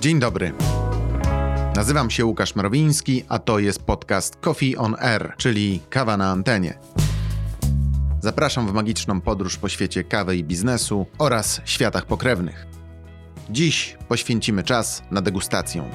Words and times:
Dzień 0.00 0.20
dobry. 0.20 0.52
Nazywam 1.76 2.10
się 2.10 2.24
Łukasz 2.24 2.56
Mrowiński, 2.56 3.24
a 3.28 3.38
to 3.38 3.58
jest 3.58 3.82
podcast 3.82 4.36
Coffee 4.36 4.76
on 4.76 4.96
Air, 4.98 5.34
czyli 5.36 5.80
kawa 5.90 6.16
na 6.16 6.30
antenie. 6.30 6.78
Zapraszam 8.20 8.68
w 8.68 8.72
magiczną 8.72 9.20
podróż 9.20 9.56
po 9.56 9.68
świecie 9.68 10.04
kawy 10.04 10.36
i 10.36 10.44
biznesu 10.44 11.06
oraz 11.18 11.60
światach 11.64 12.06
pokrewnych. 12.06 12.66
Dziś 13.50 13.96
poświęcimy 14.08 14.62
czas 14.62 15.02
na 15.10 15.22
degustację. 15.22 15.90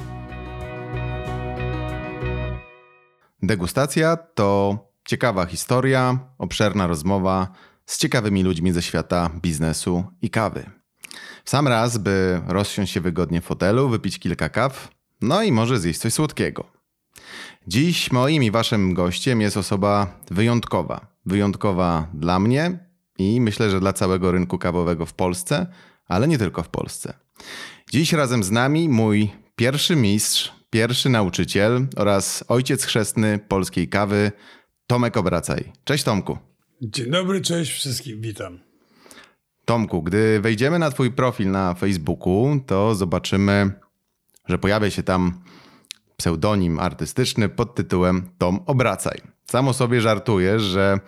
Degustacja 3.44 4.18
to 4.18 4.78
ciekawa 5.06 5.46
historia, 5.46 6.20
obszerna 6.38 6.88
rozmowa 6.88 7.48
z 7.86 7.98
ciekawymi 7.98 8.44
ludźmi 8.44 8.72
ze 8.72 8.82
świata 8.82 9.30
biznesu 9.42 10.04
i 10.22 10.30
kawy. 10.30 10.83
Sam 11.46 11.68
raz, 11.68 11.98
by 11.98 12.42
rozsiąść 12.48 12.94
się 12.94 13.02
wygodnie 13.02 13.42
w 13.42 13.46
fotelu, 13.46 13.90
wypić 13.90 14.20
kilka 14.20 14.50
kaw, 14.50 14.92
no 15.22 15.44
i 15.44 15.52
może 15.52 15.80
zjeść 15.80 16.00
coś 16.00 16.14
słodkiego. 16.14 16.72
Dziś 17.68 18.12
moim 18.12 18.44
i 18.44 18.52
waszym 18.52 18.94
gościem 18.94 19.42
jest 19.42 19.58
osoba 19.58 20.20
wyjątkowa. 20.32 21.08
Wyjątkowa 21.26 22.08
dla 22.14 22.40
mnie 22.40 22.80
i 23.18 23.42
myślę, 23.42 23.70
że 23.70 23.80
dla 23.80 23.94
całego 23.94 24.32
rynku 24.32 24.58
kawowego 24.58 25.06
w 25.06 25.14
Polsce, 25.14 25.68
ale 26.08 26.28
nie 26.28 26.38
tylko 26.38 26.64
w 26.64 26.70
Polsce. 26.70 27.14
Dziś 27.92 28.14
razem 28.14 28.44
z 28.44 28.52
nami 28.52 28.90
mój 28.90 29.32
pierwszy 29.56 29.96
mistrz, 29.96 30.52
pierwszy 30.70 31.10
nauczyciel 31.10 31.88
oraz 31.96 32.44
ojciec 32.48 32.86
chrzestny 32.86 33.40
polskiej 33.48 33.90
kawy, 33.90 34.32
Tomek 34.88 35.18
Obracaj. 35.18 35.72
Cześć 35.84 36.04
Tomku. 36.04 36.38
Dzień 36.82 37.12
dobry, 37.12 37.42
cześć 37.42 37.72
wszystkim, 37.72 38.22
witam. 38.22 38.60
Tomku, 39.66 40.04
gdy 40.04 40.40
wejdziemy 40.42 40.80
na 40.80 40.92
Twój 40.92 41.12
profil 41.12 41.52
na 41.52 41.74
Facebooku, 41.74 42.60
to 42.66 42.96
zobaczymy, 42.96 43.72
że 44.48 44.58
pojawia 44.58 44.90
się 44.90 45.04
tam 45.04 45.42
pseudonim 46.18 46.80
artystyczny 46.80 47.50
pod 47.50 47.76
tytułem 47.76 48.30
Tom 48.38 48.60
Obracaj. 48.66 49.22
Samo 49.46 49.74
sobie 49.74 50.02
żartujesz, 50.02 50.62
że 50.62 51.00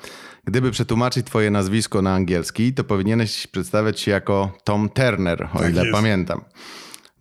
gdyby 0.46 0.72
przetłumaczyć 0.72 1.26
Twoje 1.26 1.52
nazwisko 1.52 2.02
na 2.02 2.14
angielski, 2.14 2.74
to 2.74 2.84
powinieneś 2.84 3.48
przedstawiać 3.48 4.00
się 4.00 4.12
jako 4.12 4.58
Tom 4.64 4.90
Turner, 4.90 5.50
o 5.54 5.60
tak 5.60 5.70
ile 5.72 5.82
jest. 5.82 5.96
pamiętam. 5.96 6.42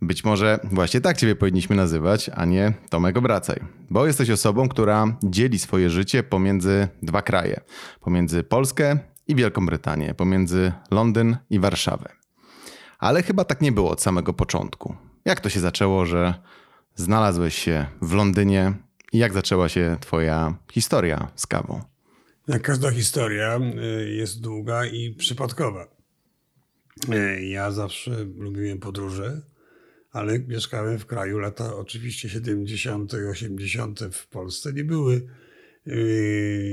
Być 0.01 0.23
może 0.23 0.59
właśnie 0.63 1.01
tak 1.01 1.17
Ciebie 1.17 1.35
powinniśmy 1.35 1.75
nazywać, 1.75 2.29
a 2.35 2.45
nie 2.45 2.73
Tomek 2.89 3.17
Obracaj. 3.17 3.59
Bo 3.89 4.07
jesteś 4.07 4.29
osobą, 4.29 4.69
która 4.69 5.17
dzieli 5.23 5.59
swoje 5.59 5.89
życie 5.89 6.23
pomiędzy 6.23 6.87
dwa 7.03 7.21
kraje. 7.21 7.61
Pomiędzy 8.01 8.43
Polskę 8.43 8.99
i 9.27 9.35
Wielką 9.35 9.65
Brytanię, 9.65 10.13
pomiędzy 10.13 10.71
Londyn 10.91 11.37
i 11.49 11.59
Warszawę. 11.59 12.09
Ale 12.99 13.23
chyba 13.23 13.43
tak 13.43 13.61
nie 13.61 13.71
było 13.71 13.89
od 13.89 14.01
samego 14.01 14.33
początku. 14.33 14.95
Jak 15.25 15.39
to 15.39 15.49
się 15.49 15.59
zaczęło, 15.59 16.05
że 16.05 16.33
znalazłeś 16.95 17.55
się 17.55 17.85
w 18.01 18.13
Londynie 18.13 18.73
i 19.13 19.17
jak 19.17 19.33
zaczęła 19.33 19.69
się 19.69 19.97
Twoja 20.01 20.57
historia 20.71 21.31
z 21.35 21.47
kawą? 21.47 21.81
Jak 22.47 22.61
każda 22.61 22.91
historia 22.91 23.59
y, 23.59 24.09
jest 24.09 24.41
długa 24.41 24.85
i 24.85 25.11
przypadkowa. 25.13 25.87
Y, 27.13 27.45
ja 27.45 27.71
zawsze 27.71 28.11
lubiłem 28.37 28.79
podróże, 28.79 29.41
ale 30.11 30.39
mieszkałem 30.39 30.99
w 30.99 31.05
kraju. 31.05 31.37
Lata 31.37 31.75
oczywiście 31.75 32.29
70., 32.29 33.13
80. 33.13 33.99
w 34.11 34.27
Polsce 34.27 34.73
nie 34.73 34.83
były 34.83 35.27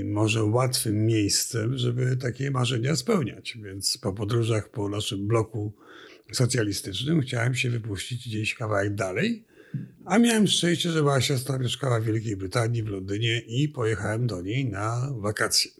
może 0.05 0.45
łatwym 0.45 1.07
miejscem, 1.07 1.79
żeby 1.79 2.17
takie 2.17 2.51
marzenia 2.51 2.97
spełniać. 2.97 3.59
Więc 3.63 3.99
po 3.99 4.13
podróżach 4.13 4.71
po 4.71 4.89
naszym 4.89 5.27
bloku 5.27 5.73
socjalistycznym 6.33 7.21
chciałem 7.21 7.55
się 7.55 7.71
wypuścić 7.71 8.29
gdzieś 8.29 8.55
kawałek 8.55 8.95
dalej, 8.95 9.45
a 10.05 10.19
miałem 10.19 10.47
szczęście, 10.47 10.91
że 10.91 11.03
moja 11.03 11.21
siostra 11.21 11.59
mieszkała 11.59 12.01
w 12.01 12.05
Wielkiej 12.05 12.37
Brytanii, 12.37 12.83
w 12.83 12.89
Londynie 12.89 13.41
i 13.41 13.69
pojechałem 13.69 14.27
do 14.27 14.43
niej 14.43 14.67
na 14.67 15.09
wakacje. 15.17 15.71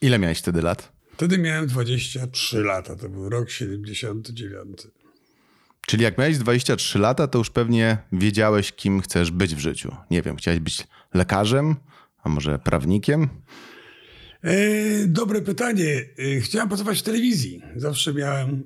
Ile 0.00 0.18
miałeś 0.18 0.38
wtedy 0.38 0.62
lat? 0.62 0.92
Wtedy 1.12 1.38
miałem 1.38 1.66
23 1.66 2.60
lata, 2.60 2.96
to 2.96 3.08
był 3.08 3.28
rok 3.28 3.50
79. 3.50 4.78
Czyli 5.86 6.02
jak 6.02 6.18
miałeś 6.18 6.38
23 6.38 6.98
lata, 6.98 7.28
to 7.28 7.38
już 7.38 7.50
pewnie 7.50 7.98
wiedziałeś, 8.12 8.72
kim 8.72 9.00
chcesz 9.00 9.30
być 9.30 9.54
w 9.54 9.58
życiu. 9.58 9.96
Nie 10.10 10.22
wiem, 10.22 10.36
chciałeś 10.36 10.60
być 10.60 10.86
lekarzem, 11.14 11.76
a 12.24 12.28
może 12.28 12.58
prawnikiem? 12.58 13.28
E, 14.44 15.06
dobre 15.06 15.42
pytanie. 15.42 16.04
E, 16.36 16.40
chciałem 16.40 16.68
pracować 16.68 16.98
w 16.98 17.02
telewizji. 17.02 17.62
Zawsze 17.76 18.14
miałem 18.14 18.50
e, 18.50 18.62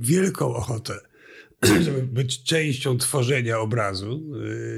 wielką 0.00 0.54
ochotę, 0.54 0.94
żeby 1.84 2.02
być 2.02 2.42
częścią 2.42 2.98
tworzenia 2.98 3.58
obrazu, 3.58 4.22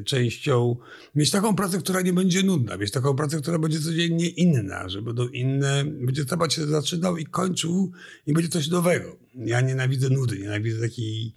częścią, 0.05 0.77
mieć 1.15 1.31
taką 1.31 1.57
pracę, 1.57 1.79
która 1.79 2.01
nie 2.01 2.13
będzie 2.13 2.43
nudna, 2.43 2.77
mieć 2.77 2.91
taką 2.91 3.17
pracę, 3.17 3.41
która 3.41 3.59
będzie 3.59 3.81
codziennie 3.81 4.29
inna, 4.29 4.89
że 4.89 5.03
będą 5.03 5.29
inne, 5.29 5.85
będzie 5.85 6.25
temat 6.25 6.53
się 6.53 6.67
zaczynał 6.67 7.17
i 7.17 7.27
kończył 7.27 7.93
i 8.27 8.33
będzie 8.33 8.49
coś 8.49 8.69
nowego. 8.69 9.17
Ja 9.35 9.61
nienawidzę 9.61 10.09
nudy, 10.11 10.39
nienawidzę 10.39 10.81
takiej 10.81 11.35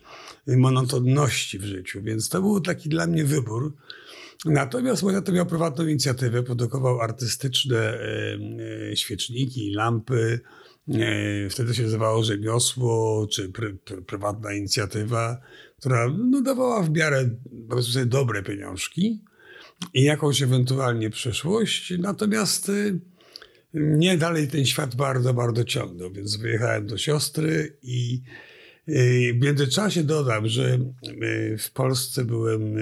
monotonności 0.47 1.59
w 1.59 1.63
życiu, 1.63 2.01
więc 2.03 2.29
to 2.29 2.41
był 2.41 2.61
taki 2.61 2.89
dla 2.89 3.07
mnie 3.07 3.25
wybór 3.25 3.73
Natomiast 4.45 5.03
to 5.25 5.31
miał 5.31 5.45
prywatną 5.45 5.87
inicjatywę, 5.87 6.43
produkował 6.43 7.01
artystyczne 7.01 7.99
e, 8.91 8.95
świeczniki, 8.95 9.71
lampy. 9.71 10.39
E, 10.93 11.49
wtedy 11.49 11.75
się 11.75 11.83
nazywało 11.83 12.23
rzemiosło, 12.23 13.27
czy 13.31 13.49
pry, 13.49 13.73
pry, 13.73 14.01
prywatna 14.01 14.53
inicjatywa, 14.53 15.41
która 15.79 16.07
no, 16.17 16.41
dawała 16.41 16.83
w 16.83 16.89
miarę 16.89 17.29
powiedzmy 17.69 17.93
sobie 17.93 18.05
dobre 18.05 18.43
pieniążki 18.43 19.23
i 19.93 20.03
jakąś 20.03 20.41
ewentualnie 20.41 21.09
przyszłość. 21.09 21.93
Natomiast 21.99 22.71
mnie 23.73 24.17
dalej 24.17 24.47
ten 24.47 24.65
świat 24.65 24.95
bardzo, 24.95 25.33
bardzo 25.33 25.63
ciągnął, 25.63 26.11
więc 26.11 26.35
wyjechałem 26.35 26.87
do 26.87 26.97
siostry 26.97 27.77
i 27.83 28.21
w 28.87 29.41
międzyczasie 29.41 30.03
dodam, 30.03 30.47
że 30.47 30.73
e, 30.73 31.57
w 31.57 31.71
Polsce 31.71 32.25
byłem 32.25 32.77
e, 32.77 32.81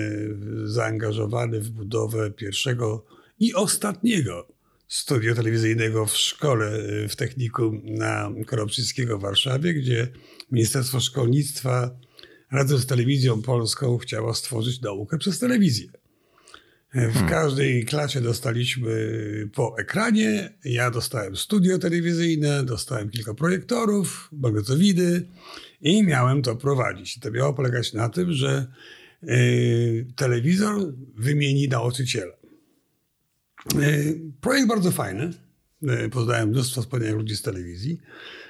zaangażowany 0.66 1.60
w 1.60 1.70
budowę 1.70 2.32
pierwszego 2.32 3.06
i 3.40 3.54
ostatniego 3.54 4.48
studia 4.88 5.36
telewizyjnego 5.36 6.06
w 6.06 6.18
szkole, 6.18 6.72
w 7.10 7.16
technikum 7.16 7.82
na 7.86 8.32
Koropczyckiego 8.46 9.18
w 9.18 9.22
Warszawie, 9.22 9.74
gdzie 9.74 10.08
Ministerstwo 10.52 11.00
Szkolnictwa 11.00 11.98
razem 12.52 12.78
z 12.78 12.86
Telewizją 12.86 13.42
Polską 13.42 13.98
chciało 13.98 14.34
stworzyć 14.34 14.82
naukę 14.82 15.18
przez 15.18 15.40
telewizję. 15.40 16.03
W 16.94 17.14
hmm. 17.14 17.30
każdej 17.30 17.86
klasie 17.86 18.22
dostaliśmy 18.22 18.92
po 19.54 19.78
ekranie. 19.78 20.54
Ja 20.66 20.92
dostałem 20.92 21.36
studio 21.36 21.80
telewizyjne, 21.80 22.64
dostałem 22.64 23.10
kilka 23.10 23.34
projektorów, 23.34 24.30
magnetowidy 24.32 25.28
i 25.82 26.04
miałem 26.04 26.42
to 26.42 26.56
prowadzić. 26.56 27.20
To 27.20 27.32
miało 27.32 27.54
polegać 27.54 27.94
na 27.94 28.10
tym, 28.10 28.34
że 28.34 28.68
y, 29.24 30.08
telewizor 30.16 30.94
wymieni 31.16 31.68
nauczyciela. 31.68 32.34
Y, 33.76 34.22
projekt 34.42 34.68
bardzo 34.68 34.92
fajny. 34.92 35.34
Y, 36.06 36.10
poznałem 36.10 36.50
mnóstwo 36.50 36.82
wspaniałych 36.82 37.16
ludzi 37.16 37.36
z 37.36 37.42
telewizji. 37.42 38.00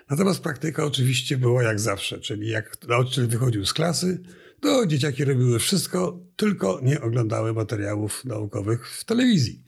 Natomiast 0.10 0.40
praktyka 0.40 0.86
oczywiście 0.86 1.38
była 1.38 1.64
jak 1.64 1.80
zawsze, 1.80 2.20
czyli 2.20 2.50
jak 2.50 2.78
nauczyciel 2.88 3.28
wychodził 3.28 3.66
z 3.66 3.74
klasy, 3.74 4.24
to 4.64 4.88
dzieciaki 4.88 5.26
robiły 5.26 5.60
wszystko, 5.60 6.20
tylko 6.36 6.80
nie 6.84 7.02
oglądały 7.02 7.54
materiałów 7.54 8.26
naukowych 8.26 8.90
w 8.90 9.06
telewizji. 9.06 9.64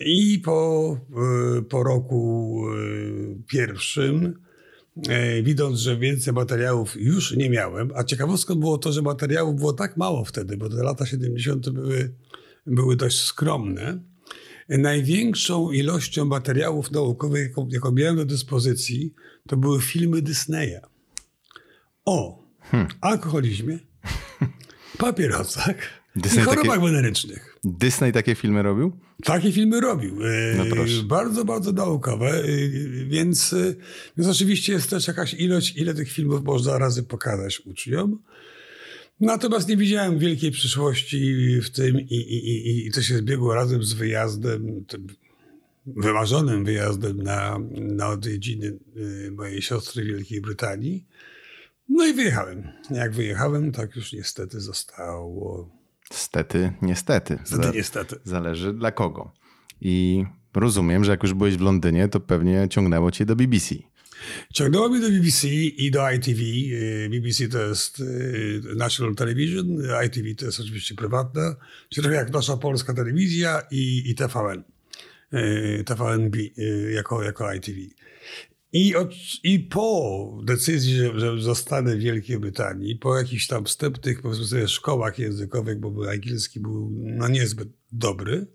I 0.00 0.38
po, 0.44 0.98
po 1.68 1.82
roku 1.82 2.62
pierwszym 3.48 4.34
E, 5.08 5.42
widząc, 5.42 5.78
że 5.78 5.96
więcej 5.96 6.32
materiałów 6.32 6.96
już 6.96 7.36
nie 7.36 7.50
miałem, 7.50 7.90
a 7.94 8.04
ciekawostką 8.04 8.54
było 8.54 8.78
to, 8.78 8.92
że 8.92 9.02
materiałów 9.02 9.56
było 9.56 9.72
tak 9.72 9.96
mało 9.96 10.24
wtedy, 10.24 10.56
bo 10.56 10.68
te 10.68 10.82
lata 10.82 11.06
70. 11.06 11.70
były, 11.70 12.14
były 12.66 12.96
dość 12.96 13.20
skromne. 13.20 13.98
Największą 14.68 15.70
ilością 15.70 16.24
materiałów 16.24 16.90
naukowych, 16.90 17.48
jaką, 17.48 17.68
jaką 17.70 17.92
miałem 17.92 18.16
do 18.16 18.24
dyspozycji, 18.24 19.14
to 19.48 19.56
były 19.56 19.80
filmy 19.80 20.22
Disneya. 20.22 20.80
O 22.04 22.44
hmm. 22.60 22.88
alkoholizmie, 23.00 23.78
papierosach 24.98 25.76
Disney 26.16 26.42
i 26.42 26.44
chorobach 26.44 26.76
takie... 26.76 26.86
wenerycznych. 26.86 27.58
Disney 27.64 28.12
takie 28.12 28.34
filmy 28.34 28.62
robił? 28.62 28.92
Takie 29.24 29.52
filmy 29.52 29.80
robił. 29.80 30.26
E, 30.26 30.54
no 30.56 30.64
bardzo, 31.04 31.44
bardzo 31.44 31.72
naukowe, 31.72 32.28
e, 32.28 32.44
więc, 33.06 33.52
e, 33.52 33.74
więc 34.16 34.30
oczywiście 34.30 34.72
jest 34.72 34.90
też 34.90 35.06
jakaś 35.06 35.34
ilość, 35.34 35.76
ile 35.76 35.94
tych 35.94 36.12
filmów 36.12 36.44
można 36.44 36.78
razy 36.78 37.02
pokazać 37.02 37.60
uczniom. 37.66 38.22
Natomiast 39.20 39.68
nie 39.68 39.76
widziałem 39.76 40.18
wielkiej 40.18 40.50
przyszłości 40.50 41.34
w 41.60 41.70
tym 41.70 42.00
i, 42.00 42.14
i, 42.14 42.68
i, 42.68 42.86
i 42.86 42.90
to 42.90 43.02
się 43.02 43.16
zbiegło 43.16 43.54
razem 43.54 43.84
z 43.84 43.92
wyjazdem, 43.92 44.84
wymarzonym 45.86 46.64
wyjazdem 46.64 47.22
na, 47.22 47.58
na 47.70 48.08
odwiedziny 48.08 48.78
mojej 49.30 49.62
siostry 49.62 50.04
w 50.04 50.06
Wielkiej 50.06 50.40
Brytanii. 50.40 51.04
No 51.88 52.06
i 52.06 52.14
wyjechałem. 52.14 52.68
Jak 52.90 53.12
wyjechałem, 53.12 53.72
tak 53.72 53.96
już 53.96 54.12
niestety 54.12 54.60
zostało. 54.60 55.70
Stety, 56.12 56.72
niestety. 56.82 57.38
Stety, 57.44 57.70
niestety. 57.74 58.16
Zależy 58.24 58.72
dla 58.72 58.92
kogo. 58.92 59.32
I 59.80 60.24
rozumiem, 60.54 61.04
że 61.04 61.10
jak 61.10 61.22
już 61.22 61.34
byłeś 61.34 61.56
w 61.56 61.60
Londynie, 61.60 62.08
to 62.08 62.20
pewnie 62.20 62.66
ciągnęło 62.70 63.10
cię 63.10 63.26
do 63.26 63.36
BBC. 63.36 63.74
Ciągnęło 64.52 64.88
mnie 64.88 65.00
do 65.00 65.10
BBC 65.10 65.48
i 65.48 65.90
do 65.90 66.10
ITV. 66.10 66.40
Y, 66.42 67.08
BBC 67.10 67.48
to 67.48 67.58
jest 67.58 68.00
y, 68.00 68.62
National 68.76 69.14
Television, 69.14 69.66
ITV 70.06 70.34
to 70.34 70.46
jest 70.46 70.60
oczywiście 70.60 70.94
prywatna, 70.94 71.56
czyli 71.88 72.02
trochę 72.02 72.16
jak 72.16 72.32
nasza 72.32 72.56
polska 72.56 72.94
telewizja 72.94 73.62
i, 73.70 74.10
i 74.10 74.14
TVN. 74.14 74.64
Y, 75.34 75.84
TVNB 75.86 76.36
jako, 76.94 77.22
jako 77.22 77.54
ITV. 77.54 77.78
I, 78.74 78.94
od, 78.96 79.14
I 79.42 79.60
po 79.60 80.40
decyzji, 80.44 80.94
że, 80.94 81.20
że 81.20 81.40
zostanę 81.40 81.96
w 81.96 82.00
Wielkiej 82.00 82.38
Brytanii, 82.38 82.96
po 82.96 83.18
jakichś 83.18 83.46
tam 83.46 83.64
wstępnych 83.64 84.22
powiedzmy 84.22 84.46
sobie, 84.46 84.68
szkołach 84.68 85.18
językowych, 85.18 85.80
bo 85.80 86.10
angielski 86.10 86.60
był 86.60 86.90
no, 86.92 87.28
niezbyt 87.28 87.68
dobry, 87.92 88.46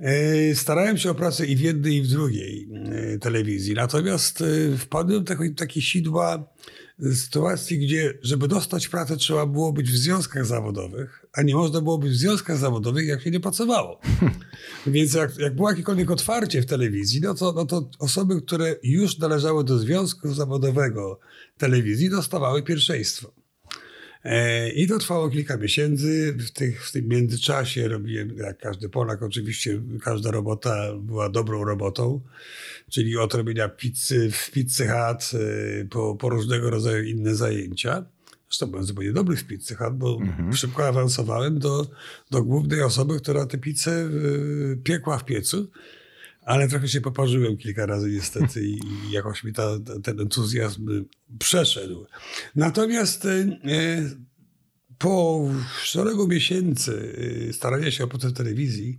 E, 0.00 0.54
starałem 0.54 0.98
się 0.98 1.10
o 1.10 1.14
pracę 1.14 1.46
i 1.46 1.56
w 1.56 1.60
jednej, 1.60 1.96
i 1.96 2.02
w 2.02 2.08
drugiej 2.08 2.68
e, 2.84 3.18
telewizji. 3.18 3.74
Natomiast 3.74 4.42
e, 4.42 4.76
wpadłem 4.76 5.24
w 5.24 5.28
takie, 5.28 5.50
takie 5.50 5.80
sidła 5.80 6.54
sytuacji, 7.14 7.78
gdzie 7.78 8.18
żeby 8.22 8.48
dostać 8.48 8.88
pracę 8.88 9.16
trzeba 9.16 9.46
było 9.46 9.72
być 9.72 9.90
w 9.90 9.96
związkach 9.96 10.46
zawodowych, 10.46 11.26
a 11.32 11.42
nie 11.42 11.54
można 11.54 11.80
było 11.80 11.98
być 11.98 12.12
w 12.12 12.16
związkach 12.16 12.58
zawodowych, 12.58 13.06
jak 13.06 13.22
się 13.22 13.30
nie 13.30 13.40
pracowało. 13.40 14.00
Więc 14.86 15.14
jak, 15.14 15.38
jak 15.38 15.54
było 15.54 15.70
jakiekolwiek 15.70 16.10
otwarcie 16.10 16.62
w 16.62 16.66
telewizji, 16.66 17.20
no 17.20 17.34
to, 17.34 17.52
no 17.52 17.66
to 17.66 17.90
osoby, 17.98 18.42
które 18.42 18.76
już 18.82 19.18
należały 19.18 19.64
do 19.64 19.78
związku 19.78 20.34
zawodowego 20.34 21.20
telewizji, 21.58 22.10
dostawały 22.10 22.62
pierwszeństwo. 22.62 23.32
E, 24.26 24.68
I 24.68 24.86
to 24.86 24.98
trwało 24.98 25.30
kilka 25.30 25.56
miesięcy. 25.56 26.36
W, 26.38 26.50
tych, 26.50 26.86
w 26.86 26.92
tym 26.92 27.08
międzyczasie 27.08 27.88
robiłem, 27.88 28.36
jak 28.36 28.58
każdy 28.58 28.88
Polak, 28.88 29.22
oczywiście 29.22 29.82
każda 30.02 30.30
robota 30.30 30.92
była 31.00 31.30
dobrą 31.30 31.64
robotą, 31.64 32.20
czyli 32.90 33.16
od 33.16 33.34
robienia 33.34 33.68
pizzy 33.68 34.30
w 34.30 34.50
Pizzy 34.50 34.86
Hut 34.86 35.30
e, 35.34 35.84
po, 35.84 36.16
po 36.16 36.28
różnego 36.28 36.70
rodzaju 36.70 37.04
inne 37.04 37.34
zajęcia. 37.34 38.04
Zresztą 38.48 38.66
byłem 38.66 38.84
zupełnie 38.84 39.12
dobry 39.12 39.36
w 39.36 39.44
Pizzy 39.44 39.74
Hut, 39.74 39.94
bo 39.94 40.18
mhm. 40.20 40.52
szybko 40.52 40.86
awansowałem 40.86 41.58
do, 41.58 41.86
do 42.30 42.42
głównej 42.42 42.82
osoby, 42.82 43.20
która 43.20 43.46
tę 43.46 43.58
pizzę 43.58 43.92
e, 43.92 44.08
piekła 44.76 45.18
w 45.18 45.24
piecu. 45.24 45.70
Ale 46.46 46.68
trochę 46.68 46.88
się 46.88 47.00
poparzyłem 47.00 47.56
kilka 47.56 47.86
razy 47.86 48.10
niestety 48.10 48.66
i, 48.66 48.72
i 48.74 49.10
jakoś 49.10 49.44
mi 49.44 49.52
ta, 49.52 49.68
ten 50.02 50.20
entuzjazm 50.20 51.04
przeszedł. 51.38 52.06
Natomiast 52.54 53.24
e, 53.24 53.46
po 54.98 55.48
szeregu 55.82 56.28
miesięcy 56.28 57.16
starania 57.52 57.90
się 57.90 58.04
o 58.04 58.06
pracę 58.06 58.32
telewizji, 58.32 58.98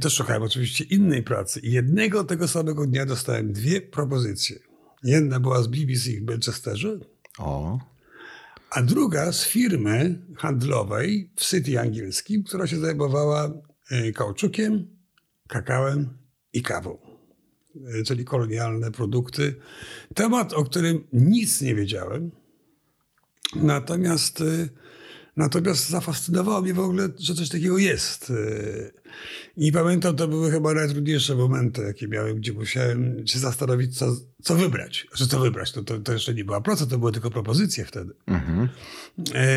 też 0.00 0.14
szukałem 0.14 0.42
oczywiście 0.42 0.84
innej 0.84 1.22
pracy. 1.22 1.60
Jednego 1.62 2.24
tego 2.24 2.48
samego 2.48 2.86
dnia 2.86 3.06
dostałem 3.06 3.52
dwie 3.52 3.80
propozycje. 3.80 4.58
Jedna 5.04 5.40
była 5.40 5.62
z 5.62 5.66
BBC 5.66 6.10
w 6.10 6.30
Manchesterze, 6.30 6.98
o. 7.38 7.78
a 8.70 8.82
druga 8.82 9.32
z 9.32 9.44
firmy 9.44 10.22
handlowej 10.36 11.30
w 11.36 11.44
City 11.44 11.80
Angielskim, 11.80 12.44
która 12.44 12.66
się 12.66 12.78
zajmowała 12.78 13.52
kauczukiem, 14.14 14.97
kakałem 15.48 16.08
i 16.52 16.62
kawą, 16.62 16.98
e, 18.00 18.02
czyli 18.02 18.24
kolonialne 18.24 18.90
produkty. 18.90 19.54
Temat, 20.14 20.52
o 20.52 20.64
którym 20.64 21.04
nic 21.12 21.60
nie 21.60 21.74
wiedziałem, 21.74 22.30
natomiast, 23.56 24.40
e, 24.40 24.68
natomiast 25.36 25.88
zafascynowało 25.88 26.62
mnie 26.62 26.74
w 26.74 26.80
ogóle, 26.80 27.08
że 27.18 27.34
coś 27.34 27.48
takiego 27.48 27.78
jest. 27.78 28.30
E, 28.30 28.34
I 29.56 29.72
pamiętam, 29.72 30.16
to 30.16 30.28
były 30.28 30.50
chyba 30.50 30.74
najtrudniejsze 30.74 31.34
momenty, 31.34 31.82
jakie 31.82 32.08
miałem, 32.08 32.36
gdzie 32.36 32.52
musiałem 32.52 33.26
się 33.26 33.38
zastanowić, 33.38 33.98
co, 33.98 34.16
co 34.42 34.54
wybrać. 34.54 35.06
Że 35.14 35.26
co 35.26 35.40
wybrać, 35.40 35.72
to, 35.72 35.82
to, 35.82 35.98
to 35.98 36.12
jeszcze 36.12 36.34
nie 36.34 36.44
była 36.44 36.60
praca, 36.60 36.86
to 36.86 36.98
były 36.98 37.12
tylko 37.12 37.30
propozycje 37.30 37.84
wtedy. 37.84 38.14
Mhm. 38.26 38.68
E 39.34 39.48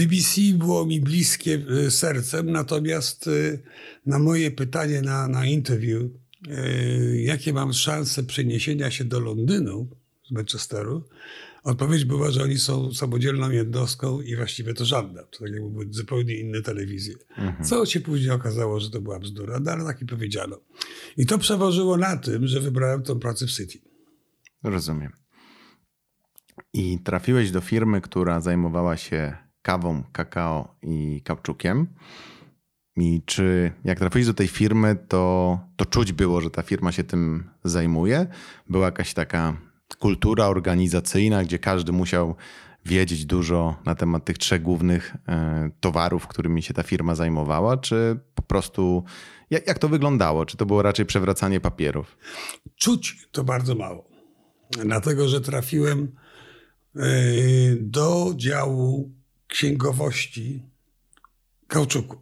BBC 0.00 0.40
było 0.54 0.86
mi 0.86 1.00
bliskie 1.00 1.64
e, 1.86 1.90
sercem, 1.90 2.50
natomiast 2.50 3.26
e, 3.26 3.58
na 4.06 4.18
moje 4.18 4.50
pytanie 4.50 5.02
na, 5.02 5.28
na 5.28 5.46
interview, 5.46 6.02
jakie 7.14 7.52
mam 7.52 7.72
szanse 7.72 8.22
przeniesienia 8.22 8.90
się 8.90 9.04
do 9.04 9.20
Londynu 9.20 9.88
z 10.28 10.30
Manchesteru, 10.30 11.04
odpowiedź 11.64 12.04
była, 12.04 12.30
że 12.30 12.42
oni 12.42 12.58
są 12.58 12.92
samodzielną 12.92 13.50
jednostką 13.50 14.20
i 14.20 14.36
właściwie 14.36 14.74
to 14.74 14.84
żadna. 14.84 15.22
To 15.22 15.38
tak 15.38 15.52
jakby 15.52 15.70
były 15.70 15.86
zupełnie 15.90 16.34
inne 16.34 16.62
telewizje. 16.62 17.14
Mhm. 17.36 17.64
Co 17.64 17.86
się 17.86 18.00
później 18.00 18.30
okazało, 18.30 18.80
że 18.80 18.90
to 18.90 19.00
była 19.00 19.18
bzdura, 19.18 19.60
no 19.60 19.70
ale 19.70 19.84
tak 19.84 20.00
mi 20.00 20.06
powiedziano. 20.06 20.60
I 21.16 21.26
to 21.26 21.38
przeważyło 21.38 21.96
na 21.96 22.16
tym, 22.16 22.46
że 22.46 22.60
wybrałem 22.60 23.02
tą 23.02 23.18
pracę 23.18 23.46
w 23.46 23.50
City. 23.50 23.78
Rozumiem. 24.62 25.12
I 26.72 26.98
trafiłeś 27.04 27.50
do 27.50 27.60
firmy, 27.60 28.00
która 28.00 28.40
zajmowała 28.40 28.96
się 28.96 29.36
kawą, 29.68 30.02
kakao 30.12 30.74
i 30.82 31.22
kapczukiem. 31.24 31.86
I 32.96 33.22
czy 33.26 33.72
jak 33.84 33.98
trafiłeś 33.98 34.26
do 34.26 34.34
tej 34.34 34.48
firmy, 34.48 34.96
to, 35.08 35.58
to 35.76 35.84
czuć 35.84 36.12
było, 36.12 36.40
że 36.40 36.50
ta 36.50 36.62
firma 36.62 36.92
się 36.92 37.04
tym 37.04 37.50
zajmuje? 37.64 38.26
Była 38.68 38.86
jakaś 38.86 39.14
taka 39.14 39.56
kultura 39.98 40.46
organizacyjna, 40.46 41.44
gdzie 41.44 41.58
każdy 41.58 41.92
musiał 41.92 42.34
wiedzieć 42.84 43.24
dużo 43.26 43.76
na 43.84 43.94
temat 43.94 44.24
tych 44.24 44.38
trzech 44.38 44.62
głównych 44.62 45.14
e, 45.28 45.70
towarów, 45.80 46.26
którymi 46.26 46.62
się 46.62 46.74
ta 46.74 46.82
firma 46.82 47.14
zajmowała, 47.14 47.76
czy 47.76 48.20
po 48.34 48.42
prostu 48.42 49.04
jak, 49.50 49.66
jak 49.66 49.78
to 49.78 49.88
wyglądało? 49.88 50.46
Czy 50.46 50.56
to 50.56 50.66
było 50.66 50.82
raczej 50.82 51.06
przewracanie 51.06 51.60
papierów? 51.60 52.18
Czuć 52.76 53.28
to 53.32 53.44
bardzo 53.44 53.74
mało. 53.74 54.08
Dlatego, 54.70 55.28
że 55.28 55.40
trafiłem 55.40 56.12
e, 56.96 57.00
do 57.80 58.32
działu 58.36 59.17
księgowości 59.48 60.62
kauczuku, 61.66 62.16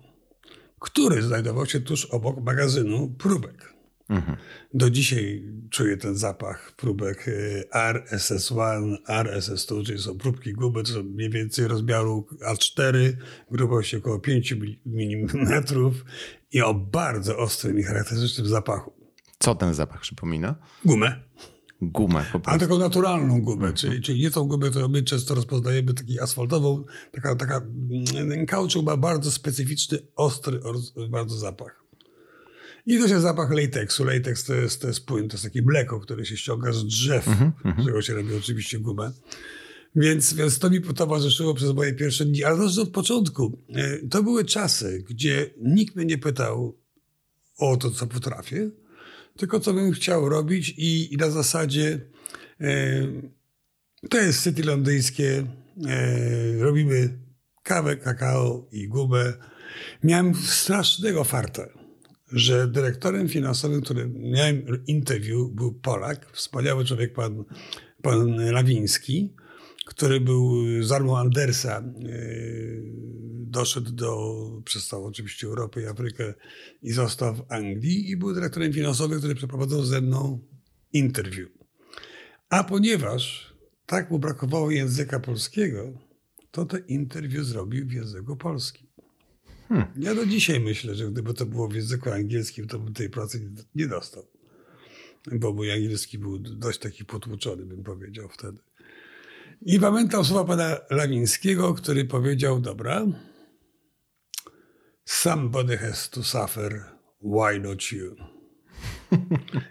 który 0.80 1.22
znajdował 1.22 1.66
się 1.66 1.80
tuż 1.80 2.04
obok 2.04 2.44
magazynu 2.44 3.14
próbek. 3.18 3.76
Mhm. 4.08 4.36
Do 4.74 4.90
dzisiaj 4.90 5.42
czuję 5.70 5.96
ten 5.96 6.16
zapach 6.16 6.72
próbek 6.76 7.28
y, 7.28 7.64
RSS1, 7.74 8.96
RSS2, 9.08 9.86
czyli 9.86 9.98
są 9.98 10.18
próbki 10.18 10.52
guby, 10.52 10.82
to 10.82 10.92
są 10.92 11.02
mniej 11.02 11.30
więcej 11.30 11.68
rozmiaru 11.68 12.26
A4, 12.40 13.12
grubości 13.50 13.96
około 13.96 14.18
5 14.18 14.52
mm 14.52 15.28
i 16.52 16.62
o 16.62 16.74
bardzo 16.74 17.38
ostrym 17.38 17.78
i 17.78 17.82
charakterystycznym 17.82 18.46
zapachu. 18.46 18.92
Co 19.38 19.54
ten 19.54 19.74
zapach 19.74 20.00
przypomina? 20.00 20.54
Gumę. 20.84 21.20
Gumę 21.82 22.24
po 22.32 22.40
prostu. 22.40 22.56
A 22.56 22.58
taką 22.58 22.78
naturalną 22.78 23.42
gumę, 23.42 23.72
czyli, 23.72 24.00
czyli 24.00 24.22
nie 24.22 24.30
tą 24.30 24.44
gumę, 24.44 24.70
którą 24.70 24.88
my 24.88 25.02
często 25.02 25.34
rozpoznajemy, 25.34 25.94
taką 25.94 26.08
asfaltową. 26.22 26.84
Taka, 27.12 27.36
taka, 27.36 27.60
ten 28.12 28.32
mm, 28.32 28.46
kauczuk 28.46 28.86
ma 28.86 28.96
bardzo 28.96 29.30
specyficzny, 29.30 29.98
ostry, 30.16 30.60
bardzo 31.10 31.36
zapach. 31.36 31.86
I 32.86 32.98
to 32.98 33.06
jest 33.06 33.22
zapach 33.22 33.50
lateksu. 33.50 34.04
Lateks 34.04 34.44
to 34.44 34.54
jest, 34.54 34.80
to 34.80 34.88
jest 34.88 35.06
płyn, 35.06 35.28
to 35.28 35.34
jest 35.34 35.44
takie 35.44 35.62
mleko, 35.62 36.00
które 36.00 36.26
się 36.26 36.36
ściąga 36.36 36.72
z 36.72 36.84
drzew, 36.84 37.28
mm 37.28 37.38
-hmm. 37.38 37.72
z 37.72 37.80
którego 37.80 38.02
się 38.02 38.14
robi 38.14 38.34
oczywiście 38.34 38.78
gumę. 38.78 39.12
Więc, 39.96 40.34
więc 40.34 40.58
to 40.58 40.70
mi 40.70 40.80
towarzyszyło 40.80 41.54
przez 41.54 41.72
moje 41.72 41.94
pierwsze 41.94 42.24
dni. 42.24 42.44
Ale 42.44 42.58
też 42.58 42.78
od 42.78 42.90
początku. 42.90 43.58
E, 43.74 44.08
to 44.08 44.22
były 44.22 44.44
czasy, 44.44 45.04
gdzie 45.08 45.50
nikt 45.62 45.96
mnie 45.96 46.04
nie 46.04 46.18
pytał 46.18 46.78
o 47.58 47.76
to, 47.76 47.90
co 47.90 48.06
potrafię 48.06 48.70
tylko 49.36 49.60
co 49.60 49.74
bym 49.74 49.92
chciał 49.92 50.28
robić 50.28 50.74
i, 50.76 51.14
i 51.14 51.16
na 51.16 51.30
zasadzie 51.30 52.00
e, 52.60 53.06
to 54.10 54.18
jest 54.18 54.44
City 54.44 54.62
londyńskie, 54.62 55.46
e, 55.86 56.58
robimy 56.58 57.18
kawę, 57.62 57.96
kakao 57.96 58.68
i 58.72 58.88
gumę. 58.88 59.32
Miałem 60.04 60.34
strasznego 60.34 61.24
farta, 61.24 61.66
że 62.32 62.68
dyrektorem 62.68 63.28
finansowym, 63.28 63.82
który 63.82 64.08
miałem 64.08 64.86
interview, 64.86 65.50
był 65.50 65.72
Polak, 65.72 66.26
wspaniały 66.32 66.84
człowiek, 66.84 67.12
pan, 67.12 67.44
pan 68.02 68.50
Lawiński, 68.52 69.34
który 69.96 70.20
był 70.20 70.64
z 70.82 70.92
armą 70.92 71.18
Andersa, 71.18 71.78
e, 71.78 71.82
doszedł 73.46 73.92
do, 73.92 74.36
przestał 74.64 75.04
oczywiście 75.04 75.46
Europę 75.46 75.82
i 75.82 75.86
Afrykę 75.86 76.34
i 76.82 76.92
został 76.92 77.34
w 77.34 77.52
Anglii 77.52 78.10
i 78.10 78.16
był 78.16 78.34
dyrektorem 78.34 78.72
finansowym, 78.72 79.18
który 79.18 79.34
przeprowadzał 79.34 79.84
ze 79.84 80.00
mną 80.00 80.40
interview. 80.92 81.48
A 82.50 82.64
ponieważ 82.64 83.52
tak 83.86 84.10
mu 84.10 84.18
brakowało 84.18 84.70
języka 84.70 85.20
polskiego, 85.20 85.92
to 86.50 86.64
to 86.64 86.76
interview 86.78 87.44
zrobił 87.44 87.86
w 87.86 87.92
języku 87.92 88.36
polskim. 88.36 88.86
Hmm. 89.68 89.86
Ja 89.96 90.14
do 90.14 90.26
dzisiaj 90.26 90.60
myślę, 90.60 90.94
że 90.94 91.10
gdyby 91.10 91.34
to 91.34 91.46
było 91.46 91.68
w 91.68 91.74
języku 91.74 92.10
angielskim, 92.10 92.66
to 92.66 92.78
bym 92.78 92.94
tej 92.94 93.10
pracy 93.10 93.50
nie 93.74 93.86
dostał. 93.86 94.26
bo 95.32 95.52
mój 95.52 95.72
angielski 95.72 96.18
był 96.18 96.38
dość 96.38 96.78
taki 96.78 97.04
potłuczony, 97.04 97.64
bym 97.64 97.82
powiedział 97.82 98.28
wtedy. 98.28 98.58
I 99.62 99.80
pamiętam 99.80 100.24
słowa 100.24 100.44
pana 100.44 100.76
Lawińskiego, 100.90 101.74
który 101.74 102.04
powiedział, 102.04 102.60
dobra, 102.60 103.06
somebody 105.04 105.78
has 105.78 106.10
to 106.10 106.22
suffer, 106.22 106.84
why 107.20 107.60
not 107.60 107.92
you? 107.92 108.16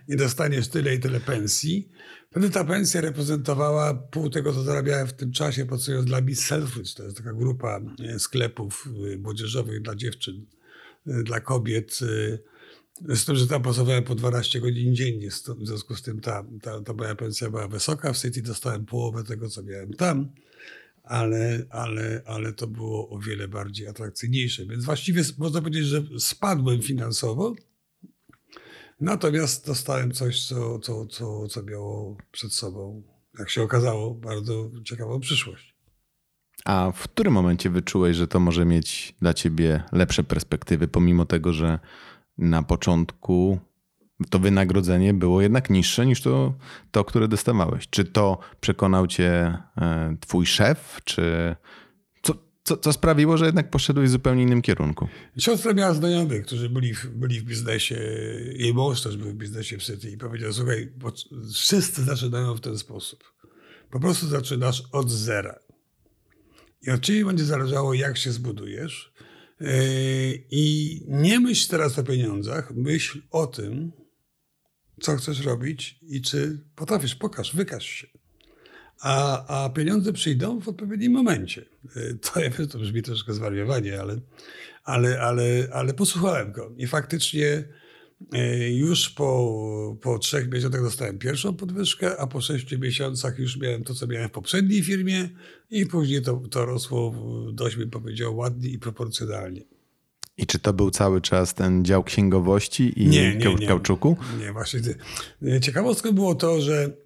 I 0.08 0.15
dostaniesz 0.15 0.68
tyle 0.68 0.96
i 0.96 1.00
tyle 1.00 1.20
pensji. 1.20 1.92
Wtedy 2.32 2.50
ta 2.50 2.63
pensja 2.63 3.01
reprezentowała 3.01 3.94
pół 3.94 4.30
tego, 4.30 4.54
co 4.54 4.63
zarabiałem 4.63 5.08
w 5.08 5.13
tym 5.13 5.32
czasie, 5.32 5.65
pracując 5.65 6.06
dla 6.06 6.22
Miss 6.22 6.46
Selfridge. 6.46 6.94
To 6.94 7.04
jest 7.04 7.18
taka 7.18 7.34
grupa 7.34 7.80
sklepów 8.18 8.89
y, 9.13 9.18
młodzieżowych 9.18 9.82
dla 9.82 9.96
dziewczyn, 9.96 10.46
y, 11.08 11.24
dla 11.24 11.39
kobiet. 11.39 12.00
Z 13.02 13.25
tym, 13.25 13.36
że 13.36 13.48
tam 13.48 13.62
pracowałem 13.62 14.04
po 14.04 14.16
12 14.16 14.62
godzin 14.62 14.96
dziennie, 14.96 15.30
w 15.32 15.68
związku 15.68 15.96
z 15.96 16.02
tym 16.02 16.22
ta, 16.22 16.46
ta, 16.62 16.82
ta 16.82 16.94
moja 16.94 17.16
pensja 17.16 17.50
była 17.50 17.68
wysoka. 17.68 18.14
W 18.14 18.18
City 18.18 18.42
dostałem 18.42 18.86
połowę 18.86 19.24
tego, 19.24 19.50
co 19.50 19.64
miałem 19.64 19.94
tam, 19.94 20.30
ale, 21.04 21.66
ale, 21.70 22.22
ale 22.25 22.54
to 22.54 22.68
było 22.68 23.10
o 23.10 23.20
wiele 23.20 23.48
bardziej 23.48 23.88
atrakcyjniejsze. 23.88 24.66
Więc 24.66 24.86
właściwie 24.86 25.24
można 25.38 25.62
powiedzieć, 25.62 25.86
że 25.86 26.04
spadłem 26.20 26.82
finansowo, 26.82 27.56
natomiast 29.00 29.68
dostałem 29.68 30.12
coś, 30.12 30.48
co, 30.48 30.80
co, 30.80 31.06
co, 31.06 31.48
co 31.48 31.64
miało 31.64 32.18
przed 32.32 32.54
sobą, 32.54 33.04
jak 33.40 33.50
się 33.50 33.64
okazało, 33.64 34.14
bardzo 34.14 34.72
ciekawą 34.84 35.20
przyszłość. 35.20 35.75
A 36.66 36.92
w 36.96 37.04
którym 37.04 37.34
momencie 37.34 37.70
wyczułeś, 37.70 38.18
że 38.18 38.28
to 38.28 38.40
może 38.40 38.66
mieć 38.66 39.16
dla 39.22 39.34
ciebie 39.34 39.84
lepsze 39.92 40.24
perspektywy, 40.24 40.88
pomimo 40.88 41.25
tego, 41.25 41.54
że 41.54 41.80
na 42.38 42.63
początku 42.63 43.60
to 44.30 44.39
wynagrodzenie 44.39 45.13
było 45.13 45.42
jednak 45.42 45.70
niższe 45.70 46.06
niż 46.06 46.22
to, 46.22 46.54
to 46.92 47.06
które 47.06 47.27
dostawałeś. 47.27 47.88
Czy 47.89 48.06
to 48.06 48.39
przekonał 48.62 49.08
cię 49.08 49.58
e, 49.77 50.18
twój 50.20 50.46
szef, 50.46 51.00
czy 51.04 51.56
co, 52.24 52.34
co, 52.63 52.77
co 52.77 52.94
sprawiło, 52.94 53.38
że 53.38 53.46
jednak 53.46 53.70
poszedłeś 53.70 54.10
w 54.10 54.12
zupełnie 54.12 54.44
innym 54.44 54.62
kierunku? 54.62 55.08
Siostra 55.38 55.74
miała 55.74 55.94
znajomych, 55.94 56.46
którzy 56.46 56.70
byli 56.70 56.94
w, 56.94 57.08
byli 57.08 57.39
w 57.39 57.44
biznesie, 57.44 57.96
jej 58.54 58.74
mąż 58.74 59.01
też 59.01 59.18
był 59.18 59.32
w 59.32 59.36
biznesie 59.36 59.77
w 59.77 59.84
City 59.84 60.12
i 60.12 60.18
powiedział, 60.18 60.54
słuchaj, 60.54 60.94
wszyscy 61.54 62.04
zaczynają 62.04 62.56
w 62.56 62.62
ten 62.62 62.77
sposób. 62.77 63.24
Po 63.89 64.00
prostu 64.00 64.27
zaczynasz 64.27 64.84
od 64.92 65.12
zera. 65.12 65.60
I 66.82 66.92
od 66.92 67.01
ciebie 67.01 67.25
będzie 67.25 67.46
zależało, 67.46 67.94
jak 67.94 68.18
się 68.18 68.32
zbudujesz, 68.32 69.13
I 70.52 71.02
nie 71.08 71.40
myśl 71.40 71.70
teraz 71.70 72.00
o 72.00 72.04
pieniądzach, 72.04 72.72
myśl 72.76 73.22
o 73.32 73.48
tym, 73.48 73.92
co 75.02 75.16
chcesz 75.16 75.46
robić 75.46 76.00
i 76.02 76.22
czy 76.22 76.60
potrafisz, 76.76 77.16
pokaż, 77.16 77.56
wykaż 77.56 77.86
się. 77.86 78.08
A, 79.02 79.46
a 79.66 79.70
pieniądze 79.70 80.14
przyjdą 80.14 80.60
w 80.60 80.70
odpowiednim 80.70 81.12
momencie. 81.12 81.66
Yy, 81.96 82.20
to 82.22 82.40
ja 82.40 82.50
wiem, 82.50 82.68
to 82.68 82.80
brzmi 82.80 83.02
troszkę 83.02 83.34
zwariowanie, 83.34 84.02
ale, 84.02 84.20
ale, 84.84 85.22
ale, 85.22 85.44
ale 85.74 85.94
posłuchałem 85.94 86.52
go. 86.52 86.72
I 86.78 86.88
faktycznie 86.88 87.40
yy, 87.40 87.66
już 88.70 89.10
po, 89.10 89.98
po 90.02 90.20
trzech 90.20 90.52
miesiącach 90.52 90.82
dostałem 90.82 91.18
pierwszą 91.18 91.54
podwyżkę, 91.54 92.18
a 92.18 92.28
po 92.28 92.42
sześciu 92.42 92.80
miesiącach 92.80 93.40
już 93.40 93.58
miałem 93.58 93.84
to, 93.84 93.94
co 93.94 94.08
miałem 94.08 94.30
w 94.30 94.32
poprzedniej 94.32 94.84
firmie 94.84 95.30
i 95.70 95.86
później 95.86 96.22
to, 96.22 96.42
to 96.52 96.66
rosło 96.66 97.16
dość, 97.54 97.76
bym 97.76 97.90
powiedział, 97.90 98.38
ładnie 98.38 98.70
i 98.70 98.80
proporcjonalnie. 98.80 99.62
I 100.38 100.46
czy 100.46 100.60
to 100.60 100.74
był 100.74 100.92
cały 100.92 101.22
czas 101.22 101.54
ten 101.54 101.86
dział 101.86 102.04
księgowości 102.04 103.04
i 103.04 103.08
nie, 103.08 103.36
nie, 103.36 103.56
nie. 103.56 103.68
kauczuku? 103.68 104.18
Nie, 104.40 104.54
właśnie. 104.54 104.80
Ciekawostką 105.62 106.12
było 106.12 106.36
to, 106.36 106.62
że, 106.62 106.98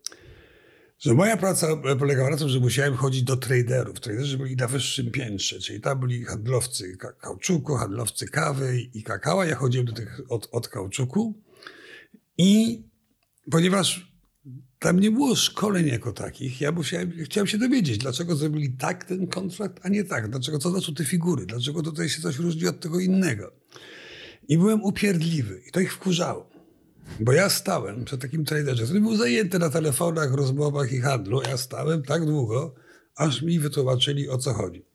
że 1.00 1.13
moja 1.13 1.38
praca 1.38 1.68
polegała 2.00 2.29
na 2.29 2.38
tym, 2.38 2.50
że 2.50 2.60
musiałem 2.60 2.96
chodzić 2.96 3.24
do 3.24 3.38
traderów. 3.38 4.00
Traderzy 4.00 4.38
byli 4.38 4.56
na 4.56 4.68
wyższym 4.68 5.12
piętrze, 5.12 5.60
czyli 5.60 5.82
tam 5.82 6.00
byli 6.00 6.25
handlowcy 6.25 6.98
kauczuku, 6.98 7.75
handlowcy 7.75 8.27
kawy 8.27 8.82
i 8.94 9.03
kakała. 9.03 9.46
Ja 9.46 9.56
chodziłem 9.56 9.86
do 9.86 9.94
tych 9.94 10.22
od, 10.29 10.50
od 10.51 10.68
kauczuku 10.68 11.44
i 12.38 12.82
ponieważ 13.51 14.10
tam 14.79 15.00
nie 15.00 15.12
było 15.12 15.36
szkoleń 15.36 15.88
jako 15.88 16.13
takich. 16.13 16.62
Ja 16.62 16.72
musiałem, 16.72 17.12
chciałem 17.24 17.48
się 17.48 17.58
dowiedzieć, 17.58 17.98
dlaczego 17.98 18.36
zrobili 18.36 18.72
tak 18.77 19.06
ten 19.06 19.27
kontrakt, 19.27 19.79
a 19.84 19.89
nie 19.89 20.03
tak. 20.03 20.29
Dlaczego, 20.29 20.60
co 20.60 20.70
znaczą 20.70 20.94
te 20.94 21.06
figury? 21.06 21.46
Dlaczego 21.46 21.84
tutaj 21.84 22.10
się 22.10 22.22
coś 22.22 22.38
różni 22.38 22.68
od 22.68 22.79
tego 22.79 23.00
innego? 23.00 23.51
I 24.48 24.58
byłem 24.58 24.84
upierdliwy. 24.84 25.62
I 25.68 25.72
to 25.72 25.79
ich 25.79 25.94
wkurzało. 25.94 26.49
Bo 27.20 27.32
ja 27.32 27.50
stałem 27.50 28.06
przed 28.06 28.22
takim 28.22 28.46
traderze, 28.46 28.84
który 28.84 29.01
był 29.01 29.16
zajęty 29.16 29.60
na 29.60 29.70
telefonach, 29.70 30.34
rozmowach 30.34 30.92
i 30.92 31.01
handlu. 31.01 31.42
Ja 31.42 31.58
stałem 31.58 32.04
tak 32.04 32.25
długo, 32.25 32.75
aż 33.16 33.42
mi 33.42 33.60
wytłumaczyli, 33.60 34.30
o 34.30 34.38
co 34.38 34.54
chodzi. 34.54 34.86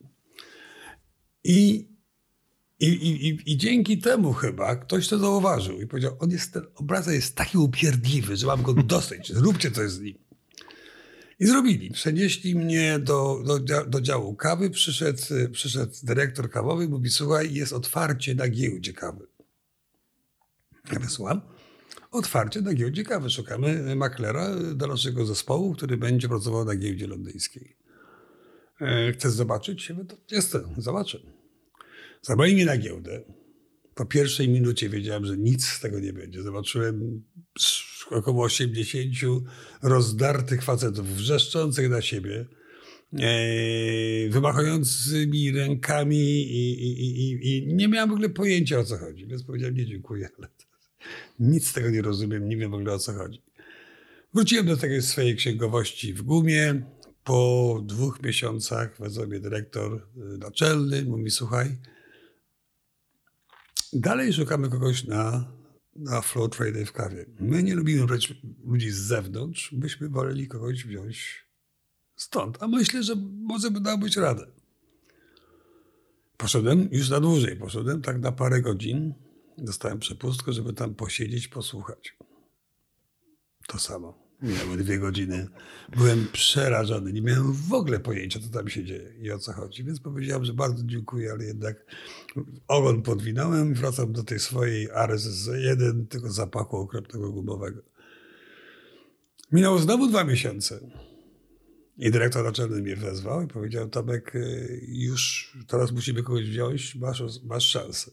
I 1.45 1.89
i, 2.81 2.87
i, 2.87 3.53
I, 3.53 3.57
dzięki 3.57 3.99
temu 3.99 4.33
chyba 4.33 4.77
ktoś 4.77 5.09
to 5.09 5.19
zauważył 5.19 5.81
i 5.81 5.87
powiedział, 5.87 6.17
on 6.19 6.31
jest, 6.31 6.53
ten 6.53 6.63
obrazek 6.75 7.15
jest 7.15 7.37
taki 7.37 7.59
upierdliwy, 7.59 8.37
że 8.37 8.47
mam 8.47 8.63
go 8.63 8.75
dosyć, 8.95 9.33
zróbcie 9.33 9.71
coś 9.71 9.91
z 9.91 10.01
nim. 10.01 10.19
I 11.41 11.47
zrobili. 11.47 11.91
Przenieśli 11.91 12.55
mnie 12.55 12.99
do, 12.99 13.43
do, 13.45 13.85
do 13.87 14.01
działu 14.01 14.35
kawy, 14.35 14.71
przyszedł, 14.71 15.23
przyszedł 15.53 15.93
dyrektor 16.03 16.51
kawowy 16.51 16.85
i 16.85 16.89
mówi, 16.89 17.11
słuchaj, 17.11 17.55
jest 17.55 17.73
otwarcie 17.73 18.35
na 18.35 18.49
giełdzie 18.49 18.93
kawy. 18.93 19.27
Ja 20.93 20.99
wysłałem. 20.99 21.41
Otwarcie 22.15 22.61
na 22.61 22.75
giełdzie 22.75 23.05
kawy. 23.05 23.31
Szukamy 23.31 23.97
maklera 23.97 24.57
do 24.75 24.87
naszego 24.87 25.27
zespołu, 25.27 25.75
który 25.75 25.97
będzie 25.97 26.29
pracował 26.29 26.65
na 26.65 26.77
giełdzie 26.77 27.07
londyńskiej. 27.07 27.77
E, 28.81 29.13
chcesz 29.13 29.33
zobaczyć? 29.33 29.93
Jestem, 30.31 30.63
zobaczę. 30.79 31.19
Zabrali 32.23 32.55
mnie 32.55 32.65
na 32.65 32.77
giełdę. 32.77 33.23
Po 33.95 34.07
pierwszej 34.07 34.49
minucie 34.49 34.89
wiedziałem, 34.89 35.25
że 35.25 35.37
nic 35.37 35.65
z 35.67 35.81
tego 35.81 36.01
nie 36.01 36.13
będzie. 36.13 36.43
Zobaczyłem 36.43 37.23
około 38.11 38.45
80 38.45 39.15
rozdartych 39.83 40.63
facetów, 40.63 41.07
wrzeszczących 41.07 41.91
na 41.91 42.03
siebie, 42.03 42.47
e, 43.13 44.29
wymachającymi 44.29 45.53
rękami 45.53 46.43
i, 46.43 46.73
i, 46.83 47.21
i, 47.21 47.49
i, 47.49 47.75
nie 47.75 47.89
miałem 47.89 48.11
w 48.11 48.13
ogóle 48.13 48.29
pojęcia 48.29 48.79
o 48.79 48.85
co 48.85 48.99
chodzi. 48.99 49.27
Więc 49.27 49.45
powiedziałem, 49.45 49.75
nie 49.77 49.87
dziękuję, 49.87 50.29
ale 50.39 50.49
nic 51.39 51.69
z 51.69 51.73
tego 51.73 51.91
nie 51.91 52.03
rozumiem, 52.03 52.49
nie 52.49 52.57
wiem 52.57 52.71
w 52.71 52.75
ogóle 52.75 52.93
o 52.93 52.99
co 52.99 53.13
chodzi. 53.13 53.43
Wróciłem 54.35 54.67
do 54.67 54.77
tej 54.77 55.03
swojej 55.03 55.37
księgowości 55.37 56.15
w 56.15 56.23
gumie. 56.23 56.83
Po 57.25 57.81
dwóch 57.87 58.23
miesiącach 58.23 58.99
wezwał 58.99 59.27
mnie 59.27 59.41
dyrektor 59.41 59.95
y, 59.95 60.39
naczelny, 60.39 61.05
mówi, 61.05 61.31
słuchaj, 61.31 61.77
Dalej 63.95 64.33
szukamy 64.33 64.69
kogoś 64.69 65.05
na, 65.05 65.53
na 65.97 66.21
flow 66.21 66.51
trade 66.51 66.85
w 66.87 66.93
kawie. 66.93 67.27
My 67.41 67.63
nie 67.63 67.75
lubimy 67.75 68.07
brać 68.07 68.35
ludzi 68.65 68.91
z 68.91 68.97
zewnątrz, 68.97 69.75
byśmy 69.75 70.09
woleli 70.09 70.49
kogoś 70.49 70.85
wziąć 70.85 71.45
stąd. 72.17 72.63
A 72.63 72.69
myślę, 72.69 73.03
że 73.03 73.15
może 73.43 73.71
by 73.71 73.81
dało 73.81 73.99
być 73.99 74.17
radę. 74.17 74.47
Poszedłem 76.37 76.89
już 76.93 77.11
na 77.11 77.21
dłużej. 77.21 77.57
Poszedłem 77.57 78.03
tak 78.03 78.19
na 78.19 78.33
parę 78.33 78.63
godzin. 78.63 79.15
Dostałem 79.59 79.99
przepustkę, 79.99 80.53
żeby 80.53 80.73
tam 80.73 80.95
posiedzieć, 80.95 81.49
posłuchać. 81.49 82.17
To 83.67 83.79
samo. 83.79 84.25
Minęły 84.43 84.77
dwie 84.77 84.99
godziny. 84.99 85.49
Byłem 85.97 86.27
przerażony. 86.33 87.13
Nie 87.13 87.23
miałem 87.23 87.53
w 87.53 87.73
ogóle 87.73 88.01
pojęcia, 88.01 88.41
co 88.41 88.49
tam 88.49 88.69
się 88.69 88.85
dzieje 88.85 89.15
i 89.19 89.31
o 89.31 89.39
co 89.39 89.53
chodzi. 89.53 89.85
Więc 89.85 90.01
powiedziałem, 90.01 90.45
że 90.45 90.53
bardzo 90.53 90.85
dziękuję, 90.85 91.33
ale 91.33 91.45
jednak 91.45 91.87
ogon 92.69 93.03
podwinąłem 93.03 93.73
i 93.73 93.75
wracam 93.75 94.13
do 94.13 94.25
tej 94.25 94.39
swojej 94.39 94.91
Ares 94.91 95.51
1 95.57 96.07
tego 96.07 96.31
zapachu 96.31 96.77
okropnego 96.77 97.33
gumowego. 97.33 97.83
Minęło 99.53 99.79
znowu 99.79 100.09
dwa 100.09 100.25
miesiące. 100.25 100.81
I 101.97 102.11
dyrektor 102.11 102.45
naczelny 102.45 102.83
mnie 102.83 102.97
wezwał 102.97 103.43
i 103.43 103.47
powiedział, 103.47 103.89
Tomek, 103.89 104.35
y, 104.35 104.81
już 104.89 105.53
teraz 105.67 105.93
musimy 105.93 106.23
kogoś 106.23 106.49
wziąć, 106.49 106.95
masz, 106.95 107.23
masz 107.45 107.65
szansę. 107.65 108.11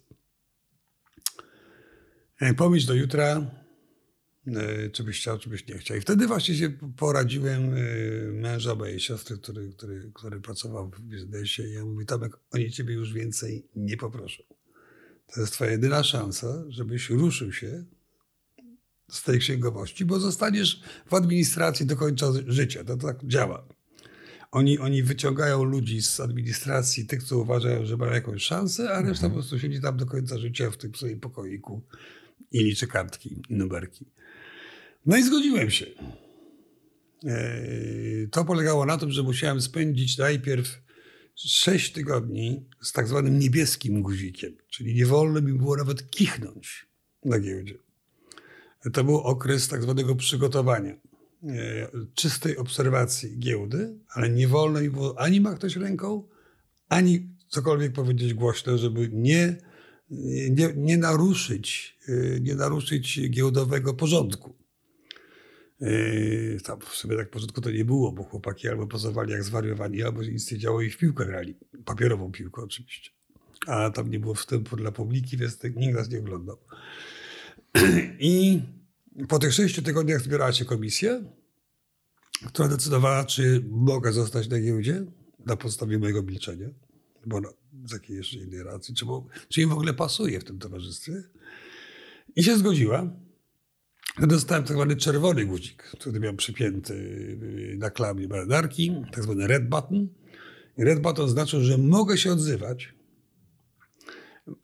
Pomyśl 2.57 2.87
do 2.87 2.93
jutra, 2.93 3.51
E, 4.47 4.89
czy 4.89 5.03
byś 5.03 5.19
chciał, 5.19 5.39
czy 5.39 5.49
byś 5.49 5.67
nie 5.67 5.77
chciał. 5.77 5.97
I 5.97 6.01
wtedy 6.01 6.27
właśnie 6.27 6.55
się 6.55 6.69
poradziłem 6.97 7.73
e, 7.73 7.77
męża 8.31 8.75
mojej 8.75 8.99
siostry, 8.99 9.37
który, 9.37 9.69
który, 9.69 10.11
który 10.13 10.41
pracował 10.41 10.89
w 10.89 11.01
biznesie 11.01 11.63
i 11.63 11.73
ja 11.73 11.85
mówię, 11.85 12.05
Tomek, 12.05 12.37
oni 12.51 12.71
ciebie 12.71 12.93
już 12.93 13.13
więcej 13.13 13.65
nie 13.75 13.97
poproszą. 13.97 14.43
To 15.33 15.41
jest 15.41 15.53
twoja 15.53 15.71
jedyna 15.71 16.03
szansa, 16.03 16.63
żebyś 16.69 17.09
ruszył 17.09 17.53
się 17.53 17.83
z 19.11 19.23
tej 19.23 19.39
księgowości, 19.39 20.05
bo 20.05 20.19
zostaniesz 20.19 20.83
w 21.05 21.13
administracji 21.13 21.85
do 21.85 21.95
końca 21.95 22.25
życia. 22.47 22.83
To 22.83 22.97
tak 22.97 23.25
działa. 23.25 23.67
Oni, 24.51 24.79
oni 24.79 25.03
wyciągają 25.03 25.63
ludzi 25.63 26.01
z 26.01 26.19
administracji, 26.19 27.05
tych, 27.05 27.23
co 27.23 27.37
uważają, 27.37 27.85
że 27.85 27.97
mają 27.97 28.11
jakąś 28.13 28.43
szansę, 28.43 28.93
a 28.93 29.01
reszta 29.01 29.25
mhm. 29.25 29.31
po 29.31 29.35
prostu 29.35 29.59
siedzi 29.59 29.81
tam 29.81 29.97
do 29.97 30.05
końca 30.05 30.37
życia 30.37 30.71
w 30.71 30.77
tym 30.77 30.95
swoim 30.95 31.19
pokoiku 31.19 31.81
i 32.51 32.63
liczy 32.63 32.87
kartki 32.87 33.33
i 33.49 33.55
numerki. 33.55 34.05
No 35.05 35.17
i 35.17 35.23
zgodziłem 35.23 35.71
się. 35.71 35.85
To 38.31 38.45
polegało 38.45 38.85
na 38.85 38.97
tym, 38.97 39.11
że 39.11 39.23
musiałem 39.23 39.61
spędzić 39.61 40.17
najpierw 40.17 40.81
6 41.35 41.91
tygodni 41.91 42.65
z 42.81 42.91
tak 42.91 43.07
zwanym 43.07 43.39
niebieskim 43.39 44.01
guzikiem, 44.01 44.57
czyli 44.69 44.95
nie 44.95 45.05
wolno 45.05 45.41
mi 45.41 45.53
było 45.53 45.77
nawet 45.77 46.09
kichnąć 46.09 46.85
na 47.25 47.39
giełdzie. 47.39 47.77
To 48.93 49.03
był 49.03 49.17
okres 49.17 49.67
tak 49.67 49.83
zwanego 49.83 50.15
przygotowania, 50.15 50.95
czystej 52.15 52.57
obserwacji 52.57 53.39
giełdy, 53.39 53.99
ale 54.09 54.29
nie 54.29 54.47
wolno 54.47 54.81
mi 54.81 54.89
było 54.89 55.19
ani 55.19 55.41
machnąć 55.41 55.75
ręką, 55.75 56.27
ani 56.89 57.29
cokolwiek 57.47 57.93
powiedzieć 57.93 58.33
głośno, 58.33 58.77
żeby 58.77 59.09
nie, 59.13 59.57
nie, 60.49 60.73
nie, 60.75 60.97
naruszyć, 60.97 61.97
nie 62.41 62.55
naruszyć 62.55 63.29
giełdowego 63.29 63.93
porządku. 63.93 64.55
Yy, 65.81 66.57
tam 66.63 66.79
w 66.81 66.95
sobie 66.95 67.17
tak 67.17 67.29
porządku 67.29 67.61
to 67.61 67.71
nie 67.71 67.85
było, 67.85 68.11
bo 68.11 68.23
chłopaki 68.23 68.67
albo 68.67 68.87
pozowali 68.87 69.31
jak 69.31 69.43
zwariowani, 69.43 70.03
albo 70.03 70.23
nic 70.23 70.51
nie 70.51 70.57
działo 70.57 70.81
i 70.81 70.89
w 70.89 70.97
piłkę 70.97 71.25
grali. 71.25 71.55
Papierową 71.85 72.31
piłkę 72.31 72.61
oczywiście. 72.61 73.11
A 73.67 73.89
tam 73.89 74.11
nie 74.11 74.19
było 74.19 74.33
wstępu 74.33 74.75
dla 74.75 74.91
publiki, 74.91 75.37
więc 75.37 75.59
nikt 75.75 75.95
nas 75.95 76.09
nie 76.09 76.19
oglądał. 76.19 76.57
I 78.19 78.61
po 79.27 79.39
tych 79.39 79.53
sześciu 79.53 79.81
tygodniach 79.81 80.21
zbierała 80.21 80.53
się 80.53 80.65
komisja, 80.65 81.21
która 82.47 82.67
decydowała, 82.67 83.25
czy 83.25 83.65
mogę 83.69 84.13
zostać 84.13 84.49
na 84.49 84.59
giełdzie 84.59 85.05
na 85.45 85.55
podstawie 85.55 85.99
mojego 85.99 86.23
milczenia, 86.23 86.69
bo 87.25 87.41
z 87.85 87.91
jakiej 87.91 88.17
jeszcze 88.17 88.37
innej 88.37 88.63
racji, 88.63 88.95
czy, 88.95 89.05
czy 89.49 89.61
im 89.61 89.69
w 89.69 89.73
ogóle 89.73 89.93
pasuje 89.93 90.39
w 90.39 90.43
tym 90.43 90.59
towarzystwie. 90.59 91.23
I 92.35 92.43
się 92.43 92.57
zgodziła. 92.57 93.09
Dostałem 94.19 94.63
tak 94.63 94.75
zwany 94.75 94.95
czerwony 94.95 95.45
guzik, 95.45 95.83
który 95.83 96.19
miał 96.19 96.33
przypięty 96.33 96.93
y, 96.93 97.75
na 97.77 97.89
klamie 97.89 98.27
marynarki, 98.27 98.95
tak 99.11 99.23
zwany 99.23 99.47
red 99.47 99.69
button. 99.69 100.07
Red 100.77 101.01
button 101.01 101.29
znaczy, 101.29 101.63
że 101.63 101.77
mogę 101.77 102.17
się 102.17 102.31
odzywać 102.31 102.93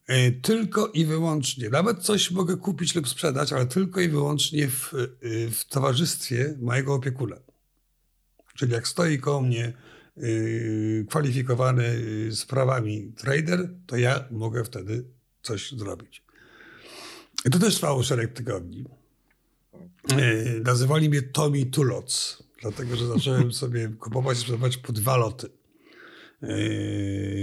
y, 0.10 0.32
tylko 0.42 0.88
i 0.88 1.06
wyłącznie, 1.06 1.70
nawet 1.70 2.04
coś 2.04 2.32
mogę 2.32 2.58
kupić 2.58 2.96
lub 2.96 3.10
sprzedać, 3.10 3.54
ale 3.54 3.66
tylko 3.66 4.02
i 4.02 4.10
wyłącznie 4.10 4.68
w, 4.68 4.94
y, 4.94 5.52
w 5.52 5.66
towarzystwie 5.66 6.58
mojego 6.62 6.94
opiekuna. 6.94 7.36
Czyli 8.56 8.74
jak 8.74 8.88
stoi 8.88 9.20
koło 9.20 9.42
mnie 9.42 9.74
kwalifikowany 11.10 11.86
sprawami 12.32 13.12
trader, 13.18 13.70
to 13.86 13.98
ja 13.98 14.26
mogę 14.32 14.64
wtedy 14.64 15.04
coś 15.42 15.72
zrobić. 15.72 16.24
I 17.46 17.50
to 17.50 17.60
też 17.60 17.76
trwało 17.76 18.04
szereg 18.04 18.34
tygodni. 18.34 18.86
E, 20.12 20.44
nazywali 20.60 21.10
mnie 21.10 21.22
Tommy 21.22 21.66
Tuloc, 21.66 22.44
dlatego 22.62 22.96
że 22.96 23.08
zacząłem 23.08 23.54
sobie 23.64 23.90
kupować 24.00 24.38
i 24.38 24.42
sprzedawać 24.42 24.78
po 24.78 24.94
dwa 24.94 25.18
loty. 25.18 25.50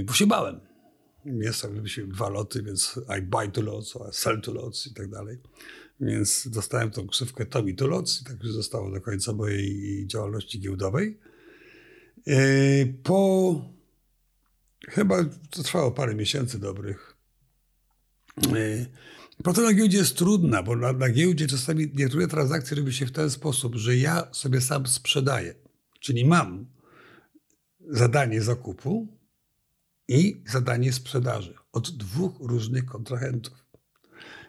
Bo 0.05 0.13
się 0.13 0.27
bałem. 0.27 0.61
Jest 1.25 1.67
się 1.87 2.07
dwa 2.07 2.29
loty, 2.29 2.63
więc 2.63 3.01
I 3.19 3.23
buy 3.23 3.49
to 3.49 3.63
lots, 3.63 3.95
I 3.97 3.99
sell 4.13 4.41
to 4.41 4.53
lots 4.53 4.87
i 4.87 4.95
tak 4.95 5.11
dalej. 5.11 5.39
Więc 6.01 6.49
dostałem 6.49 6.91
tą 6.91 7.09
ksywkę 7.09 7.47
Tommy 7.47 7.75
to 7.75 7.87
lots 7.87 8.23
i 8.23 8.25
tak 8.25 8.43
już 8.43 8.53
zostało 8.53 8.91
do 8.91 9.01
końca 9.01 9.33
mojej 9.33 10.07
działalności 10.07 10.61
giełdowej. 10.61 11.19
E, 12.27 12.37
po 13.03 13.61
chyba 14.89 15.25
to 15.51 15.63
trwało 15.63 15.91
parę 15.91 16.15
miesięcy 16.15 16.59
dobrych. 16.59 17.17
Praca 19.43 19.63
na 19.63 19.73
giełdzie 19.75 19.99
jest 19.99 20.17
trudna, 20.17 20.63
bo 20.63 20.77
na, 20.77 20.93
na 20.93 21.09
giełdzie 21.09 21.47
czasami 21.47 21.91
niektóre 21.95 22.29
transakcje 22.29 22.77
robi 22.77 22.93
się 22.93 23.07
w 23.07 23.13
ten 23.13 23.31
sposób, 23.31 23.75
że 23.75 23.97
ja 23.97 24.29
sobie 24.33 24.61
sam 24.61 24.87
sprzedaję. 24.87 25.55
Czyli 26.01 26.25
mam 26.25 26.67
zadanie 27.89 28.43
zakupu 28.43 29.19
i 30.09 30.43
zadanie 30.47 30.93
sprzedaży 30.93 31.55
od 31.73 31.91
dwóch 31.91 32.33
różnych 32.41 32.85
kontrahentów. 32.85 33.65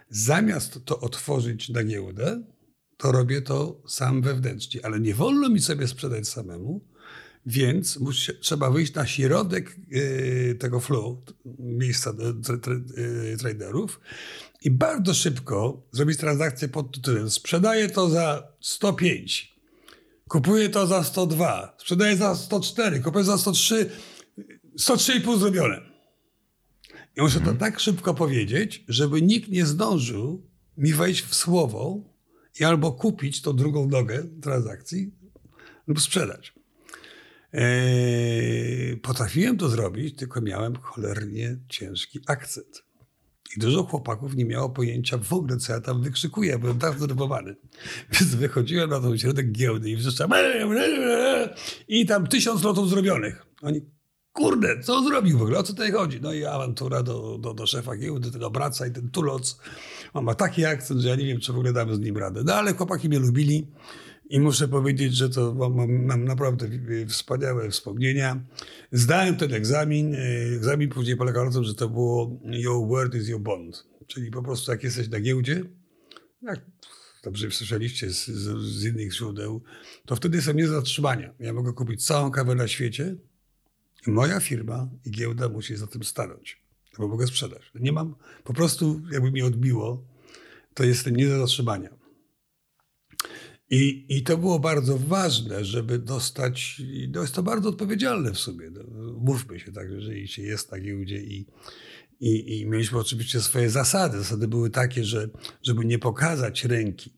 Zamiast 0.10 0.86
to 0.86 1.00
otworzyć 1.00 1.70
na 1.70 1.84
giełdę, 1.84 2.44
to 2.98 3.12
robię 3.12 3.42
to 3.42 3.82
sam 3.88 4.22
wewnętrznie, 4.22 4.86
ale 4.86 5.00
nie 5.00 5.16
wolno 5.16 5.50
mi 5.50 5.62
sobie 5.62 5.88
sprzedać 5.88 6.28
samemu, 6.28 6.88
więc 7.46 8.00
musi, 8.00 8.32
trzeba 8.40 8.72
wyjść 8.72 8.94
na 8.94 9.08
środek 9.08 9.76
y, 9.92 10.58
tego 10.60 10.80
flow, 10.80 11.18
miejsca 11.60 12.14
y, 13.34 13.38
traderów 13.38 14.00
i 14.62 14.72
bardzo 14.72 15.14
szybko 15.14 15.84
zrobić 15.92 16.18
transakcję 16.18 16.68
pod 16.68 16.96
tytułem 16.96 17.30
sprzedaję 17.30 17.90
to 17.90 18.10
za 18.10 18.48
105, 18.60 19.56
kupuję 20.28 20.70
to 20.70 20.88
za 20.88 21.04
102, 21.04 21.76
sprzedaję 21.78 22.18
za 22.18 22.36
104, 22.36 23.00
kupuję 23.00 23.24
za 23.24 23.38
103, 23.38 23.90
103,5 24.80 25.40
zrobione. 25.40 25.82
I 27.18 27.22
muszę 27.22 27.40
to 27.40 27.54
tak 27.54 27.80
szybko 27.80 28.14
powiedzieć, 28.14 28.84
żeby 28.88 29.22
nikt 29.22 29.50
nie 29.50 29.66
zdążył 29.66 30.48
mi 30.78 30.94
wejść 30.94 31.22
w 31.22 31.36
słowo 31.36 32.00
i 32.60 32.64
albo 32.64 32.92
kupić 32.92 33.42
tą 33.42 33.56
drugą 33.56 33.90
nogę 33.90 34.24
transakcji 34.42 35.12
lub 35.88 36.02
sprzedać. 36.02 36.55
Eee, 37.56 38.98
potrafiłem 38.98 39.58
to 39.58 39.70
zrobić, 39.70 40.16
tylko 40.16 40.42
miałem 40.42 40.76
cholernie 40.76 41.58
ciężki 41.70 42.20
akcent. 42.28 42.84
I 43.58 43.60
dużo 43.60 43.84
chłopaków 43.84 44.36
nie 44.36 44.46
miało 44.46 44.70
pojęcia 44.70 45.18
w 45.18 45.34
ogóle, 45.34 45.58
co 45.58 45.74
ja 45.74 45.82
tam 45.82 46.02
wykrzykuję. 46.02 46.60
Byłem 46.60 46.80
tak 46.80 46.98
zdenerwowany. 46.98 47.56
Więc 48.14 48.36
wychodziłem 48.36 48.90
na 48.90 49.00
tą 49.00 49.18
środek 49.18 49.52
giełdy 49.52 49.90
i 49.90 49.96
wrzeszczałem 49.96 50.32
i 51.88 52.06
tam 52.06 52.28
tysiąc 52.28 52.64
lotów 52.64 52.90
zrobionych. 52.90 53.46
Oni, 53.62 53.82
kurde, 54.34 54.80
co 54.80 55.04
zrobił 55.04 55.38
w 55.38 55.42
ogóle? 55.42 55.60
O 55.60 55.64
co 55.64 55.74
tutaj 55.74 55.92
chodzi? 55.92 56.22
No 56.22 56.34
i 56.34 56.46
awantura 56.46 57.04
do, 57.04 57.38
do, 57.38 57.54
do 57.54 57.68
szefa 57.68 57.96
giełdy, 57.96 58.32
ten 58.32 58.44
obraca 58.44 58.88
i 58.88 58.92
ten 58.92 59.10
tuloc. 59.10 59.60
On 60.14 60.24
ma 60.26 60.36
taki 60.36 60.66
akcent, 60.66 61.02
że 61.02 61.10
ja 61.10 61.16
nie 61.16 61.26
wiem, 61.26 61.40
czy 61.40 61.54
w 61.54 61.56
ogóle 61.56 61.74
damy 61.74 61.96
z 61.96 62.00
nim 62.00 62.18
radę. 62.18 62.42
No 62.46 62.54
ale 62.54 62.74
chłopaki 62.74 63.10
mnie 63.10 63.20
lubili. 63.20 63.68
I 64.30 64.40
muszę 64.40 64.68
powiedzieć, 64.68 65.14
że 65.14 65.30
to 65.30 65.54
mam, 65.54 66.06
mam, 66.06 66.26
naprawdę 66.26 66.68
wspaniałe 67.08 67.70
wspomnienia. 67.70 68.44
Zdałem 68.92 69.38
ten 69.38 69.54
egzamin. 69.54 70.16
Egzamin 70.56 70.90
później 70.90 71.18
polegał 71.18 71.46
na 71.46 71.52
tym, 71.52 71.64
że 71.64 71.76
to 71.76 71.90
było 71.90 72.40
your 72.44 72.88
word 72.88 73.16
is 73.16 73.28
your 73.28 73.42
bond. 73.42 73.88
Czyli 74.08 74.32
po 74.32 74.44
prostu 74.44 74.72
jak 74.72 74.84
jesteś 74.84 75.10
na 75.10 75.20
giełdzie, 75.20 75.64
jak 76.42 76.62
dobrze 77.24 77.52
słyszeliście 77.52 78.10
z, 78.10 78.26
z, 78.28 78.58
z 78.62 78.86
innych 78.86 79.14
źródeł, 79.14 79.62
to 80.06 80.16
wtedy 80.16 80.42
są 80.42 80.54
nie 80.54 80.68
zatrzymania. 80.68 81.34
Ja 81.40 81.54
mogę 81.54 81.74
kupić 81.74 82.06
całą 82.06 82.32
kawę 82.32 82.56
na 82.56 82.68
świecie 82.68 83.16
i 84.08 84.12
moja 84.12 84.40
firma 84.40 84.90
i 85.06 85.12
giełda 85.12 85.50
musi 85.50 85.76
za 85.76 85.88
tym 85.88 86.04
stanąć, 86.04 86.62
bo 87.00 87.08
mogę 87.08 87.28
sprzedać. 87.28 87.62
Nie 87.76 87.92
mam, 87.92 88.16
po 88.44 88.54
prostu 88.54 89.02
jakby 89.12 89.32
mi 89.32 89.42
odbiło, 89.42 90.04
to 90.74 90.84
jestem 90.84 91.16
nie 91.16 91.28
do 91.28 91.40
zatrzymania. 91.40 91.90
I, 93.70 94.06
I 94.10 94.24
to 94.24 94.38
było 94.38 94.60
bardzo 94.60 94.98
ważne, 94.98 95.66
żeby 95.66 96.00
dostać, 96.00 96.82
no 97.14 97.22
jest 97.22 97.36
to 97.36 97.44
bardzo 97.44 97.70
odpowiedzialne 97.70 98.32
w 98.32 98.40
sobie. 98.40 98.70
No, 98.72 98.84
mówmy 99.20 99.60
się 99.60 99.72
tak, 99.72 99.90
jeżeli 99.90 100.28
się 100.28 100.42
jest 100.42 100.72
na 100.72 100.80
giełdzie 100.80 101.18
i, 101.18 101.46
i, 102.20 102.60
i 102.60 102.66
mieliśmy 102.66 103.00
oczywiście 103.00 103.42
swoje 103.42 103.70
zasady. 103.70 104.18
Zasady 104.18 104.48
były 104.48 104.70
takie, 104.70 105.04
że 105.04 105.30
żeby 105.64 105.86
nie 105.86 106.00
pokazać 106.00 106.66
ręki, 106.66 107.14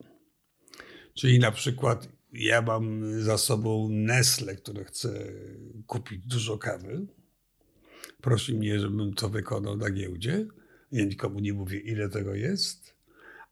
czyli 1.13 1.39
na 1.39 1.51
przykład 1.51 2.09
ja 2.33 2.61
mam 2.61 3.13
za 3.21 3.37
sobą 3.37 3.89
Nestle, 3.89 4.55
które 4.55 4.85
chce 4.85 5.33
kupić 5.87 6.21
dużo 6.25 6.57
kawy. 6.57 7.07
Prosi 8.21 8.53
mnie, 8.53 8.79
żebym 8.79 9.13
to 9.13 9.29
wykonał 9.29 9.77
na 9.77 9.89
giełdzie. 9.89 10.47
Ja 10.91 11.05
nikomu 11.05 11.39
nie 11.39 11.53
mówię, 11.53 11.79
ile 11.79 12.09
tego 12.09 12.35
jest 12.35 12.86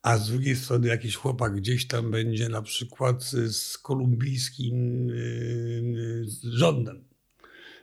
a 0.05 0.17
z 0.17 0.29
drugiej 0.29 0.55
strony 0.55 0.87
jakiś 0.87 1.15
chłopak 1.15 1.55
gdzieś 1.55 1.87
tam 1.87 2.11
będzie 2.11 2.49
na 2.49 2.61
przykład 2.61 3.23
z 3.47 3.77
kolumbijskim 3.77 5.07
yy, 5.07 6.25
rządem, 6.43 7.03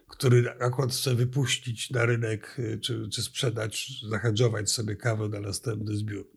który 0.09 0.51
akurat 0.51 0.93
chce 0.93 1.15
wypuścić 1.15 1.91
na 1.91 2.07
rynek 2.07 2.55
yy, 2.59 2.79
czy, 2.79 3.09
czy 3.09 3.23
sprzedać, 3.23 4.03
zahedżować 4.11 4.71
sobie 4.71 4.97
kawę 4.97 5.29
na 5.29 5.41
następny 5.41 5.97
zbiór. 5.97 6.31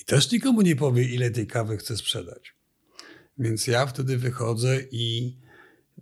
I 0.00 0.04
też 0.04 0.32
nikomu 0.32 0.62
nie 0.62 0.76
powie, 0.76 1.04
ile 1.04 1.30
tej 1.30 1.46
kawy 1.46 1.76
chce 1.76 1.96
sprzedać. 1.96 2.54
Więc 3.38 3.66
ja 3.66 3.86
wtedy 3.86 4.18
wychodzę 4.18 4.80
i 4.90 5.36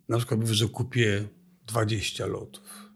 na 0.08 0.18
przykład 0.18 0.40
mówię, 0.40 0.54
że 0.54 0.68
kupię 0.68 1.28
20 1.66 2.26
lotów 2.26 2.90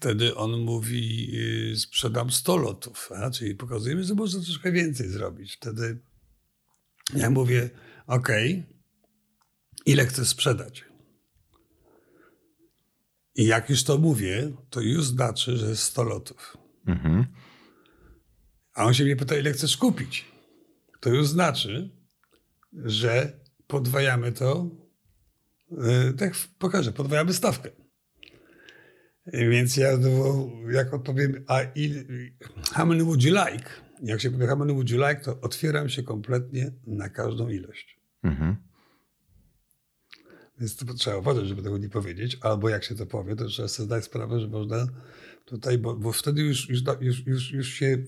Wtedy 0.00 0.36
on 0.36 0.60
mówi, 0.60 1.30
y, 1.72 1.76
sprzedam 1.76 2.30
100 2.30 2.56
lotów, 2.56 3.10
a? 3.12 3.30
czyli 3.30 3.54
pokazujemy, 3.54 4.04
że 4.04 4.14
można 4.14 4.42
troszkę 4.42 4.72
więcej 4.72 5.08
zrobić. 5.08 5.56
Wtedy 5.56 5.98
ja 7.14 7.30
mówię, 7.30 7.70
ok, 8.06 8.28
ile 9.86 10.06
chcę 10.06 10.24
sprzedać? 10.24 10.84
I 13.34 13.46
jak 13.46 13.70
już 13.70 13.84
to 13.84 13.98
mówię, 13.98 14.52
to 14.70 14.80
już 14.80 15.04
znaczy, 15.04 15.56
że 15.56 15.68
jest 15.68 15.82
100 15.82 16.02
lotów. 16.02 16.56
Mhm. 16.86 17.26
A 18.74 18.84
on 18.84 18.94
się 18.94 19.04
mnie 19.04 19.16
pyta, 19.16 19.36
ile 19.36 19.52
chcesz 19.52 19.76
kupić? 19.76 20.24
to 21.00 21.10
już 21.10 21.26
znaczy, 21.26 21.90
że 22.72 23.40
podwajamy 23.66 24.32
to, 24.32 24.70
yy, 25.70 26.12
tak 26.12 26.34
pokażę, 26.58 26.92
podwajamy 26.92 27.34
stawkę. 27.34 27.70
Więc 29.32 29.76
ja 29.76 29.88
jak 30.70 30.94
odpowiem, 30.94 31.44
a 31.46 31.62
il, 31.74 32.04
how 32.72 32.86
many 32.86 33.04
would 33.04 33.22
you 33.22 33.34
like? 33.34 33.70
Jak 34.02 34.20
się 34.20 34.30
powie 34.30 34.46
how 34.46 34.56
many 34.56 34.72
would 34.72 34.90
you 34.90 35.08
like, 35.08 35.20
to 35.20 35.40
otwieram 35.40 35.88
się 35.88 36.02
kompletnie 36.02 36.72
na 36.86 37.08
każdą 37.08 37.48
ilość. 37.48 38.00
Mhm. 38.22 38.56
Więc 40.60 40.76
to 40.76 40.94
trzeba 40.94 41.16
uważać, 41.16 41.48
żeby 41.48 41.62
tego 41.62 41.78
nie 41.78 41.88
powiedzieć, 41.88 42.38
albo 42.40 42.68
jak 42.68 42.84
się 42.84 42.94
to 42.94 43.06
powie, 43.06 43.36
to 43.36 43.46
trzeba 43.46 43.68
sobie 43.68 43.86
zdać 43.86 44.04
sprawę, 44.04 44.40
że 44.40 44.48
można 44.48 44.86
tutaj, 45.44 45.78
bo, 45.78 45.96
bo 45.96 46.12
wtedy 46.12 46.42
już, 46.42 46.68
już, 46.68 46.82
już, 47.00 47.26
już, 47.26 47.52
już 47.52 47.68
się 47.68 47.98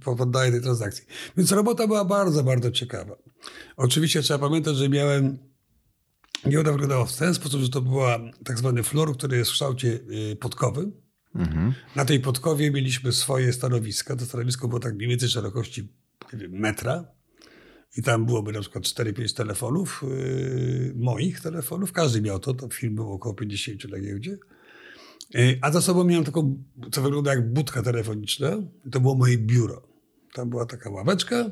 poddaje 0.00 0.52
tej 0.52 0.60
transakcji. 0.60 1.06
Więc 1.36 1.52
robota 1.52 1.86
była 1.86 2.04
bardzo, 2.04 2.44
bardzo 2.44 2.70
ciekawa. 2.70 3.16
Oczywiście 3.76 4.22
trzeba 4.22 4.48
pamiętać, 4.48 4.76
że 4.76 4.88
miałem 4.88 5.38
Giełda 6.48 6.72
wyglądała 6.72 7.04
w 7.04 7.16
ten 7.16 7.34
sposób, 7.34 7.60
że 7.60 7.68
to 7.68 7.80
była 7.80 8.18
tak 8.44 8.58
zwany 8.58 8.82
flor, 8.82 9.16
który 9.16 9.36
jest 9.36 9.50
w 9.50 9.54
kształcie 9.54 9.88
y, 10.32 10.36
podkowy. 10.36 10.92
Mhm. 11.34 11.74
Na 11.96 12.04
tej 12.04 12.20
podkowie 12.20 12.70
mieliśmy 12.70 13.12
swoje 13.12 13.52
stanowiska. 13.52 14.16
To 14.16 14.24
stanowisko 14.24 14.68
było 14.68 14.80
tak 14.80 14.94
mniej 14.94 15.08
więcej 15.08 15.28
szerokości 15.28 15.88
wiem, 16.32 16.52
metra. 16.52 17.04
I 17.96 18.02
tam 18.02 18.26
byłoby 18.26 18.52
na 18.52 18.60
przykład 18.60 18.84
4-5 18.84 19.36
telefonów, 19.36 20.04
yy, 20.08 20.92
moich 20.96 21.40
telefonów. 21.40 21.92
Każdy 21.92 22.22
miał 22.22 22.38
to, 22.38 22.54
to 22.54 22.68
film 22.68 22.94
był 22.94 23.12
około 23.12 23.34
50 23.34 23.84
na 23.90 24.00
giełdzie. 24.00 24.38
Yy, 25.34 25.58
a 25.62 25.70
za 25.70 25.80
sobą 25.80 26.04
miałem 26.04 26.24
taką, 26.24 26.62
co 26.92 27.02
wygląda 27.02 27.34
jak 27.34 27.52
budka 27.52 27.82
telefoniczna. 27.82 28.50
To 28.92 29.00
było 29.00 29.14
moje 29.14 29.38
biuro. 29.38 29.88
Tam 30.32 30.50
była 30.50 30.66
taka 30.66 30.90
ławeczka, 30.90 31.50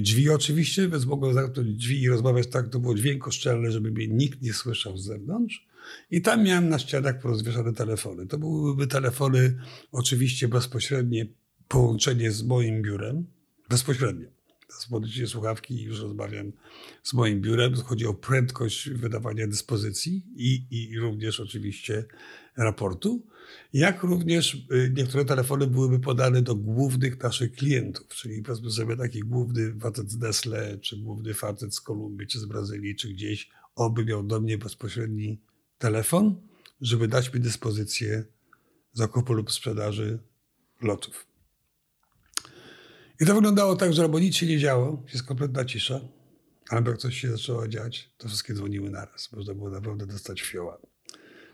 drzwi 0.00 0.30
oczywiście, 0.30 0.88
więc 0.88 1.04
mogłem 1.04 1.34
zamknąć 1.34 1.74
drzwi 1.74 2.02
i 2.02 2.08
rozmawiać 2.08 2.46
tak, 2.46 2.68
to 2.68 2.78
było 2.78 2.94
dźwiękoszczelne, 2.94 3.70
żeby 3.70 3.90
mnie 3.90 4.08
nikt 4.08 4.42
nie 4.42 4.52
słyszał 4.52 4.96
z 4.96 5.04
zewnątrz. 5.04 5.66
I 6.10 6.22
tam 6.22 6.44
miałem 6.44 6.68
na 6.68 6.78
ścianach 6.78 7.20
porozwieszane 7.20 7.72
telefony. 7.72 8.26
To 8.26 8.38
byłyby 8.38 8.86
telefony 8.86 9.58
oczywiście 9.92 10.48
bezpośrednie 10.48 11.26
połączenie 11.68 12.30
z 12.32 12.42
moim 12.42 12.82
biurem. 12.82 13.26
Bezpośrednio. 13.68 14.28
Podejście 14.90 15.26
słuchawki 15.26 15.74
i 15.74 15.82
już 15.82 16.00
rozmawiam 16.00 16.52
z 17.02 17.14
moim 17.14 17.40
biurem. 17.40 17.74
Chodzi 17.74 18.06
o 18.06 18.14
prędkość 18.14 18.90
wydawania 18.90 19.46
dyspozycji 19.46 20.26
i, 20.36 20.66
i 20.70 20.98
również 20.98 21.40
oczywiście 21.40 22.04
raportu 22.56 23.26
jak 23.72 24.02
również 24.02 24.54
y, 24.54 24.92
niektóre 24.96 25.24
telefony 25.24 25.66
byłyby 25.66 26.00
podane 26.00 26.42
do 26.42 26.54
głównych 26.54 27.22
naszych 27.22 27.52
klientów, 27.52 28.08
czyli 28.08 28.42
powiedzmy 28.42 28.70
sobie 28.70 28.96
taki 28.96 29.20
główny 29.20 29.74
facet 29.80 30.10
z 30.10 30.18
Nestle, 30.18 30.78
czy 30.78 30.96
główny 30.96 31.34
facet 31.34 31.74
z 31.74 31.80
Kolumbii, 31.80 32.26
czy 32.26 32.40
z 32.40 32.44
Brazylii, 32.44 32.96
czy 32.96 33.08
gdzieś, 33.08 33.50
oby 33.74 34.04
miał 34.04 34.22
do 34.22 34.40
mnie 34.40 34.58
bezpośredni 34.58 35.40
telefon, 35.78 36.40
żeby 36.80 37.08
dać 37.08 37.34
mi 37.34 37.40
dyspozycję 37.40 38.24
zakupu 38.92 39.32
lub 39.32 39.52
sprzedaży 39.52 40.18
lotów. 40.82 41.26
I 43.20 43.26
to 43.26 43.34
wyglądało 43.34 43.76
tak, 43.76 43.92
że 43.92 44.02
albo 44.02 44.18
nic 44.18 44.36
się 44.36 44.46
nie 44.46 44.58
działo, 44.58 45.02
jest 45.12 45.26
kompletna 45.26 45.64
cisza, 45.64 46.00
albo 46.68 46.90
jak 46.90 46.98
coś 46.98 47.20
się 47.20 47.30
zaczęło 47.30 47.68
dziać, 47.68 48.10
to 48.18 48.28
wszystkie 48.28 48.54
dzwoniły 48.54 48.90
naraz. 48.90 49.32
Można 49.32 49.54
było 49.54 49.70
naprawdę 49.70 50.06
dostać 50.06 50.42
fioła 50.42 50.78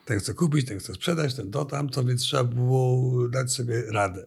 ten 0.09 0.19
chce 0.19 0.35
kupić, 0.35 0.67
ten 0.67 0.79
chce 0.79 0.95
sprzedać, 0.95 1.35
ten 1.35 1.51
to, 1.51 1.65
tamto, 1.65 2.05
więc 2.05 2.23
trzeba 2.23 2.45
było 2.45 3.29
dać 3.29 3.53
sobie 3.53 3.83
radę. 3.83 4.27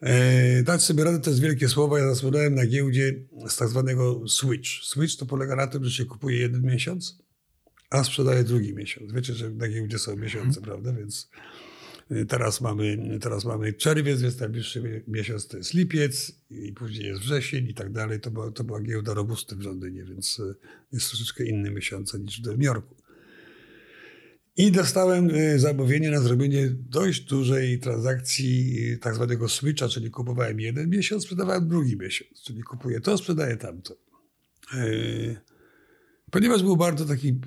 E, 0.00 0.62
dać 0.62 0.82
sobie 0.82 1.04
radę 1.04 1.20
to 1.20 1.30
jest 1.30 1.42
wielkie 1.42 1.68
słowo. 1.68 1.98
Ja 1.98 2.08
zasłynąłem 2.08 2.54
na 2.54 2.66
giełdzie 2.66 3.14
z 3.48 3.56
tak 3.56 3.68
zwanego 3.68 4.28
switch. 4.28 4.68
Switch 4.82 5.16
to 5.16 5.26
polega 5.26 5.56
na 5.56 5.66
tym, 5.66 5.84
że 5.84 5.90
się 5.90 6.04
kupuje 6.04 6.38
jeden 6.38 6.62
miesiąc, 6.62 7.18
a 7.90 8.04
sprzedaje 8.04 8.44
drugi 8.44 8.74
miesiąc. 8.74 9.12
Wiecie, 9.12 9.34
że 9.34 9.50
na 9.50 9.68
giełdzie 9.68 9.98
są 9.98 10.16
miesiące, 10.16 10.60
hmm. 10.60 10.64
prawda? 10.64 10.92
Więc 10.92 11.30
e, 12.10 12.24
teraz 12.24 12.60
mamy, 12.60 13.18
teraz 13.20 13.44
mamy 13.44 13.72
czerwiec, 13.72 14.20
więc 14.20 14.40
najbliższy 14.40 15.04
miesiąc 15.08 15.48
to 15.48 15.56
jest 15.56 15.74
lipiec 15.74 16.32
i 16.50 16.72
później 16.72 17.06
jest 17.06 17.20
wrzesień 17.20 17.68
i 17.68 17.74
tak 17.74 17.92
dalej. 17.92 18.20
To 18.20 18.30
była, 18.30 18.50
to 18.50 18.64
była 18.64 18.80
giełda 18.80 19.14
robusty 19.14 19.56
w 19.56 19.60
Londynie, 19.60 20.04
więc 20.04 20.40
e, 20.40 20.54
jest 20.92 21.08
troszeczkę 21.08 21.44
inny 21.44 21.70
miesiące 21.70 22.18
niż 22.18 22.42
w 22.42 22.46
Nowym 22.46 22.62
Jorku. 22.62 22.99
I 24.60 24.72
dostałem 24.72 25.30
y, 25.30 25.58
zamówienie 25.58 26.10
na 26.10 26.20
zrobienie 26.20 26.68
dość 26.70 27.20
dużej 27.20 27.78
transakcji 27.78 28.76
y, 28.92 28.98
tak 28.98 29.14
zwanego 29.14 29.48
switcha, 29.48 29.88
czyli 29.88 30.10
kupowałem 30.10 30.60
jeden 30.60 30.90
miesiąc, 30.90 31.22
sprzedawałem 31.22 31.68
drugi 31.68 31.96
miesiąc, 31.96 32.42
czyli 32.42 32.62
kupuję 32.62 33.00
to, 33.00 33.18
sprzedaję 33.18 33.56
tamto. 33.56 33.96
Y, 34.74 35.36
ponieważ 36.30 36.62
był 36.62 36.76
bardzo 36.76 37.04
taki 37.04 37.40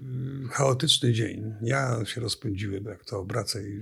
chaotyczny 0.52 1.14
dzień, 1.14 1.54
ja 1.62 2.06
się 2.06 2.22
rozpędziłem, 2.22 2.86
jak 2.86 3.06
to 3.06 3.20
obracę 3.20 3.70
i 3.70 3.82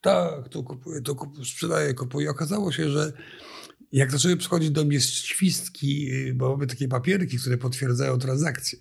tak, 0.00 0.48
to 0.48 0.62
kupuję, 0.62 1.02
to 1.02 1.14
kupuję, 1.14 1.44
sprzedaję, 1.44 1.94
kupuję. 1.94 2.30
Okazało 2.30 2.72
się, 2.72 2.90
że 2.90 3.12
jak 3.92 4.10
zaczęły 4.10 4.36
przychodzić 4.36 4.70
do 4.70 4.84
mnie 4.84 5.00
świstki, 5.00 6.10
bo 6.34 6.50
mamy 6.50 6.66
takie 6.66 6.88
papierki, 6.88 7.38
które 7.38 7.58
potwierdzają 7.58 8.18
transakcje. 8.18 8.78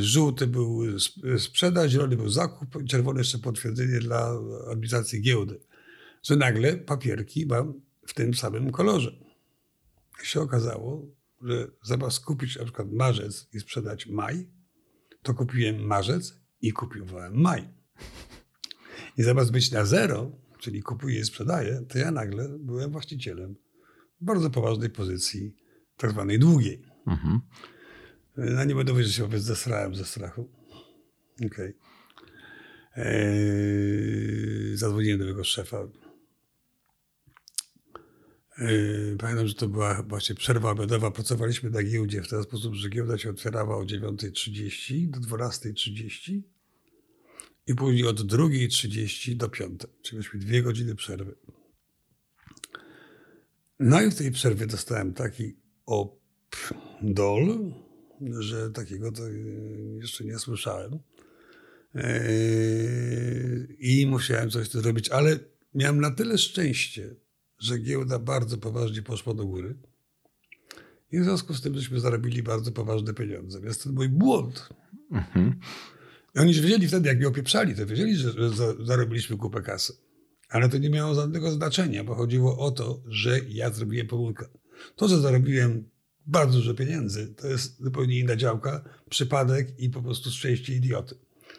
Żółty 0.00 0.46
był 0.46 0.98
sprzedaż, 1.38 1.90
zielony 1.90 2.16
był 2.16 2.28
zakup, 2.28 2.84
czerwony 2.84 3.20
jeszcze 3.20 3.38
potwierdzenie 3.38 3.98
dla 3.98 4.38
administracji 4.70 5.22
giełdy. 5.22 5.60
Że 6.22 6.36
nagle 6.36 6.76
papierki 6.76 7.46
mam 7.46 7.80
w 8.06 8.14
tym 8.14 8.34
samym 8.34 8.70
kolorze. 8.70 9.18
I 10.22 10.26
się 10.26 10.40
okazało, 10.40 11.06
że 11.42 11.70
zamiast 11.82 12.24
kupić 12.24 12.56
na 12.56 12.64
przykład 12.64 12.92
marzec 12.92 13.48
i 13.52 13.60
sprzedać 13.60 14.06
maj, 14.06 14.48
to 15.22 15.34
kupiłem 15.34 15.86
marzec 15.86 16.40
i 16.60 16.72
kupowałem 16.72 17.40
maj. 17.40 17.68
I 19.18 19.22
zamiast 19.22 19.52
być 19.52 19.70
na 19.70 19.84
zero, 19.84 20.32
czyli 20.58 20.82
kupuję 20.82 21.20
i 21.20 21.24
sprzedaję, 21.24 21.84
to 21.88 21.98
ja 21.98 22.10
nagle 22.10 22.48
byłem 22.58 22.90
właścicielem 22.90 23.56
bardzo 24.20 24.50
poważnej 24.50 24.90
pozycji, 24.90 25.56
tak 25.96 26.10
zwanej 26.10 26.38
długiej. 26.38 26.82
Mhm. 27.06 27.40
No 28.36 28.64
nie 28.64 28.74
będę 28.74 28.92
powiedzieć, 28.92 29.12
że 29.12 29.18
się 29.18 29.22
wobec 29.22 29.42
zesrałem 29.42 29.94
ze 29.94 30.04
strachu. 30.04 30.48
Okej. 31.36 31.46
Okay. 31.46 31.74
Eee, 32.96 34.76
zadzwoniłem 34.76 35.18
do 35.18 35.24
jego 35.24 35.44
szefa. 35.44 35.88
Eee, 38.58 39.16
pamiętam, 39.18 39.46
że 39.48 39.54
to 39.54 39.68
była 39.68 40.02
właśnie 40.02 40.34
przerwa 40.34 40.70
obiadowa. 40.70 41.10
Pracowaliśmy 41.10 41.70
na 41.70 41.82
giełdzie 41.82 42.22
w 42.22 42.28
ten 42.28 42.42
sposób, 42.42 42.74
że 42.74 42.88
giełda 42.88 43.18
się 43.18 43.30
otwierała 43.30 43.76
o 43.76 43.82
9.30 43.82 45.10
do 45.10 45.20
12.30 45.20 46.42
i 47.66 47.74
później 47.74 48.06
od 48.06 48.20
2.30 48.20 49.36
do 49.36 49.48
5. 49.48 49.80
Czyli 50.02 50.16
mieliśmy 50.16 50.40
dwie 50.40 50.62
godziny 50.62 50.94
przerwy. 50.94 51.34
No 53.78 54.02
i 54.02 54.10
w 54.10 54.14
tej 54.14 54.30
przerwie 54.30 54.66
dostałem 54.66 55.14
taki 55.14 55.56
opdol, 55.86 57.72
że 58.38 58.70
takiego 58.70 59.12
to 59.12 59.22
jeszcze 60.00 60.24
nie 60.24 60.38
słyszałem. 60.38 60.98
Yy, 61.94 63.76
I 63.78 64.06
musiałem 64.06 64.50
coś 64.50 64.68
tu 64.68 64.80
zrobić, 64.80 65.08
ale 65.08 65.38
miałem 65.74 66.00
na 66.00 66.10
tyle 66.10 66.38
szczęście, 66.38 67.14
że 67.58 67.78
giełda 67.78 68.18
bardzo 68.18 68.58
poważnie 68.58 69.02
poszła 69.02 69.34
do 69.34 69.46
góry. 69.46 69.74
I 71.12 71.20
w 71.20 71.24
związku 71.24 71.54
z 71.54 71.60
tym, 71.60 71.74
żeśmy 71.74 72.00
zarobili 72.00 72.42
bardzo 72.42 72.72
poważne 72.72 73.14
pieniądze. 73.14 73.60
Więc 73.60 73.78
to 73.78 73.92
mój 73.92 74.08
błąd. 74.08 74.68
Mhm. 75.10 75.60
I 76.34 76.38
oni 76.38 76.54
wiedzieli 76.54 76.88
wtedy, 76.88 77.08
jak 77.08 77.18
mnie 77.18 77.28
opieprzali, 77.28 77.74
to 77.74 77.86
wiedzieli, 77.86 78.16
że, 78.16 78.32
zarobiliśmy 78.80 79.36
kupę 79.36 79.62
kasy. 79.62 79.92
Ale 80.48 80.68
to 80.68 80.78
nie 80.78 80.90
miało 80.90 81.14
żadnego 81.14 81.50
znaczenia, 81.50 82.04
bo 82.04 82.14
chodziło 82.14 82.58
o 82.58 82.70
to, 82.70 83.02
że 83.06 83.40
ja 83.48 83.70
zrobiłem 83.70 84.06
pomyłkę. 84.06 84.46
To, 84.96 85.08
że 85.08 85.20
zarobiłem 85.20 85.90
bardzo 86.26 86.58
dużo 86.58 86.74
pieniędzy. 86.74 87.34
To 87.34 87.48
jest 87.48 87.82
zupełnie 87.82 88.18
inna 88.18 88.36
działka, 88.36 88.84
przypadek 89.10 89.80
i 89.80 89.90
po 89.90 90.02
prostu 90.02 90.30
szczęście 90.30 90.74
idioty, 90.74 91.14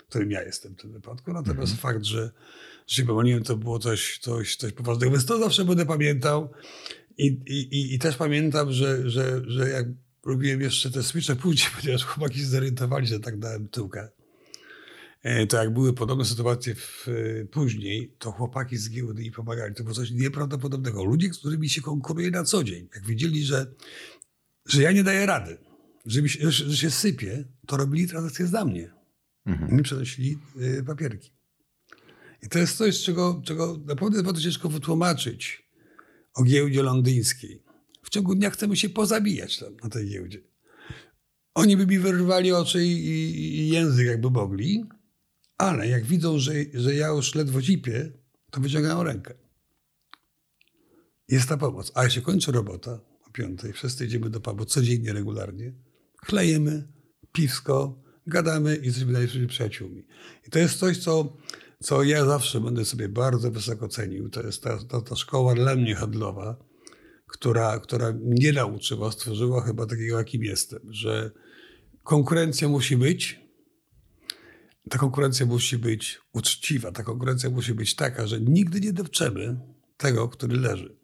którym 0.10 0.32
ja 0.32 0.44
jestem 0.44 0.76
w 0.76 0.82
tym 0.82 0.92
wypadku. 0.92 1.34
Natomiast 1.34 1.72
mm 1.72 1.78
-hmm. 1.78 1.82
fakt, 1.82 2.04
że, 2.04 2.32
że 2.88 2.96
się 2.96 3.06
pomyliłem, 3.06 3.44
to 3.44 3.58
było 3.58 3.80
coś, 3.80 4.20
coś, 4.22 4.56
coś 4.56 4.74
poważnego. 4.74 5.12
Więc 5.12 5.26
to 5.26 5.40
zawsze 5.40 5.66
będę 5.66 5.86
pamiętał. 5.86 6.52
I, 7.18 7.26
i, 7.48 7.94
i 7.94 8.00
też 8.00 8.16
pamiętam, 8.16 8.72
że, 8.72 9.10
że, 9.10 9.42
że 9.48 9.70
jak 9.70 9.86
robiłem 10.26 10.62
jeszcze 10.62 10.92
te 10.92 11.04
switche 11.04 11.36
później, 11.36 11.72
ponieważ 11.82 12.04
chłopaki 12.04 12.40
się 12.40 12.46
zorientowali, 12.46 13.08
że 13.08 13.20
tak 13.20 13.40
dałem 13.40 13.68
tyłkę. 13.68 14.10
E, 15.24 15.48
to 15.48 15.58
jak 15.58 15.74
były 15.74 15.94
podobne 15.94 16.26
sytuacje 16.26 16.76
w, 16.76 17.08
e, 17.08 17.46
później, 17.46 18.16
to 18.20 18.32
chłopaki 18.32 18.78
z 18.78 18.90
giełdy 18.90 19.22
mi 19.22 19.32
pomagali. 19.32 19.76
To 19.76 19.84
było 19.84 19.96
coś 19.96 20.12
nieprawdopodobnego. 20.12 21.04
Ludzie, 21.04 21.34
z 21.34 21.38
którymi 21.38 21.70
się 21.70 21.82
konkuruje 21.82 22.32
na 22.32 22.44
co 22.44 22.64
dzień. 22.64 22.88
Jak 22.96 23.06
widzieli, 23.06 23.46
że 23.46 23.74
że 24.66 24.82
ja 24.82 24.92
nie 24.92 25.04
daję 25.04 25.26
rady, 25.26 25.58
że, 26.06 26.22
mi 26.22 26.30
się, 26.30 26.52
że 26.52 26.78
się 26.78 26.92
sypie, 26.92 27.44
to 27.68 27.78
robili 27.78 28.08
transakcje 28.08 28.48
za 28.48 28.66
mnie. 28.66 28.94
Mhm. 29.46 29.78
Mi 29.78 29.84
przenosili 29.84 30.40
y, 30.62 30.84
papierki. 30.84 31.32
I 32.42 32.50
to 32.50 32.60
jest 32.60 32.78
coś, 32.78 33.04
czego, 33.04 33.42
czego 33.46 33.78
naprawdę 33.86 34.16
jest 34.16 34.26
bardzo 34.26 34.42
ciężko 34.42 34.70
wytłumaczyć 34.70 35.70
o 36.34 36.44
giełdzie 36.44 36.84
londyńskiej. 36.84 37.64
w 38.04 38.10
ciągu 38.10 38.36
dnia 38.36 38.50
chcemy 38.50 38.76
się 38.76 38.90
pozabijać 38.90 39.60
tam 39.60 39.76
na 39.84 39.90
tej 39.90 40.10
giełdzie. 40.10 40.42
Oni 41.54 41.78
by 41.78 41.88
mi 41.88 42.00
wyrwali 42.00 42.52
oczy 42.52 42.86
i, 42.86 42.92
i 43.60 43.70
język 43.70 44.08
jakby 44.08 44.30
mogli, 44.30 44.86
ale 45.58 45.88
jak 45.88 46.06
widzą, 46.06 46.40
że, 46.40 46.54
że 46.74 46.96
ja 46.96 47.08
już 47.08 47.36
ledwo 47.36 47.62
zipię, 47.62 48.12
to 48.52 48.62
wyciągają 48.62 49.04
rękę. 49.04 49.34
Jest 51.28 51.50
ta 51.50 51.58
pomoc. 51.58 51.92
A 51.96 52.04
jak 52.04 52.12
się 52.12 52.22
kończy 52.22 52.52
robota 52.52 53.00
piątej, 53.34 53.74
wszyscy 53.74 54.06
idziemy 54.06 54.30
do 54.30 54.40
pubu 54.40 54.66
codziennie, 54.66 55.14
regularnie, 55.14 55.74
chlejemy, 56.26 56.88
piwsko, 57.32 58.04
gadamy 58.28 58.76
i 58.76 58.86
jesteśmy 58.86 59.12
najlepszymi 59.12 59.48
przyjaciółmi. 59.48 60.06
I 60.48 60.52
to 60.52 60.60
jest 60.60 60.80
coś, 60.80 60.98
co, 60.98 61.38
co 61.84 62.04
ja 62.04 62.26
zawsze 62.26 62.62
będę 62.62 62.86
sobie 62.86 63.10
bardzo 63.10 63.52
wysoko 63.52 63.88
cenił. 63.88 64.30
To 64.30 64.44
jest 64.44 64.64
ta, 64.64 64.78
ta, 64.86 65.02
ta 65.02 65.16
szkoła 65.16 65.56
dla 65.56 65.76
mnie 65.76 65.96
handlowa, 65.96 66.58
która, 67.28 67.80
która 67.80 68.14
mnie 68.14 68.54
nauczyła, 68.54 69.12
stworzyła 69.12 69.62
chyba 69.62 69.86
takiego, 69.86 70.18
jakim 70.18 70.44
jestem, 70.44 70.80
że 70.90 71.32
konkurencja 72.04 72.70
musi 72.70 72.98
być, 72.98 73.40
ta 74.90 74.98
konkurencja 74.98 75.46
musi 75.46 75.78
być 75.78 76.22
uczciwa, 76.34 76.92
ta 76.92 77.04
konkurencja 77.04 77.50
musi 77.50 77.74
być 77.74 77.96
taka, 77.96 78.28
że 78.28 78.42
nigdy 78.42 78.80
nie 78.80 78.94
depczemy 78.94 79.60
tego, 79.98 80.30
który 80.30 80.58
leży. 80.58 80.98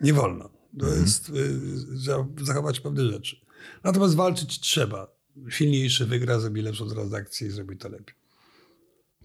Nie 0.00 0.12
wolno. 0.12 0.57
To 0.78 0.86
mhm. 0.86 1.02
jest, 1.02 1.28
y, 1.28 2.44
zachować 2.44 2.80
pewne 2.80 3.04
rzeczy. 3.04 3.36
Natomiast 3.84 4.14
walczyć 4.14 4.60
trzeba. 4.60 5.18
Silniejszy 5.48 6.06
wygra, 6.06 6.40
zrobi 6.40 6.62
lepszą 6.62 6.88
transakcję 6.88 7.48
i 7.48 7.50
zrobi 7.50 7.76
to 7.76 7.88
lepiej. 7.88 8.14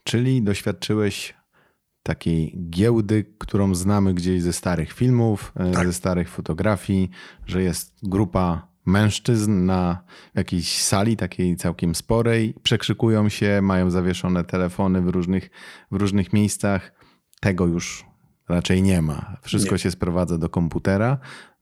Czyli 0.04 0.42
doświadczyłeś 0.42 1.34
takiej 2.04 2.58
giełdy, 2.70 3.26
którą 3.38 3.76
znamy 3.76 4.14
gdzieś 4.14 4.42
ze 4.42 4.54
starych 4.54 4.94
filmów, 4.94 5.54
e, 5.56 5.72
tak. 5.72 5.88
ze 5.88 5.94
starych 5.94 6.30
fotografii, 6.30 7.10
że 7.46 7.64
jest 7.64 7.94
grupa 8.04 8.74
mężczyzn 8.86 9.66
na 9.66 10.04
jakiejś 10.36 10.82
sali 10.82 11.18
takiej 11.18 11.56
całkiem 11.56 11.96
sporej, 11.96 12.56
przekrzykują 12.64 13.30
się, 13.30 13.62
mają 13.62 13.92
zawieszone 13.92 14.44
telefony 14.44 15.02
w 15.02 15.08
różnych, 15.08 15.50
w 15.92 15.96
różnych 15.96 16.34
miejscach. 16.34 16.92
Tego 17.40 17.68
już 17.68 18.06
raczej 18.50 18.82
nie 18.82 19.02
ma. 19.02 19.38
Wszystko 19.42 19.76
nie. 19.76 19.80
się 19.80 19.92
sprowadza 19.92 20.38
do 20.38 20.50
komputera. 20.50 21.18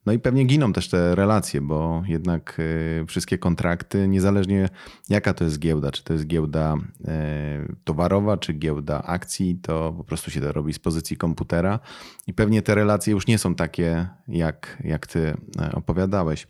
No 0.06 0.14
i 0.14 0.20
pewnie 0.20 0.46
giną 0.46 0.74
też 0.74 0.90
te 0.90 1.16
relacje, 1.16 1.62
bo 1.62 2.04
jednak 2.08 2.60
y, 2.60 3.06
wszystkie 3.08 3.38
kontrakty, 3.38 4.08
niezależnie 4.08 4.70
jaka 5.10 5.34
to 5.34 5.44
jest 5.44 5.60
giełda, 5.60 5.92
czy 5.92 6.04
to 6.04 6.14
jest 6.14 6.28
giełda 6.28 6.76
y, 6.76 7.76
towarowa, 7.84 8.38
czy 8.38 8.54
giełda 8.54 9.04
akcji, 9.04 9.56
to 9.62 9.94
po 9.98 10.04
prostu 10.04 10.32
się 10.32 10.42
to 10.42 10.52
robi 10.52 10.74
z 10.74 10.80
pozycji 10.80 11.18
komputera 11.18 11.80
i 12.28 12.34
pewnie 12.34 12.62
te 12.62 12.76
relacje 12.76 13.14
już 13.14 13.28
nie 13.28 13.38
są 13.38 13.56
takie, 13.56 14.08
jak, 14.28 14.82
jak 14.84 15.08
ty 15.08 15.34
e, 15.60 15.72
opowiadałeś. 15.72 16.48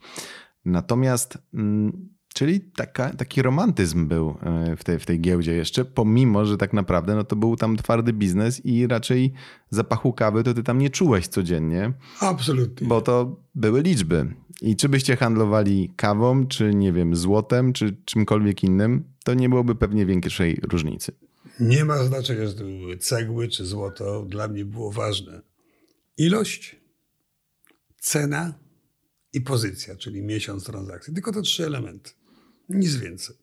Natomiast 0.66 1.38
mm, 1.54 2.10
Czyli 2.34 2.60
taka, 2.60 3.10
taki 3.10 3.42
romantyzm 3.42 4.08
był 4.08 4.38
e, 4.42 4.76
w 4.76 4.84
tej, 4.84 5.00
w 5.00 5.06
tej 5.06 5.22
giełdzie 5.22 5.54
jeszcze, 5.54 5.86
pomimo, 5.86 6.46
że 6.46 6.58
tak 6.58 6.74
naprawdę 6.74 7.16
no 7.16 7.24
to 7.24 7.36
był 7.36 7.56
tam 7.56 7.78
twardy 7.78 8.14
biznes 8.14 8.66
i 8.66 8.88
raczej 8.88 9.34
zapachu 9.70 10.14
kawy 10.14 10.44
to 10.44 10.54
ty 10.54 10.64
tam 10.64 10.78
nie 10.78 10.90
czułeś 10.90 11.28
codziennie. 11.28 11.94
Absolutnie. 12.20 12.88
Bo 12.88 13.02
to 13.02 13.36
były 13.56 13.82
liczby. 13.82 14.34
I 14.62 14.76
czy 14.76 14.90
byście 14.90 15.16
handlowali 15.16 15.94
kawą, 15.96 16.48
czy 16.48 16.76
nie 16.76 16.94
wiem, 16.94 17.16
złotem, 17.16 17.74
czy 17.74 17.98
czymkolwiek 18.06 18.64
innym, 18.64 19.04
to 19.24 19.34
nie 19.34 19.50
byłoby 19.50 19.76
pewnie 19.76 20.06
większej 20.06 20.60
różnicy. 20.72 21.12
Nie 21.60 21.86
ma 21.86 22.04
znaczenia, 22.04 22.48
że 22.48 22.54
to 22.54 22.64
były 22.64 22.98
cegły 22.98 23.48
czy 23.48 23.66
złoto. 23.66 24.26
Dla 24.26 24.48
mnie 24.48 24.66
było 24.66 24.92
ważne 24.92 25.42
ilość, 26.18 26.76
cena 28.00 28.54
i 29.34 29.42
pozycja, 29.42 29.96
czyli 29.96 30.22
miesiąc 30.22 30.64
transakcji. 30.64 31.14
Tylko 31.14 31.32
te 31.32 31.42
trzy 31.42 31.66
elementy. 31.66 32.12
Nic 32.74 32.96
więcej. 32.96 33.36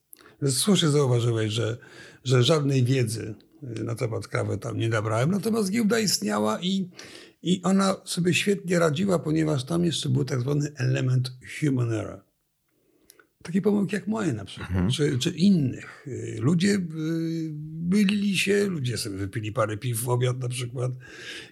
Więc 0.43 0.57
słusznie 0.57 0.89
zauważyłeś, 0.89 1.53
że, 1.53 1.77
że 2.25 2.43
żadnej 2.43 2.85
wiedzy 2.85 3.35
y, 3.79 3.85
na 3.85 3.95
temat 3.95 4.29
kawy 4.29 4.59
tam 4.59 4.79
nie 4.79 4.89
nabrałem, 4.89 5.31
natomiast 5.31 5.71
giełda 5.71 5.99
istniała 5.99 6.61
i, 6.61 6.89
i 7.43 7.63
ona 7.63 7.97
sobie 8.05 8.35
świetnie 8.35 8.79
radziła, 8.79 9.19
ponieważ 9.19 9.65
tam 9.65 9.85
jeszcze 9.85 10.09
był 10.09 10.25
tak 10.25 10.41
zwany 10.41 10.73
element 10.77 11.33
human 11.61 11.93
error. 11.93 12.29
Takie 13.43 13.63
pomyłki 13.63 13.95
jak 13.95 14.07
moje 14.07 14.33
na 14.33 14.45
przykład, 14.45 14.71
mhm. 14.71 14.91
czy, 14.91 15.19
czy 15.19 15.31
innych. 15.31 16.07
Y, 16.07 16.39
ludzie 16.41 16.75
y, 16.75 16.81
bylili 17.89 18.39
się, 18.39 18.67
ludzie 18.67 18.99
sobie 18.99 19.17
wypili 19.17 19.53
parę 19.53 19.77
piw 19.77 20.01
w 20.01 20.09
obiad 20.09 20.39
na 20.39 20.49
przykład 20.49 20.93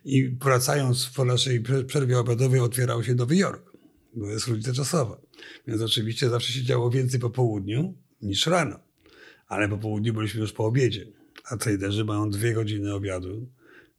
i 0.05 0.29
wracając 0.29 1.07
po 1.07 1.25
naszej 1.25 1.62
przerwie 1.87 2.19
obiadowej 2.19 2.61
otwierał 2.61 3.05
się 3.05 3.15
Nowy 3.15 3.37
Jork, 3.37 3.65
bo 4.16 4.31
jest 4.31 4.46
różnica 4.46 4.72
czasowa. 4.72 5.20
Więc 5.66 5.83
oczywiście 5.83 6.29
zawsze 6.29 6.52
się 6.52 6.62
działo 6.62 6.90
więcej 6.90 7.20
po 7.20 7.31
południu 7.31 7.94
niż 8.22 8.46
rano. 8.46 8.81
Ale 9.48 9.68
po 9.68 9.79
południu 9.79 10.14
byliśmy 10.14 10.40
już 10.40 10.52
po 10.52 10.64
obiedzie. 10.64 11.07
A 11.44 11.57
traderzy 11.57 12.05
mają 12.05 12.31
dwie 12.31 12.52
godziny 12.52 12.94
obiadu 12.94 13.48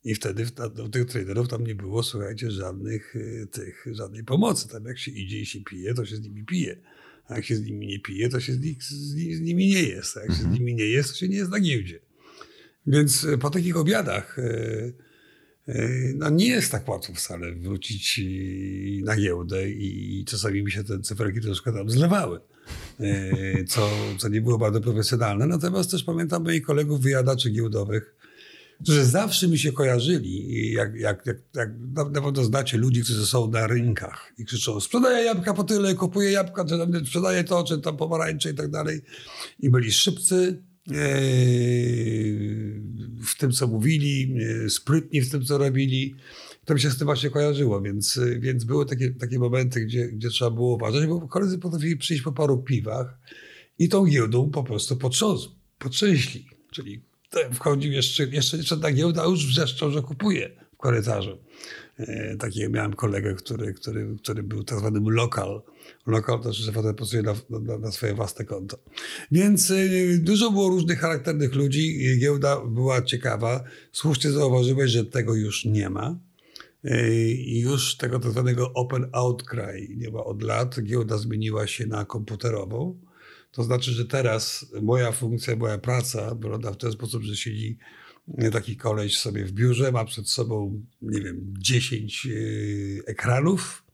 i 0.04 0.16
wtedy 0.16 0.46
do 0.76 0.90
tych 0.90 1.06
traderów 1.06 1.48
tam 1.48 1.68
nie 1.68 1.76
było, 1.76 2.04
słuchajcie, 2.04 2.52
żadnych 2.52 3.16
y, 3.16 3.48
tych, 3.52 3.86
żadnej 3.92 4.24
pomocy. 4.24 4.70
Tam 4.70 4.86
jak 4.86 5.00
się 5.00 5.12
idzie 5.12 5.40
i 5.40 5.46
się 5.46 5.60
pije, 5.62 5.94
to 5.94 6.06
się 6.06 6.16
z 6.16 6.22
nimi 6.22 6.46
pije. 6.46 6.78
A 7.28 7.36
jak 7.36 7.46
się 7.46 7.56
z 7.56 7.62
nimi 7.62 7.88
nie 7.88 8.00
pije, 8.00 8.30
to 8.30 8.40
się 8.40 8.54
z, 8.54 8.60
nich, 8.60 8.84
z, 8.84 9.42
nimi 9.42 9.68
nie 9.68 9.84
jest. 9.84 10.18
A 10.18 10.20
jak 10.20 10.30
się 10.30 10.36
z 10.36 10.40
mhm. 10.40 10.56
nimi 10.56 10.76
nie 10.76 10.86
jest, 10.86 11.10
to 11.10 11.16
się 11.16 11.28
nie 11.28 11.38
jest 11.38 11.52
na 11.52 11.60
giełdzie. 11.60 12.00
Więc 12.88 13.24
y, 13.24 13.38
po 13.38 13.50
takich 13.50 13.78
obiadach 13.78 14.40
y, 14.40 14.94
no 16.16 16.30
nie 16.30 16.48
jest 16.48 16.72
tak 16.72 16.88
łatwo 16.88 17.14
wcale 17.14 17.52
wrócić 17.56 18.22
na 19.04 19.16
giełdę 19.16 19.70
i 19.70 20.26
czasami 20.28 20.64
mi 20.64 20.72
się 20.72 20.84
te 20.84 21.00
cyferki 21.00 21.42
troszkę 21.42 21.74
tam 21.74 21.90
zlewały, 21.90 22.40
e, 23.00 23.64
co, 23.64 23.90
co 24.18 24.30
nie 24.30 24.42
było 24.42 24.58
bardzo 24.58 24.82
profesjonalne. 24.82 25.48
Natomiast 25.48 25.92
też 25.92 26.04
pamiętam 26.04 26.44
moich 26.44 26.64
kolegów 26.64 27.02
wyjadaczy 27.02 27.50
giełdowych, 27.50 28.16
którzy 28.84 29.06
zawsze 29.06 29.48
mi 29.48 29.58
się 29.60 29.72
kojarzyli, 29.72 30.72
jak, 30.72 30.96
jak, 30.96 31.26
jak, 31.26 31.38
jak 31.56 31.70
na 32.14 32.22
pewno 32.22 32.44
znacie 32.44 32.78
ludzi, 32.78 33.04
którzy 33.04 33.26
są 33.26 33.52
na 33.52 33.68
rynkach 33.68 34.34
i 34.38 34.46
krzyczą 34.46 34.80
sprzedaję 34.80 35.26
jabłka 35.26 35.54
po 35.54 35.64
tyle, 35.64 35.96
kupuję 35.96 36.32
jabłka, 36.32 36.66
czy 36.66 36.78
tam 36.78 37.06
sprzedaję 37.06 37.44
to, 37.44 37.64
czy 37.64 37.82
tam 37.82 37.98
pomarańcze 37.98 38.52
i 38.52 38.56
tak 38.56 38.72
dalej. 38.72 39.02
I 39.60 39.70
byli 39.70 39.92
szybcy, 39.92 40.64
w 43.26 43.38
tym, 43.38 43.52
co 43.52 43.68
mówili, 43.68 44.36
sprytni 44.70 45.22
w 45.22 45.32
tym, 45.32 45.46
co 45.46 45.58
robili. 45.58 46.16
To 46.66 46.74
mi 46.74 46.80
się 46.80 46.90
z 46.90 46.98
tym 46.98 47.06
właśnie 47.06 47.30
kojarzyło, 47.30 47.82
więc, 47.82 48.20
więc 48.40 48.64
były 48.64 48.86
takie, 48.86 49.10
takie 49.10 49.40
momenty, 49.40 49.86
gdzie, 49.86 50.08
gdzie 50.08 50.30
trzeba 50.30 50.52
było 50.52 50.76
uważać, 50.76 51.06
bo 51.06 51.28
koledzy 51.28 51.60
potrafili 51.60 51.98
przyjść 51.98 52.24
po 52.24 52.32
paru 52.32 52.64
piwach 52.64 53.20
i 53.80 53.90
tą 53.90 54.06
giełdą 54.06 54.50
po 54.50 54.64
prostu 54.64 54.98
potrząsł. 54.98 55.56
Czyli 56.72 57.02
wchodził 57.54 57.92
jeszcze, 57.92 58.24
jeszcze, 58.24 58.58
jeszcze 58.58 58.78
na 58.78 58.92
giełdę, 58.92 59.22
a 59.22 59.26
już 59.26 59.48
wrzeszczał, 59.48 59.92
że 59.92 60.02
kupuje 60.02 60.50
w 60.74 60.78
korytarzu. 60.78 61.38
E, 61.98 62.38
takiego 62.38 62.70
miałem 62.70 62.94
kolegę, 62.94 63.34
który, 63.36 63.74
który, 63.74 64.16
który 64.18 64.44
był 64.44 64.64
tak 64.64 64.80
zwanym 64.80 65.10
lokal. 65.10 65.62
Lokal 66.08 66.40
to, 66.40 66.54
że 66.54 66.72
potem 66.72 66.96
pracuje 66.96 67.22
na, 67.24 67.36
na, 67.50 67.78
na, 67.78 67.92
swoje 67.92 68.14
własne 68.14 68.46
konto. 68.46 68.78
Więc 69.32 69.70
y, 69.70 70.20
dużo 70.24 70.52
było 70.52 70.70
różnych 70.70 71.00
charakternych 71.00 71.56
ludzi. 71.56 72.18
Giełda 72.20 72.62
była 72.66 73.02
ciekawa. 73.02 73.64
Słusznie 73.92 74.32
zauważyłeś, 74.32 74.92
że 74.92 75.06
tego 75.06 75.36
już 75.36 75.66
nie 75.66 75.90
ma. 75.90 76.20
Y, 76.86 77.36
już 77.48 77.98
tego 77.98 78.20
tak 78.20 78.32
zwanego 78.32 78.74
open 78.74 79.10
outcry 79.12 79.88
nie 79.96 80.12
ma 80.12 80.24
od 80.24 80.44
lat. 80.44 80.82
Giełda 80.84 81.18
zmieniła 81.18 81.68
się 81.68 81.88
na 81.88 82.06
komputerową. 82.06 83.00
To 83.52 83.64
znaczy, 83.64 83.92
że 83.92 84.06
teraz 84.06 84.66
moja 84.82 85.12
funkcja, 85.12 85.56
moja 85.56 85.78
praca 85.78 86.36
wygląda 86.36 86.72
w 86.72 86.78
ten 86.78 86.92
sposób, 86.92 87.24
że 87.24 87.36
siedzi 87.36 87.78
taki 88.52 88.78
koleś 88.78 89.18
sobie 89.18 89.46
w 89.46 89.52
biurze, 89.52 89.92
ma 89.92 90.06
przed 90.06 90.30
sobą, 90.30 90.82
nie 91.02 91.22
wiem, 91.22 91.54
10 91.58 92.26
y, 92.26 93.04
ekranów 93.06 93.84
y, 93.84 93.87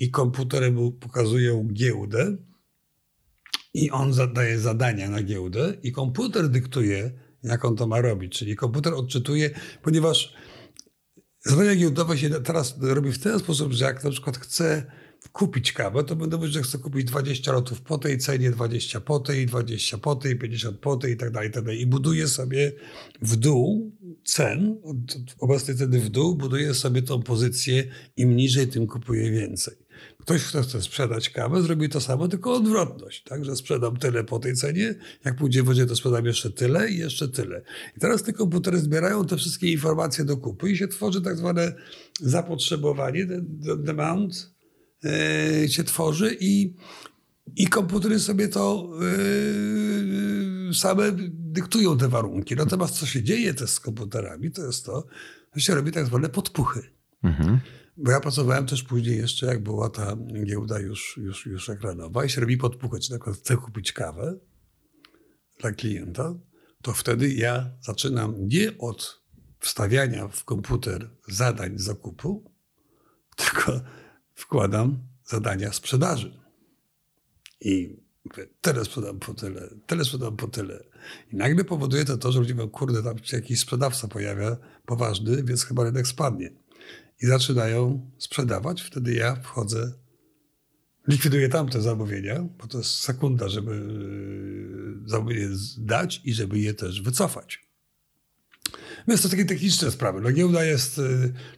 i 0.00 0.10
komputery 0.10 0.72
mu 0.72 0.92
pokazują 0.92 1.68
giełdę 1.72 2.36
i 3.74 3.90
on 3.90 4.12
zadaje 4.12 4.58
zadania 4.58 5.10
na 5.10 5.22
giełdę 5.22 5.74
i 5.82 5.92
komputer 5.92 6.48
dyktuje, 6.48 7.10
jak 7.42 7.64
on 7.64 7.76
to 7.76 7.86
ma 7.86 8.00
robić. 8.00 8.38
Czyli 8.38 8.56
komputer 8.56 8.94
odczytuje, 8.94 9.50
ponieważ 9.82 10.34
zadania 11.40 11.74
giełdowe 11.74 12.18
się 12.18 12.30
teraz 12.30 12.74
robi 12.80 13.12
w 13.12 13.18
ten 13.18 13.38
sposób, 13.38 13.72
że 13.72 13.84
jak 13.84 14.04
na 14.04 14.10
przykład 14.10 14.38
chce 14.38 14.92
kupić 15.28 15.72
kawę, 15.72 16.04
to 16.04 16.16
będę 16.16 16.36
mówić, 16.36 16.52
że 16.52 16.62
chcę 16.62 16.78
kupić 16.78 17.04
20 17.04 17.52
lotów 17.52 17.80
po 17.80 17.98
tej 17.98 18.18
cenie, 18.18 18.50
20 18.50 19.00
po 19.00 19.20
tej, 19.20 19.46
20 19.46 19.98
po 19.98 20.16
tej, 20.16 20.36
50 20.36 20.78
po 20.78 20.96
tej 20.96 21.12
i 21.12 21.16
tak 21.16 21.30
dalej, 21.30 21.48
i 21.48 21.52
tak 21.52 21.64
dalej. 21.64 21.80
I 21.80 21.86
buduję 21.86 22.28
sobie 22.28 22.72
w 23.22 23.36
dół 23.36 23.96
cen, 24.24 24.76
od 24.84 24.96
obecnej 25.38 25.76
ceny 25.76 26.00
w 26.00 26.08
dół, 26.08 26.36
buduję 26.36 26.74
sobie 26.74 27.02
tą 27.02 27.22
pozycję, 27.22 27.84
im 28.16 28.36
niżej, 28.36 28.68
tym 28.68 28.86
kupuję 28.86 29.30
więcej. 29.30 29.74
Ktoś, 30.18 30.44
kto 30.44 30.62
chce 30.62 30.82
sprzedać 30.82 31.30
kawę, 31.30 31.62
zrobi 31.62 31.88
to 31.88 32.00
samo, 32.00 32.28
tylko 32.28 32.54
odwrotność. 32.54 33.22
Tak? 33.22 33.44
Że 33.44 33.56
sprzedam 33.56 33.96
tyle 33.96 34.24
po 34.24 34.38
tej 34.38 34.54
cenie, 34.54 34.94
jak 35.24 35.36
pójdzie 35.36 35.62
wodzie, 35.62 35.86
to 35.86 35.96
sprzedam 35.96 36.26
jeszcze 36.26 36.50
tyle 36.50 36.90
i 36.90 36.98
jeszcze 36.98 37.28
tyle. 37.28 37.62
I 37.96 38.00
teraz 38.00 38.22
te 38.22 38.32
komputery 38.32 38.78
zbierają 38.78 39.26
te 39.26 39.36
wszystkie 39.36 39.72
informacje 39.72 40.24
do 40.24 40.36
kupy 40.36 40.70
i 40.70 40.76
się 40.76 40.88
tworzy 40.88 41.22
tak 41.22 41.36
zwane 41.36 41.74
zapotrzebowanie, 42.20 43.26
demand 43.78 44.59
yy, 45.04 45.68
się 45.68 45.84
tworzy 45.84 46.36
i, 46.40 46.74
i 47.56 47.66
komputery 47.66 48.18
sobie 48.18 48.48
to 48.48 48.90
yy, 50.68 50.74
same 50.74 51.12
dyktują 51.30 51.98
te 51.98 52.08
warunki. 52.08 52.56
Natomiast 52.56 52.94
co 52.94 53.06
się 53.06 53.22
dzieje 53.22 53.54
też 53.54 53.70
z 53.70 53.80
komputerami, 53.80 54.50
to 54.50 54.66
jest 54.66 54.86
to, 54.86 55.06
że 55.54 55.60
się 55.60 55.74
robi 55.74 55.92
tak 55.92 56.06
zwane 56.06 56.28
podpuchy. 56.28 56.80
Mhm. 57.22 57.60
Bo 57.96 58.10
ja 58.10 58.20
pracowałem 58.20 58.66
też 58.66 58.82
później 58.82 59.18
jeszcze, 59.18 59.46
jak 59.46 59.62
była 59.62 59.90
ta 59.90 60.16
giełda 60.44 60.78
już, 60.78 61.16
już, 61.22 61.46
już 61.46 61.68
ekranowa 61.68 62.24
i 62.24 62.30
się 62.30 62.40
robi 62.40 62.56
podpuchać. 62.56 63.06
Czy 63.06 63.12
na 63.12 63.18
przykład 63.18 63.36
chcę 63.36 63.56
kupić 63.56 63.92
kawę 63.92 64.38
dla 65.60 65.72
klienta, 65.72 66.34
to 66.82 66.92
wtedy 66.92 67.34
ja 67.34 67.70
zaczynam 67.80 68.34
nie 68.48 68.78
od 68.78 69.20
wstawiania 69.58 70.28
w 70.28 70.44
komputer 70.44 71.10
zadań 71.28 71.78
zakupu, 71.78 72.52
tylko 73.36 73.80
wkładam 74.40 74.98
zadania 75.24 75.72
sprzedaży. 75.72 76.40
I 77.60 77.96
tyle 78.60 78.84
sprzedam 78.84 79.18
po 79.18 79.34
tyle, 79.34 79.68
tyle 79.86 80.04
sprzedam 80.04 80.36
po 80.36 80.48
tyle. 80.48 80.84
I 81.32 81.36
nagle 81.36 81.64
powoduje 81.64 82.04
to 82.04 82.18
to, 82.18 82.32
że 82.32 82.40
ludzie 82.40 82.54
mówią, 82.54 82.68
kurde, 82.68 83.02
tam 83.02 83.18
się 83.24 83.36
jakiś 83.36 83.60
sprzedawca 83.60 84.08
pojawia 84.08 84.56
poważny, 84.86 85.42
więc 85.42 85.64
chyba 85.64 85.84
rynek 85.84 86.06
spadnie 86.06 86.50
i 87.22 87.26
zaczynają 87.26 88.10
sprzedawać. 88.18 88.82
Wtedy 88.82 89.14
ja 89.14 89.36
wchodzę, 89.36 89.92
likwiduję 91.08 91.48
tamte 91.48 91.80
zamówienia, 91.80 92.42
bo 92.58 92.66
to 92.66 92.78
jest 92.78 92.90
sekunda, 92.90 93.48
żeby 93.48 93.72
e, 95.06 95.08
zamówienie 95.08 95.48
dać 95.78 96.20
i 96.24 96.34
żeby 96.34 96.58
je 96.58 96.74
też 96.74 97.02
wycofać. 97.02 97.69
Więc 99.08 99.22
to 99.22 99.28
takie 99.28 99.44
techniczne 99.44 99.90
sprawy. 99.90 100.20
No 100.20 100.32
giełda 100.32 100.64
jest 100.64 100.98
e, 100.98 101.02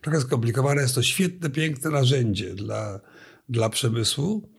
trochę 0.00 0.20
skomplikowana, 0.20 0.82
jest 0.82 0.94
to 0.94 1.02
świetne, 1.02 1.50
piękne 1.50 1.90
narzędzie 1.90 2.54
dla, 2.54 3.00
dla 3.48 3.68
przemysłu. 3.68 4.50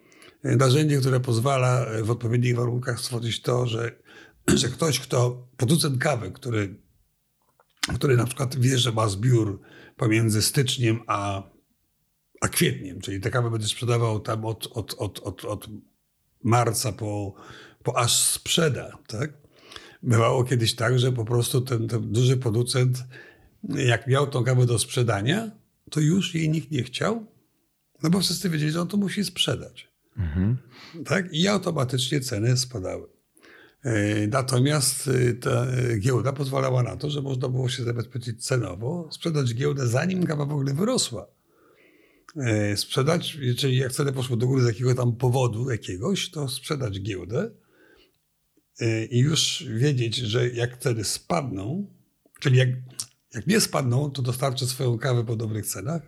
E, 0.44 0.56
narzędzie, 0.56 0.98
które 0.98 1.20
pozwala 1.20 1.86
w 2.04 2.12
odpowiednich 2.12 2.56
warunkach 2.56 3.00
stworzyć 3.00 3.42
to, 3.42 3.68
że, 3.68 3.92
że 4.62 4.70
ktoś, 4.70 5.00
kto, 5.00 5.48
producent 5.58 5.98
kawy, 5.98 6.32
który, 6.32 6.82
który 7.96 8.18
na 8.18 8.26
przykład 8.26 8.60
wie, 8.60 8.78
że 8.78 8.92
ma 8.92 9.08
zbiór 9.08 9.62
pomiędzy 9.98 10.42
styczniem 10.42 11.00
a, 11.08 11.44
a 12.42 12.48
kwietniem, 12.48 13.02
czyli 13.02 13.20
te 13.20 13.32
kawy 13.32 13.52
będę 13.52 13.68
sprzedawał 13.68 14.20
tam 14.20 14.46
od, 14.46 14.68
od, 14.72 14.94
od, 14.94 15.20
od, 15.20 15.46
od 15.46 15.68
marca 16.44 16.92
po, 16.92 17.34
po 17.84 17.98
aż 17.98 18.16
sprzeda, 18.16 18.98
tak? 19.08 19.43
Bywało 20.04 20.44
kiedyś 20.44 20.76
tak, 20.76 21.00
że 21.00 21.12
po 21.12 21.26
prostu 21.26 21.62
ten, 21.62 21.88
ten 21.88 22.12
duży 22.12 22.38
producent, 22.38 23.04
jak 23.70 24.08
miał 24.08 24.28
tą 24.28 24.44
kawę 24.44 24.66
do 24.66 24.80
sprzedania, 24.80 25.52
to 25.92 26.00
już 26.00 26.36
jej 26.36 26.50
nikt 26.50 26.72
nie 26.72 26.84
chciał, 26.84 27.26
no 28.04 28.10
bo 28.10 28.20
wszyscy 28.20 28.50
wiedzieli, 28.50 28.72
że 28.72 28.82
on 28.82 28.88
to 28.88 28.98
musi 28.98 29.24
sprzedać. 29.24 29.88
Mhm. 30.18 30.58
Tak? 31.06 31.34
I 31.34 31.48
automatycznie 31.48 32.20
ceny 32.20 32.58
spadały. 32.58 33.08
E, 33.84 34.28
natomiast 34.28 35.08
e, 35.08 35.34
ta 35.34 35.68
giełda 36.00 36.34
pozwalała 36.34 36.84
na 36.84 36.98
to, 36.98 37.10
że 37.10 37.22
można 37.22 37.50
było 37.50 37.70
się 37.70 37.84
zabezpieczyć 37.84 38.46
cenowo, 38.46 39.10
sprzedać 39.12 39.54
giełdę 39.56 39.88
zanim 39.88 40.26
kawa 40.26 40.46
w 40.46 40.52
ogóle 40.52 40.74
wyrosła. 40.74 41.28
E, 42.38 42.78
sprzedać, 42.78 43.38
czyli 43.58 43.78
jak 43.78 43.92
ceny 43.92 44.14
poszły 44.14 44.38
do 44.38 44.48
góry 44.48 44.64
z 44.64 44.68
jakiego 44.68 44.96
tam 44.96 45.16
powodu 45.16 45.72
jakiegoś, 45.72 46.32
to 46.32 46.48
sprzedać 46.50 47.02
giełdę 47.02 47.52
i 49.12 49.20
już 49.20 49.66
wiedzieć, 49.70 50.16
że 50.16 50.50
jak 50.50 50.78
ceny 50.78 51.04
spadną, 51.04 51.88
czyli 52.40 52.58
jak, 52.58 52.70
jak 53.34 53.48
nie 53.48 53.62
spadną, 53.62 54.12
to 54.12 54.22
dostarczę 54.22 54.68
swoją 54.68 54.98
kawę 54.98 55.26
po 55.26 55.36
dobrych 55.36 55.66
cenach, 55.66 56.02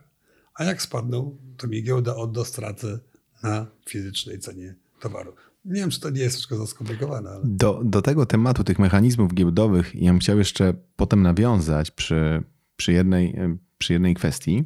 a 0.56 0.64
jak 0.64 0.82
spadną, 0.82 1.38
to 1.58 1.68
mi 1.68 1.84
giełda 1.84 2.16
odda 2.16 2.46
stratę 2.46 3.00
na 3.44 3.68
fizycznej 3.90 4.40
cenie 4.40 4.76
towaru. 5.00 5.34
Nie 5.66 5.82
wiem, 5.82 5.90
czy 5.90 6.00
to 6.00 6.10
nie 6.10 6.22
jest 6.22 6.36
troszkę 6.36 6.58
za 6.58 6.68
skomplikowane. 6.68 7.30
Ale... 7.30 7.42
Do, 7.44 7.82
do 7.84 8.02
tego 8.02 8.26
tematu, 8.26 8.64
tych 8.64 8.80
mechanizmów 8.80 9.34
giełdowych, 9.34 9.96
ja 9.96 10.12
bym 10.12 10.20
chciał 10.20 10.38
jeszcze 10.38 10.74
potem 10.96 11.22
nawiązać 11.22 11.92
przy, 11.92 12.44
przy, 12.76 12.94
jednej, 12.94 13.36
przy 13.78 13.94
jednej 13.94 14.14
kwestii. 14.14 14.64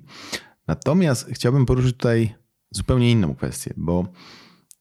Natomiast 0.67 1.27
chciałbym 1.31 1.65
poruszyć 1.65 1.97
tutaj 1.97 2.35
zupełnie 2.71 3.11
inną 3.11 3.35
kwestię, 3.35 3.73
bo 3.77 4.13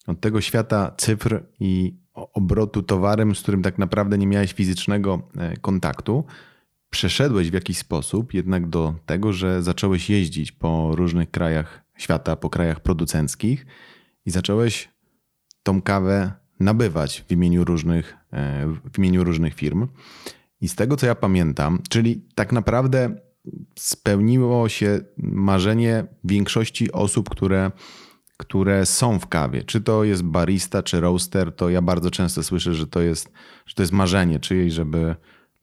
od 0.07 0.21
tego 0.21 0.41
świata 0.41 0.95
cyfr 0.99 1.47
i 1.61 1.95
obrotu 2.33 2.83
towarem, 2.83 3.35
z 3.35 3.43
którym 3.43 3.63
tak 3.63 3.79
naprawdę 3.79 4.19
nie 4.19 4.27
miałeś 4.27 4.53
fizycznego 4.53 5.23
e, 5.37 5.57
kontaktu, 5.57 6.25
przeszedłeś 6.91 7.51
w 7.51 7.55
jakiś 7.55 7.79
sposób 7.79 8.35
jednak 8.35 8.69
do 8.69 8.95
tego, 9.07 9.33
że 9.33 9.63
zacząłeś 9.63 10.11
jeździć 10.11 10.53
po 10.53 10.97
różnych 10.97 11.31
krajach 11.31 11.85
świata, 11.97 12.37
po 12.37 12.51
krajach 12.51 12.81
producenckich 12.81 13.67
i 14.27 14.31
zacząłeś 14.31 14.89
tą 15.63 15.83
kawę 15.83 16.33
nabywać 16.61 17.25
w 17.29 17.33
imieniu 17.33 17.65
różnych, 17.65 18.17
e, 18.33 18.67
w 18.93 18.99
imieniu 18.99 19.25
różnych 19.25 19.55
firm. 19.55 19.89
I 20.61 20.69
z 20.69 20.75
tego 20.75 20.97
co 20.97 21.07
ja 21.07 21.15
pamiętam, 21.15 21.79
czyli 21.89 22.23
tak 22.35 22.53
naprawdę 22.53 23.15
spełniło 23.79 24.69
się 24.69 25.01
marzenie 25.17 26.05
większości 26.25 26.93
osób, 26.93 27.31
które, 27.31 27.71
które 28.39 28.87
są 28.87 29.19
w 29.19 29.27
kawie. 29.27 29.63
Czy 29.63 29.81
to 29.81 30.05
jest 30.05 30.23
barista, 30.23 30.83
czy 30.83 31.01
roaster, 31.01 31.53
to 31.53 31.71
ja 31.71 31.83
bardzo 31.83 32.11
często 32.11 32.43
słyszę, 32.43 32.75
że 32.75 32.87
to 32.87 33.01
jest, 33.01 33.33
że 33.67 33.75
to 33.75 33.83
jest 33.83 33.93
marzenie 33.93 34.41
czyjeś, 34.41 34.73
żeby 34.73 35.15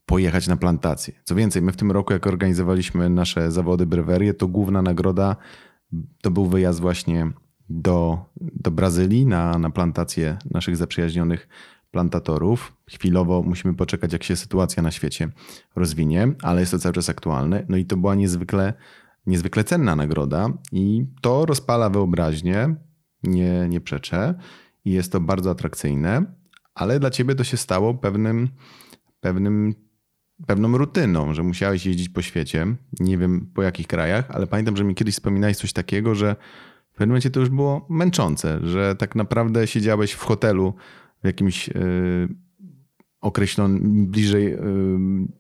pojechać 0.06 0.48
na 0.48 0.58
plantację. 0.58 1.14
Co 1.24 1.36
więcej, 1.36 1.62
my 1.62 1.72
w 1.72 1.78
tym 1.78 1.92
roku, 1.92 2.14
jak 2.14 2.28
organizowaliśmy 2.28 3.10
nasze 3.10 3.52
zawody 3.52 3.86
brewerie, 3.86 4.34
to 4.34 4.48
główna 4.48 4.82
nagroda 4.82 5.36
to 6.22 6.32
był 6.32 6.46
wyjazd 6.46 6.80
właśnie 6.80 7.32
do, 7.70 8.26
do 8.42 8.72
Brazylii 8.72 9.26
na, 9.26 9.58
na 9.60 9.70
plantację 9.70 10.38
naszych 10.52 10.78
zaprzyjaźnionych 10.78 11.48
plantatorów. 11.92 12.78
Chwilowo 12.90 13.44
musimy 13.44 13.74
poczekać, 13.74 14.14
jak 14.14 14.24
się 14.24 14.36
sytuacja 14.36 14.84
na 14.84 14.92
świecie 14.92 15.30
rozwinie, 15.76 16.32
ale 16.42 16.60
jest 16.60 16.72
to 16.72 16.80
cały 16.80 16.94
czas 16.94 17.10
aktualne. 17.10 17.66
No 17.70 17.78
i 17.78 17.86
to 17.86 17.98
była 17.98 18.16
niezwykle, 18.16 18.74
niezwykle 19.28 19.64
cenna 19.64 19.96
nagroda 19.96 20.50
i 20.72 21.06
to 21.22 21.46
rozpala 21.46 21.90
wyobraźnię, 21.90 22.76
nie, 23.24 23.68
nie 23.70 23.82
przeczę. 23.82 24.34
I 24.86 24.92
jest 24.92 25.12
to 25.12 25.20
bardzo 25.20 25.50
atrakcyjne, 25.50 26.26
ale 26.76 27.00
dla 27.00 27.10
ciebie 27.10 27.36
to 27.36 27.44
się 27.44 27.58
stało 27.58 27.94
pewnym, 27.94 28.50
pewnym, 29.20 29.76
pewną 30.48 30.78
rutyną, 30.78 31.34
że 31.34 31.44
musiałeś 31.44 31.86
jeździć 31.86 32.10
po 32.10 32.22
świecie. 32.22 32.76
Nie 33.00 33.18
wiem 33.18 33.52
po 33.54 33.64
jakich 33.64 33.88
krajach, 33.88 34.32
ale 34.32 34.48
pamiętam, 34.48 34.78
że 34.78 34.84
mi 34.84 34.96
kiedyś 34.96 35.16
wspominałeś 35.16 35.58
coś 35.58 35.74
takiego, 35.74 36.16
że 36.16 36.36
w 36.92 36.98
pewnym 36.98 37.10
momencie 37.10 37.30
to 37.30 37.40
już 37.40 37.50
było 37.50 37.86
męczące, 37.90 38.60
że 38.64 38.96
tak 38.96 39.16
naprawdę 39.16 39.68
siedziałeś 39.68 40.12
w 40.12 40.24
hotelu 40.24 40.74
w 41.24 41.26
jakimś 41.26 41.68
yy, 41.68 42.28
określonym, 43.22 44.08
bliżej 44.08 44.46
yy, 44.46 44.58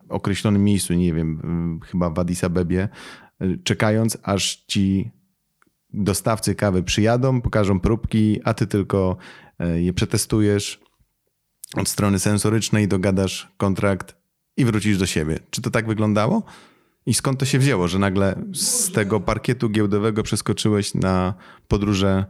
określonym 0.09 0.63
miejscu, 0.63 0.93
nie 0.93 1.13
wiem, 1.13 1.41
yy, 1.81 1.87
chyba 1.87 2.09
w 2.09 2.19
Addis 2.19 2.43
Abebie, 2.43 2.89
czekając 3.63 4.17
aż 4.23 4.63
ci 4.67 5.11
dostawcy 5.93 6.55
kawy 6.55 6.83
przyjadą, 6.83 7.41
pokażą 7.41 7.79
próbki, 7.79 8.39
a 8.43 8.53
ty 8.53 8.67
tylko 8.67 9.17
je 9.75 9.93
przetestujesz 9.93 10.79
od 11.75 11.89
strony 11.89 12.19
sensorycznej, 12.19 12.87
dogadasz 12.87 13.51
kontrakt 13.57 14.15
i 14.57 14.65
wrócisz 14.65 14.97
do 14.97 15.05
siebie. 15.05 15.39
Czy 15.49 15.61
to 15.61 15.69
tak 15.69 15.87
wyglądało? 15.87 16.43
I 17.05 17.13
skąd 17.13 17.39
to 17.39 17.45
się 17.45 17.59
wzięło, 17.59 17.87
że 17.87 17.99
nagle 17.99 18.35
z 18.53 18.91
tego 18.91 19.19
parkietu 19.19 19.69
giełdowego 19.69 20.23
przeskoczyłeś 20.23 20.93
na 20.93 21.33
podróże 21.67 22.09
e, 22.17 22.25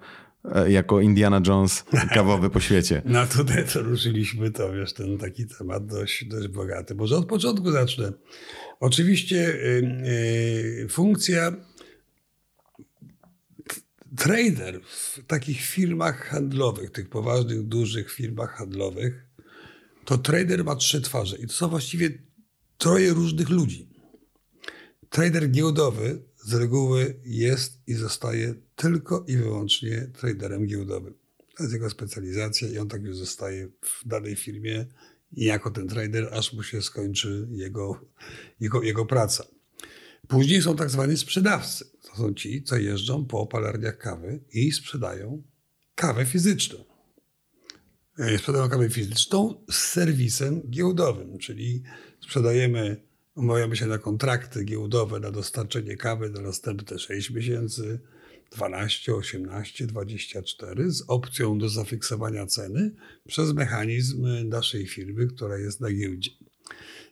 jako 0.68 1.02
Indiana 1.02 1.42
Jones 1.48 1.86
kawowy 2.14 2.50
po 2.50 2.60
świecie? 2.60 3.02
No 3.06 3.28
tutaj 3.28 3.66
to 3.74 3.82
ruszyliśmy, 3.82 4.52
to 4.52 4.74
wiesz, 4.74 4.94
ten 4.94 5.18
taki 5.18 5.48
temat 5.48 5.86
dość, 5.86 6.26
dość 6.26 6.48
bogaty. 6.48 6.96
Może 6.96 7.18
od 7.18 7.26
początku 7.26 7.72
zacznę. 7.72 8.14
Oczywiście 8.80 9.58
yy, 10.80 10.90
funkcja 10.90 11.52
trader 14.18 14.82
w 14.84 15.20
takich 15.28 15.62
firmach 15.62 16.28
handlowych, 16.28 16.92
tych 16.92 17.10
poważnych, 17.10 17.64
dużych 17.64 18.12
firmach 18.12 18.58
handlowych, 18.58 19.26
to 20.06 20.18
trader 20.18 20.64
ma 20.64 20.76
trzy 20.76 21.02
twarze 21.02 21.38
i 21.38 21.48
to 21.48 21.54
są 21.54 21.68
właściwie 21.68 22.10
troje 22.78 23.14
różnych 23.14 23.50
ludzi. 23.50 23.90
Trader 25.10 25.52
giełdowy 25.52 26.22
z 26.38 26.54
reguły 26.54 27.20
jest 27.26 27.82
i 27.88 27.94
zostaje 27.94 28.54
tylko 28.76 29.26
i 29.28 29.38
wyłącznie 29.38 30.08
traderem 30.20 30.66
giełdowym. 30.66 31.14
To 31.56 31.64
jest 31.64 31.74
jego 31.74 31.90
specjalizacja 31.90 32.68
i 32.68 32.78
on 32.78 32.90
tak 32.90 33.04
już 33.04 33.18
zostaje 33.18 33.68
w 33.82 34.08
danej 34.08 34.36
firmie 34.36 34.86
jako 35.32 35.72
ten 35.72 35.88
trader, 35.88 36.30
aż 36.34 36.54
mu 36.54 36.64
się 36.64 36.82
skończy 36.82 37.48
jego, 37.52 38.06
jego, 38.60 38.84
jego 38.84 39.06
praca. 39.06 39.46
Później 40.28 40.62
są 40.62 40.76
tak 40.76 40.90
zwani 40.90 41.18
sprzedawcy. 41.18 41.86
To 42.02 42.16
są 42.16 42.34
ci, 42.34 42.64
co 42.64 42.78
jeżdżą 42.78 43.26
po 43.26 43.46
palarniach 43.46 43.98
kawy 43.98 44.40
i 44.54 44.72
sprzedają 44.72 45.44
kawę 45.96 46.26
fizyczną. 46.26 46.80
E, 48.20 48.38
sprzedają 48.38 48.70
kawę 48.70 48.90
fizyczną 48.90 49.66
z 49.72 49.76
serwisem 49.76 50.62
giełdowym, 50.70 51.38
czyli 51.38 51.84
sprzedajemy, 52.24 53.02
umawiamy 53.36 53.76
się 53.76 53.86
na 53.86 53.98
kontrakty 53.98 54.64
giełdowe 54.64 55.20
na 55.20 55.32
dostarczenie 55.32 55.98
kawy 55.98 56.30
na 56.30 56.42
następne 56.42 57.00
6 57.00 57.30
miesięcy, 57.30 58.00
12, 58.56 59.16
18, 59.16 59.88
24 59.88 60.92
z 60.92 61.04
opcją 61.08 61.58
do 61.58 61.70
zafiksowania 61.70 62.46
ceny 62.46 62.92
przez 63.28 63.54
mechanizm 63.54 64.28
naszej 64.50 64.88
firmy, 64.88 65.28
która 65.28 65.58
jest 65.58 65.82
na 65.82 65.92
giełdzie. 65.92 66.32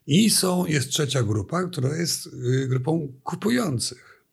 I 0.07 0.29
są, 0.29 0.65
jest 0.65 0.89
trzecia 0.89 1.23
grupa, 1.23 1.63
która 1.63 1.97
jest 1.97 2.27
y, 2.27 2.67
grupą 2.67 3.13
kupujących. 3.23 4.23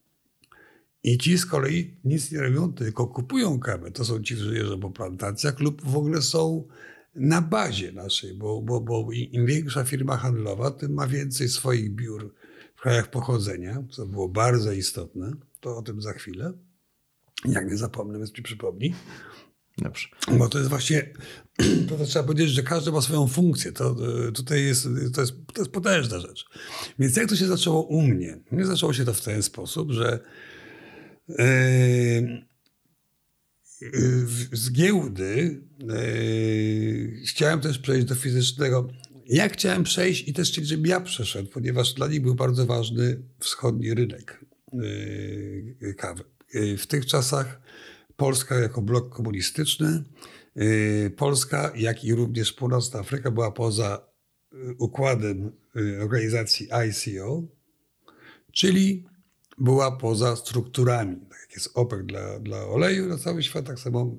I 1.03 1.19
ci 1.19 1.39
z 1.39 1.47
kolei 1.47 1.95
nic 2.05 2.33
nie 2.33 2.41
robią, 2.41 2.73
tylko 2.73 3.07
kupują 3.07 3.59
kawę. 3.59 3.91
To 3.91 4.05
są 4.05 4.23
ci, 4.23 4.35
którzy 4.35 4.57
jeżdżą 4.57 4.81
po 4.81 4.91
plantacjach 4.91 5.61
lub 5.61 5.83
w 5.85 5.97
ogóle 5.97 6.23
są 6.23 6.69
na 7.15 7.43
bazie 7.43 7.93
naszej, 7.93 8.35
bo, 8.35 8.63
bo, 8.63 8.81
bo 8.81 9.13
im 9.13 9.47
większa 9.47 9.85
firma 9.85 10.17
handlowa, 10.17 10.71
tym 10.71 10.93
ma 10.93 11.07
więcej 11.07 11.49
swoich 11.49 11.95
biur 11.95 12.35
w 12.77 12.81
krajach 12.81 13.11
pochodzenia, 13.11 13.83
co 13.91 14.07
było 14.07 14.29
bardzo 14.29 14.73
istotne. 14.73 15.33
To 15.61 15.77
o 15.77 15.83
tym 15.83 16.03
za 16.03 16.13
chwilę. 16.13 16.53
Jak 17.45 17.71
nie 17.71 17.77
zapomnę, 17.77 18.19
więc 18.19 18.37
mi 18.37 18.43
przypomni. 18.43 18.95
Dobrze. 19.79 20.09
Bo 20.39 20.49
to 20.49 20.59
jest 20.59 20.71
właśnie, 20.71 21.11
to, 21.89 22.05
trzeba 22.05 22.25
powiedzieć, 22.25 22.51
że 22.51 22.63
każdy 22.63 22.93
ma 22.93 23.01
swoją 23.01 23.27
funkcję. 23.27 23.73
To, 23.73 23.97
e, 24.29 24.33
tutaj 24.33 24.65
jest 24.65 24.89
to, 25.15 25.21
jest, 25.21 25.33
to 25.55 25.61
jest 25.61 25.73
potężna 25.73 26.21
rzecz. 26.21 26.45
Więc 26.99 27.17
jak 27.17 27.29
to 27.29 27.37
się 27.37 27.47
zaczęło 27.47 27.83
u 27.83 28.03
mnie? 28.03 28.39
Nie 28.53 28.67
zaczęło 28.67 28.93
się 28.93 29.05
to 29.05 29.15
w 29.15 29.21
ten 29.21 29.43
sposób, 29.43 29.93
że 29.93 30.19
yy, 31.29 31.37
z 34.53 34.73
giełdy 34.73 35.61
yy, 35.79 37.27
chciałem 37.27 37.61
też 37.61 37.79
przejść 37.79 38.07
do 38.07 38.15
fizycznego. 38.15 38.89
Ja 39.27 39.49
chciałem 39.49 39.85
przejść 39.85 40.29
i 40.29 40.33
też 40.33 40.49
chcieli, 40.51 40.67
żebym 40.67 40.87
ja 40.87 41.01
przeszedł, 41.01 41.49
ponieważ 41.49 41.95
dla 41.95 42.09
nich 42.09 42.23
był 42.23 42.35
bardzo 42.35 42.67
ważny 42.67 43.23
wschodni 43.39 43.95
rynek 43.95 44.45
yy, 44.73 45.95
kawy. 45.95 46.25
W 46.55 46.87
tych 46.87 47.07
czasach 47.07 47.61
Polska 48.17 48.55
jako 48.55 48.83
blok 48.83 49.15
komunistyczny, 49.15 50.05
y, 50.57 51.13
Polska, 51.17 51.73
jak 51.77 52.05
i 52.05 52.15
również 52.15 52.53
Północna 52.53 53.01
Afryka 53.01 53.31
była 53.31 53.53
poza 53.53 54.07
y, 54.53 54.75
układem 54.79 55.53
y, 55.77 56.03
organizacji 56.03 56.69
ICO, 56.89 57.43
czyli 58.53 59.07
była 59.59 59.97
poza 59.97 60.37
strukturami. 60.37 61.17
Jak 61.51 61.57
jest 61.57 61.71
OPEC 61.75 62.07
dla, 62.07 62.41
dla 62.41 62.67
oleju 62.67 63.07
na 63.07 63.19
cały 63.19 63.43
świat, 63.43 63.67
tak 63.67 63.81
samo 63.81 64.17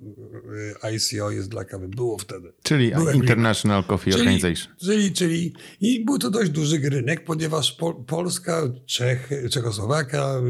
ICO 0.95 1.31
jest 1.31 1.49
dla 1.49 1.65
kawy. 1.65 1.87
Było 1.87 2.17
wtedy. 2.17 2.53
Czyli 2.63 2.91
Byłem 2.91 3.15
International 3.15 3.83
Coffee 3.83 4.11
czyli, 4.11 4.21
Organization. 4.21 4.75
Czyli, 4.77 5.11
czyli 5.11 5.53
i 5.81 6.05
był 6.05 6.17
to 6.17 6.31
dość 6.31 6.51
duży 6.51 6.89
rynek, 6.89 7.23
ponieważ 7.23 7.77
Polska, 8.07 8.61
Czechy, 8.85 9.49
Czechosłowaka, 9.49 10.41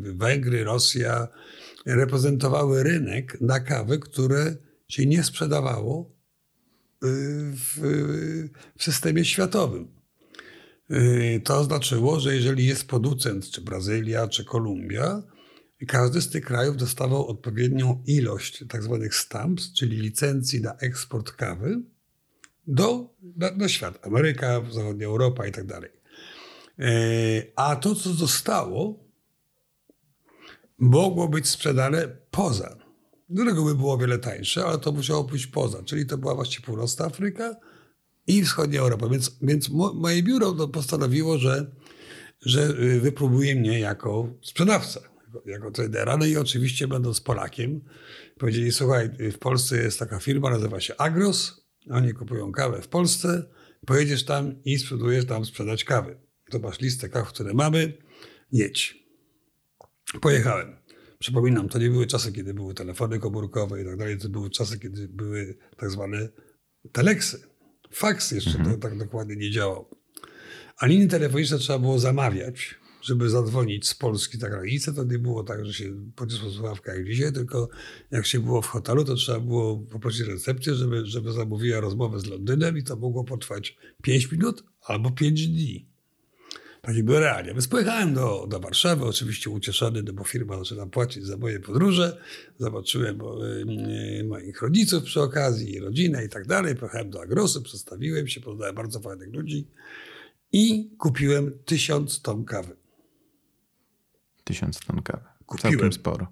Węgry, 0.00 0.64
Rosja, 0.64 1.28
reprezentowały 1.86 2.82
rynek 2.82 3.40
na 3.40 3.60
kawę, 3.60 3.98
które 3.98 4.56
się 4.88 5.06
nie 5.06 5.24
sprzedawało 5.24 6.10
y, 6.10 7.08
w, 7.52 7.78
w 8.78 8.84
systemie 8.84 9.24
światowym. 9.24 10.01
Y, 10.92 11.40
to 11.44 11.64
znaczyło, 11.64 12.20
że 12.20 12.34
jeżeli 12.34 12.66
jest 12.66 12.88
producent, 12.88 13.50
czy 13.50 13.60
Brazylia, 13.60 14.28
czy 14.28 14.44
Kolumbia, 14.44 15.22
każdy 15.88 16.20
z 16.20 16.30
tych 16.30 16.44
krajów 16.44 16.76
dostawał 16.76 17.26
odpowiednią 17.26 18.02
ilość 18.06 18.64
tak 18.68 18.82
zwanych 18.82 19.14
stamps, 19.14 19.72
czyli 19.72 19.96
licencji 19.96 20.60
na 20.60 20.76
eksport 20.76 21.32
kawy 21.32 21.82
do, 22.66 23.14
na, 23.36 23.50
na 23.50 23.68
świat. 23.68 24.06
Ameryka, 24.06 24.62
zachodnia 24.70 25.06
Europa 25.06 25.46
i 25.46 25.52
tak 25.52 25.66
dalej. 25.66 25.90
Y, 26.78 27.52
a 27.56 27.76
to, 27.76 27.94
co 27.94 28.10
zostało, 28.10 29.04
mogło 30.78 31.28
być 31.28 31.48
sprzedane 31.48 32.08
poza. 32.30 32.76
Tego 33.36 33.64
by 33.64 33.74
było 33.74 33.98
wiele 33.98 34.18
tańsze, 34.18 34.64
ale 34.64 34.78
to 34.78 34.92
musiało 34.92 35.24
pójść 35.24 35.46
poza. 35.46 35.82
Czyli 35.82 36.06
to 36.06 36.18
była 36.18 36.34
właściwie 36.34 36.66
północna 36.66 37.06
Afryka 37.06 37.56
i 38.26 38.44
wschodnia 38.44 38.80
Europa. 38.80 39.08
Więc, 39.08 39.38
więc 39.42 39.68
moje 39.94 40.22
biuro 40.22 40.68
postanowiło, 40.68 41.38
że, 41.38 41.70
że 42.40 42.62
y, 42.62 43.00
wypróbuje 43.00 43.54
mnie 43.54 43.80
jako 43.80 44.28
sprzedawca, 44.42 45.00
jako, 45.46 45.70
tradera. 45.70 46.16
No 46.16 46.26
i 46.26 46.36
oczywiście 46.36 46.88
będąc 46.88 47.20
Polakiem, 47.20 47.80
powiedzieli, 48.38 48.72
słuchaj, 48.72 49.10
w 49.32 49.38
Polsce 49.38 49.76
jest 49.76 49.98
taka 49.98 50.18
firma, 50.18 50.50
nazywa 50.50 50.80
się 50.80 50.96
Agros, 50.96 51.66
oni 51.90 52.14
kupują 52.14 52.52
kawę 52.52 52.82
w 52.82 52.88
Polsce, 52.88 53.42
pojedziesz 53.86 54.24
tam 54.24 54.62
i 54.64 54.78
sprzedujesz 54.78 55.26
tam 55.26 55.44
sprzedać 55.44 55.84
kawy. 55.84 56.20
To 56.50 56.58
masz 56.58 56.80
listę 56.80 57.08
kaw, 57.08 57.28
które 57.28 57.54
mamy, 57.54 57.92
jedź. 58.52 59.02
Pojechałem. 60.20 60.76
Przypominam, 61.18 61.68
to 61.68 61.78
nie 61.78 61.90
były 61.90 62.06
czasy, 62.06 62.32
kiedy 62.32 62.54
były 62.54 62.74
telefony 62.74 63.18
komórkowe 63.18 63.82
i 63.82 63.84
tak 63.84 63.96
dalej. 63.96 64.18
To 64.18 64.28
były 64.28 64.50
czasy, 64.50 64.78
kiedy 64.78 65.08
były 65.08 65.58
tak 65.76 65.90
zwane 65.90 66.28
teleksy. 66.92 67.51
Faks 67.92 68.30
jeszcze 68.30 68.58
mhm. 68.58 68.80
tak 68.80 68.98
dokładnie 68.98 69.36
nie 69.36 69.50
działał. 69.50 69.88
A 70.78 70.86
linie 70.86 71.08
telefoniczne 71.08 71.58
trzeba 71.58 71.78
było 71.78 71.98
zamawiać, 71.98 72.74
żeby 73.02 73.30
zadzwonić 73.30 73.88
z 73.88 73.94
Polski 73.94 74.38
na 74.38 74.48
granicę. 74.48 74.94
To 74.94 75.04
nie 75.04 75.18
było 75.18 75.44
tak, 75.44 75.66
że 75.66 75.74
się 75.74 75.84
podniosło 76.16 76.50
słuchawka 76.50 76.94
jak 76.94 77.06
dzisiaj, 77.06 77.32
tylko 77.32 77.68
jak 78.10 78.26
się 78.26 78.40
było 78.40 78.62
w 78.62 78.66
hotelu, 78.66 79.04
to 79.04 79.14
trzeba 79.14 79.40
było 79.40 79.78
poprosić 79.78 80.20
recepcję, 80.20 80.74
żeby, 80.74 81.06
żeby 81.06 81.32
zamówiła 81.32 81.80
rozmowę 81.80 82.20
z 82.20 82.26
Londynem 82.26 82.78
i 82.78 82.82
to 82.82 82.96
mogło 82.96 83.24
potrwać 83.24 83.76
5 84.02 84.32
minut 84.32 84.64
albo 84.86 85.10
5 85.10 85.48
dni. 85.48 85.91
Takie 86.82 87.02
były 87.02 87.20
realia. 87.20 87.52
Więc 87.52 87.68
pojechałem 87.68 88.14
do, 88.14 88.46
do 88.48 88.60
Warszawy, 88.60 89.04
oczywiście 89.04 89.50
ucieszony, 89.50 90.02
no 90.02 90.12
bo 90.12 90.24
firma 90.24 90.58
zaczyna 90.58 90.86
płacić 90.86 91.24
za 91.24 91.36
moje 91.36 91.60
podróże. 91.60 92.22
Zobaczyłem 92.58 93.18
bo, 93.18 93.48
y, 93.48 94.24
moich 94.28 94.62
rodziców 94.62 95.04
przy 95.04 95.20
okazji, 95.20 95.80
rodzinę 95.80 96.24
i 96.24 96.28
tak 96.28 96.46
dalej. 96.46 96.76
Pojechałem 96.76 97.10
do 97.10 97.22
Agrosu, 97.22 97.62
przedstawiłem 97.62 98.28
się, 98.28 98.40
poznałem 98.40 98.74
bardzo 98.74 99.00
fajnych 99.00 99.32
ludzi 99.32 99.68
i 100.52 100.90
kupiłem 100.98 101.58
tysiąc 101.64 102.22
ton 102.22 102.44
kawy. 102.44 102.76
Tysiąc 104.44 104.80
ton 104.80 105.02
kawy. 105.02 105.24
Kupiłem. 105.46 105.72
Całkiem 105.72 105.92
sporo. 105.92 106.26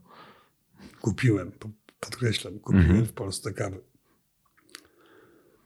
Kupiłem, 1.01 1.53
podkreślam, 2.01 2.59
kupiłem 2.59 2.87
mhm. 2.87 3.07
w 3.07 3.13
Polsce 3.13 3.53
kawy. 3.53 3.81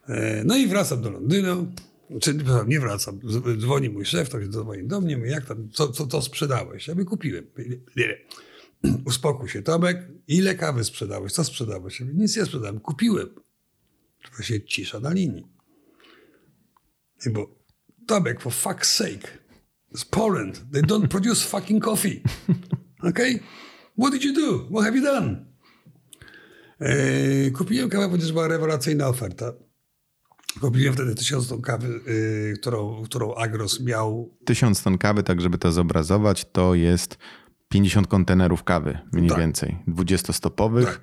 E, 0.08 0.44
no 0.44 0.56
i 0.56 0.66
wracam 0.66 1.02
do 1.02 1.10
Londynu. 1.10 1.72
Czy, 2.20 2.38
nie 2.66 2.80
wracam. 2.80 3.20
Dzwoni 3.58 3.90
mój 3.90 4.04
szef, 4.04 4.28
to 4.28 4.38
dzwoni 4.48 4.86
do 4.86 5.00
mnie, 5.00 5.16
mówi, 5.16 5.30
jak 5.30 5.46
tam, 5.46 5.70
co, 5.72 5.88
co 5.88 6.06
to 6.06 6.22
sprzedałeś? 6.22 6.88
Ja 6.88 6.94
by 6.94 7.04
kupiłem. 7.04 7.46
Nie, 7.96 8.18
Uspokój 9.06 9.48
się, 9.48 9.62
Tomek, 9.62 10.08
ile 10.28 10.54
kawy 10.54 10.84
sprzedałeś? 10.84 11.32
Co 11.32 11.44
sprzedałeś? 11.44 12.00
Ja 12.00 12.06
mówię, 12.06 12.18
nic 12.18 12.36
nie 12.36 12.44
sprzedałem, 12.44 12.80
kupiłem. 12.80 13.28
To 14.36 14.42
się 14.42 14.62
cisza 14.62 15.00
na 15.00 15.12
linii. 15.12 15.46
I 17.26 17.30
bo, 17.30 17.60
Tomek, 18.06 18.40
for 18.40 18.52
fuck's 18.52 18.84
sake, 18.84 19.38
it's 19.94 20.06
Poland. 20.10 20.64
They 20.72 20.82
don't 20.82 21.08
produce 21.08 21.48
fucking 21.48 21.84
coffee. 21.84 22.22
Okay? 23.10 23.40
What 23.98 24.12
did 24.12 24.24
you 24.24 24.32
do? 24.32 24.66
What 24.70 24.84
have 24.84 24.96
you 24.96 25.02
done? 25.02 25.44
Eee, 26.80 27.50
kupiłem 27.50 27.90
kawę, 27.90 28.08
ponieważ 28.08 28.32
była 28.32 28.48
rewelacyjna 28.48 29.08
oferta. 29.08 29.52
Kupiłem 30.60 30.94
wtedy 30.94 31.14
tysiąc 31.14 31.48
ton 31.48 31.62
kawy, 31.62 32.00
yy, 32.06 32.56
którą, 32.56 33.02
którą 33.04 33.34
Agros 33.34 33.80
miał. 33.80 34.30
Tysiąc 34.44 34.82
ton 34.82 34.98
kawy, 34.98 35.22
tak 35.22 35.40
żeby 35.40 35.58
to 35.58 35.72
zobrazować, 35.72 36.46
to 36.52 36.74
jest 36.74 37.18
50 37.68 38.06
kontenerów 38.06 38.64
kawy 38.64 38.98
mniej 39.12 39.28
tak. 39.28 39.38
więcej, 39.38 39.76
20-stopowych. 39.88 40.84
Tak. 40.84 41.00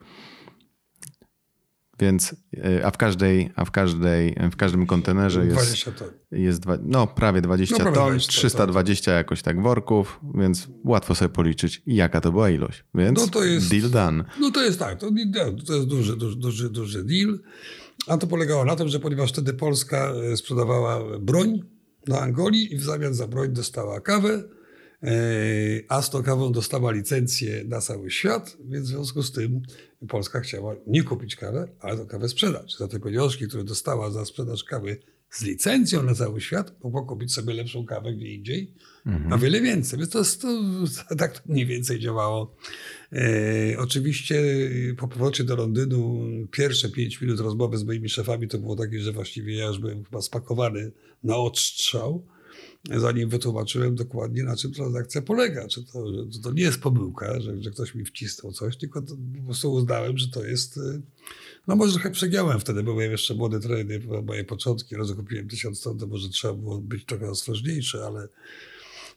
Więc, 2.02 2.36
y, 2.54 2.86
a 2.86 2.91
w 2.91 2.97
każdej, 2.97 3.52
a 3.56 3.66
w 3.66 3.72
każdej, 3.72 4.36
w 4.52 4.56
każdym 4.56 4.86
kontenerze 4.86 5.45
jest, 5.45 5.89
jest 6.32 6.60
dwa, 6.60 6.78
no 6.84 7.08
prawie 7.08 7.41
20 7.41 7.76
no, 7.76 7.80
prawie 7.80 7.95
ton, 7.95 8.10
20, 8.10 8.32
320 8.32 9.06
tak. 9.06 9.18
jakoś 9.18 9.41
tak 9.41 9.62
worków, 9.62 10.20
więc 10.36 10.68
łatwo 10.86 11.16
sobie 11.16 11.30
policzyć 11.30 11.82
jaka 11.86 12.22
to 12.22 12.32
była 12.32 12.49
ilość. 12.49 12.84
Więc 12.95 13.20
no 13.20 13.28
to 13.28 13.43
jest, 13.43 13.70
deal 13.70 13.89
done. 13.89 14.24
No 14.39 14.52
to 14.52 14.64
jest 14.64 14.80
tak, 14.80 14.99
to, 14.99 15.12
to 15.66 15.74
jest 15.74 15.88
duży, 15.88 16.18
duży, 16.18 16.36
duży, 16.36 16.70
duży 16.70 17.04
deal. 17.04 17.39
A 18.08 18.18
to 18.18 18.28
polegało 18.28 18.66
na 18.66 18.76
tym, 18.76 18.88
że 18.88 18.99
ponieważ 18.99 19.32
wtedy 19.32 19.54
Polska 19.54 20.14
e, 20.32 20.38
sprzedawała 20.38 21.20
broń 21.20 21.64
do 22.08 22.22
Angolii 22.22 22.74
i 22.74 22.78
w 22.78 22.84
zamian 22.84 23.14
za 23.14 23.28
broń 23.28 23.54
dostała 23.54 24.02
kawę, 24.02 24.43
e, 25.04 25.10
a 25.89 26.02
z 26.02 26.10
tą 26.10 26.24
kawą 26.24 26.52
dostała 26.52 26.91
licencję 26.91 27.64
na 27.64 27.82
cały 27.82 28.12
świat, 28.12 28.58
więc 28.66 28.86
w 28.86 28.89
związku 28.89 29.24
z 29.24 29.32
tym 29.32 29.62
Polska 30.10 30.39
chciała 30.39 30.76
nie 30.88 31.04
kupić 31.04 31.36
kawę, 31.36 31.68
ale 31.80 31.97
tę 31.97 32.06
kawę 32.06 32.30
sprzedać. 32.30 32.78
Za 32.78 32.88
te 32.88 32.99
pieniążki, 32.99 33.47
które 33.47 33.64
dostała 33.64 34.12
za 34.12 34.26
sprzedaż 34.26 34.64
kawy 34.64 34.97
z 35.30 35.41
licencją 35.41 36.04
na 36.04 36.16
cały 36.16 36.41
świat, 36.41 36.84
mógł 36.84 37.06
kupić 37.06 37.34
sobie 37.34 37.54
lepszą 37.54 37.86
kawę 37.86 38.14
gdzie 38.14 38.28
indziej, 38.28 38.74
mhm. 39.06 39.34
a 39.34 39.38
wiele 39.38 39.62
więcej. 39.62 39.99
Więc 39.99 40.12
to, 40.12 40.24
to, 40.24 40.47
to, 41.10 41.16
tak 41.22 41.39
to 41.39 41.41
mniej 41.45 41.66
więcej 41.66 41.99
działało. 41.99 42.56
E, 43.14 43.78
oczywiście 43.78 44.41
po 44.97 45.08
powrocie 45.08 45.43
do 45.43 45.56
Londynu 45.56 46.28
pierwsze 46.52 46.89
pięć 46.89 47.22
minut 47.22 47.39
rozmowy 47.39 47.78
z 47.78 47.84
moimi 47.84 48.10
szefami 48.10 48.47
to 48.47 48.58
było 48.58 48.76
takie, 48.76 48.99
że 48.99 49.12
właściwie 49.12 49.56
ja 49.56 49.66
już 49.66 49.80
byłem 49.80 50.04
chyba 50.04 50.22
spakowany 50.22 50.91
na 51.24 51.38
odstrzał 51.38 52.26
zanim 52.89 53.30
wytłumaczyłem 53.30 53.95
dokładnie, 53.95 54.43
na 54.43 54.56
czym 54.56 54.74
transakcja 54.74 55.22
polega. 55.22 55.68
Czy 55.68 55.84
to, 55.84 56.06
że 56.30 56.39
to 56.39 56.52
nie 56.52 56.64
jest 56.64 56.82
pomyłka, 56.82 57.41
że, 57.41 57.64
że 57.64 57.72
ktoś 57.72 57.95
mi 57.95 58.06
wcisnął 58.06 58.54
coś, 58.54 58.78
tylko 58.78 59.02
to, 59.02 59.16
po 59.38 59.45
prostu 59.45 59.74
uznałem, 59.74 60.18
że 60.18 60.28
to 60.28 60.45
jest. 60.45 60.78
Y, 60.78 61.02
no 61.68 61.76
może 61.76 61.93
trochę 61.93 62.12
przegiąłem 62.12 62.60
wtedy, 62.60 62.84
bo 62.84 62.93
byłem 62.93 63.12
jeszcze 63.12 63.34
młody 63.34 63.60
trener, 63.60 64.02
moje 64.24 64.43
początki, 64.43 64.95
raz 64.95 65.14
kupiłem 65.14 65.47
tysiąc 65.47 65.82
ton, 65.82 65.97
to 65.97 66.08
może 66.08 66.30
trzeba 66.30 66.54
było 66.54 66.78
być 66.78 67.06
trochę 67.06 67.30
ostrożniejszy, 67.30 68.04
ale. 68.04 68.28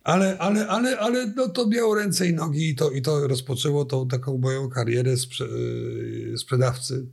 Ale, 0.04 0.38
ale, 0.38 0.66
ale, 0.66 0.98
ale 0.98 1.32
no 1.36 1.48
to 1.48 1.66
miało 1.66 1.94
ręce 1.94 2.28
i 2.28 2.34
nogi 2.34 2.68
i 2.68 2.74
to, 2.74 2.90
i 2.90 3.02
to 3.02 3.28
rozpoczęło 3.28 3.84
tą 3.84 4.08
taką 4.08 4.38
moją 4.38 4.68
karierę 4.68 5.16
sprze 5.16 5.44
y, 5.44 6.34
sprzedawcy 6.38 7.06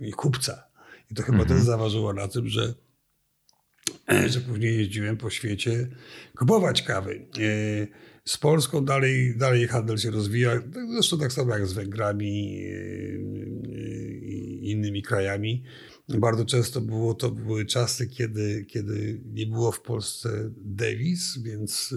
i 0.00 0.12
kupca. 0.12 0.68
I 1.10 1.14
to 1.14 1.22
chyba 1.22 1.38
mhm. 1.38 1.58
też 1.58 1.66
zaważyło 1.66 2.12
na 2.12 2.28
tym, 2.28 2.48
że 2.48 2.74
że 4.32 4.40
później 4.40 4.78
jeździłem 4.78 5.16
po 5.16 5.30
świecie 5.30 5.88
kupować 6.38 6.82
kawy. 6.82 7.26
E, 7.38 7.86
z 8.24 8.38
Polską 8.38 8.84
dalej, 8.84 9.34
dalej 9.36 9.68
handel 9.68 9.98
się 9.98 10.10
rozwija, 10.10 10.62
zresztą 10.94 11.18
tak 11.18 11.32
samo 11.32 11.54
jak 11.54 11.66
z 11.66 11.72
Węgrami 11.72 12.62
e, 12.64 12.78
i 14.20 14.70
innymi 14.70 15.02
krajami. 15.02 15.64
Bardzo 16.08 16.44
często 16.44 16.80
było, 16.80 17.14
to 17.14 17.30
były 17.30 17.66
czasy, 17.66 18.06
kiedy, 18.06 18.64
kiedy 18.64 19.20
nie 19.24 19.46
było 19.46 19.72
w 19.72 19.80
Polsce 19.80 20.50
dewiz, 20.56 21.38
więc, 21.42 21.94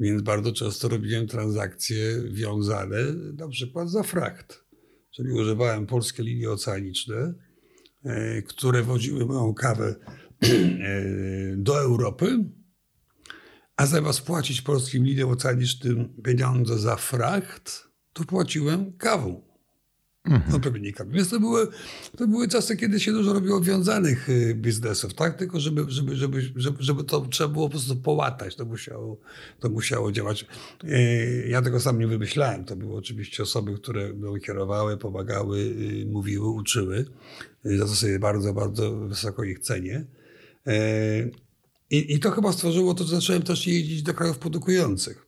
więc 0.00 0.22
bardzo 0.22 0.52
często 0.52 0.88
robiłem 0.88 1.26
transakcje 1.26 2.22
wiązane 2.30 3.12
na 3.38 3.48
przykład 3.48 3.90
za 3.90 4.02
frakt. 4.02 4.64
Czyli 5.10 5.32
używałem 5.32 5.86
polskie 5.86 6.22
linie 6.22 6.50
oceaniczne, 6.50 7.34
e, 8.04 8.42
które 8.42 8.82
woziły 8.82 9.26
moją 9.26 9.54
kawę 9.54 9.94
E, 10.42 11.56
do 11.56 11.80
Europy, 11.80 12.44
a 13.76 13.86
zamiast 13.86 14.20
płacić 14.20 14.62
polskim 14.62 15.04
liniom 15.04 15.30
oceanicznym 15.30 16.22
pieniądze 16.24 16.78
za 16.78 16.96
fracht, 16.96 17.88
to 18.12 18.24
płaciłem 18.24 18.92
kawą. 18.92 19.51
Mhm. 20.24 20.60
No 20.64 20.78
nie 20.78 20.92
kawą. 20.92 21.10
Więc 21.10 21.30
to 21.30 21.40
były, 21.40 21.68
to 22.16 22.28
były 22.28 22.48
czasy, 22.48 22.76
kiedy 22.76 23.00
się 23.00 23.12
dużo 23.12 23.32
robiło 23.32 23.60
wiązanych 23.60 24.28
y, 24.28 24.54
biznesów, 24.54 25.14
tak? 25.14 25.36
Tylko 25.36 25.60
żeby, 25.60 25.84
żeby, 25.88 26.16
żeby, 26.16 26.42
żeby, 26.56 26.76
żeby 26.80 27.04
to 27.04 27.20
trzeba 27.20 27.48
było 27.48 27.66
po 27.66 27.70
prostu 27.70 27.96
połatać, 27.96 28.56
to 28.56 28.64
musiało, 28.64 29.20
to 29.60 29.68
musiało 29.68 30.12
działać. 30.12 30.46
E, 30.84 30.98
ja 31.48 31.62
tego 31.62 31.80
sam 31.80 31.98
nie 31.98 32.06
wymyślałem. 32.06 32.64
To 32.64 32.76
były 32.76 32.96
oczywiście 32.96 33.42
osoby, 33.42 33.74
które 33.74 34.12
kierowały, 34.46 34.96
pomagały, 34.96 35.58
y, 35.58 36.06
mówiły, 36.06 36.48
uczyły. 36.48 37.04
Y, 37.66 37.78
za 37.78 37.84
to 37.84 37.90
sobie 37.90 38.18
bardzo, 38.18 38.54
bardzo 38.54 38.96
wysoko 38.96 39.44
ich 39.44 39.58
cenię. 39.58 40.04
I, 41.90 42.14
I 42.14 42.20
to 42.20 42.30
chyba 42.30 42.52
stworzyło 42.52 42.94
to, 42.94 43.04
że 43.04 43.16
zacząłem 43.16 43.42
też 43.42 43.66
jeździć 43.66 44.02
do 44.02 44.14
krajów 44.14 44.38
produkujących. 44.38 45.26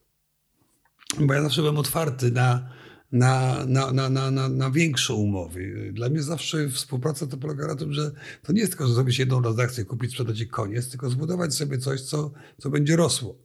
Bo 1.19 1.33
ja 1.33 1.41
zawsze 1.41 1.61
byłem 1.61 1.77
otwarty 1.77 2.31
na, 2.31 2.69
na, 3.15 3.65
na, 3.65 3.91
na, 3.91 4.09
na, 4.09 4.31
na, 4.31 4.49
na 4.49 4.71
większe 4.71 5.13
umowy. 5.13 5.91
Dla 5.93 6.09
mnie 6.09 6.23
zawsze 6.23 6.69
współpraca 6.69 7.27
to 7.27 7.37
polega 7.37 7.67
na 7.67 7.75
tym, 7.75 7.93
że 7.93 8.11
to 8.43 8.53
nie 8.53 8.59
jest 8.59 8.71
tylko, 8.71 8.87
że 8.87 8.93
zrobić 8.93 9.19
jedną 9.19 9.41
transakcję, 9.41 9.85
kupić, 9.85 10.11
sprzedać 10.11 10.39
i 10.39 10.47
koniec, 10.47 10.89
tylko 10.89 11.09
zbudować 11.09 11.53
sobie 11.53 11.77
coś, 11.77 12.01
co, 12.01 12.31
co 12.57 12.69
będzie 12.69 12.95
rosło. 12.95 13.37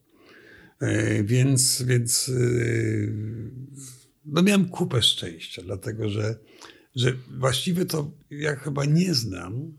E, 0.79 1.23
więc, 1.23 1.81
więc 1.81 2.29
e, 2.29 2.41
no 4.25 4.43
miałem 4.43 4.65
kupę 4.69 5.01
szczęścia, 5.01 5.61
dlatego 5.61 6.09
że, 6.09 6.35
że 6.95 7.13
właściwie 7.39 7.85
to 7.85 8.11
ja 8.29 8.55
chyba 8.55 8.85
nie 8.85 9.13
znam 9.13 9.73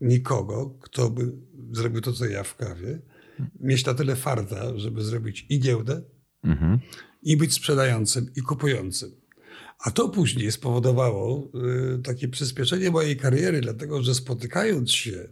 nikogo, 0.00 0.78
kto 0.80 1.10
by 1.10 1.32
zrobił 1.72 2.00
to, 2.00 2.12
co 2.12 2.26
ja 2.26 2.42
w 2.42 2.56
kawie, 2.56 2.98
mieć 3.60 3.84
na 3.84 3.94
tyle 3.94 4.16
farta, 4.16 4.78
żeby 4.78 5.02
zrobić 5.02 5.46
i 5.48 5.60
giełdę, 5.60 6.02
mhm. 6.44 6.78
I 7.22 7.36
być 7.36 7.54
sprzedającym, 7.54 8.30
i 8.36 8.42
kupującym. 8.42 9.10
A 9.78 9.90
to 9.90 10.08
później 10.08 10.52
spowodowało 10.52 11.50
y, 11.98 12.02
takie 12.02 12.28
przyspieszenie 12.28 12.90
mojej 12.90 13.16
kariery, 13.16 13.60
dlatego 13.60 14.02
że 14.02 14.14
spotykając 14.14 14.92
się 14.92 15.28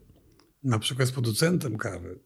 na 0.64 0.78
przykład 0.78 1.08
z 1.08 1.12
producentem 1.12 1.76
kawy, 1.76 2.18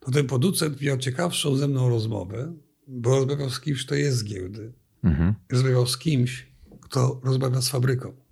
to 0.00 0.10
ten 0.10 0.26
producent 0.26 0.80
miał 0.80 0.98
ciekawszą 0.98 1.56
ze 1.56 1.68
mną 1.68 1.88
rozmowę, 1.88 2.56
bo 2.86 3.10
rozmawiał 3.10 3.50
z 3.50 3.60
kimś, 3.60 3.86
kto 3.86 3.94
jest 3.94 4.18
z 4.18 4.24
giełdy. 4.24 4.72
Mhm. 5.04 5.34
Rozmawiał 5.52 5.86
z 5.86 5.98
kimś, 5.98 6.46
kto 6.80 7.20
rozmawia 7.24 7.60
z 7.60 7.68
fabryką 7.68 8.25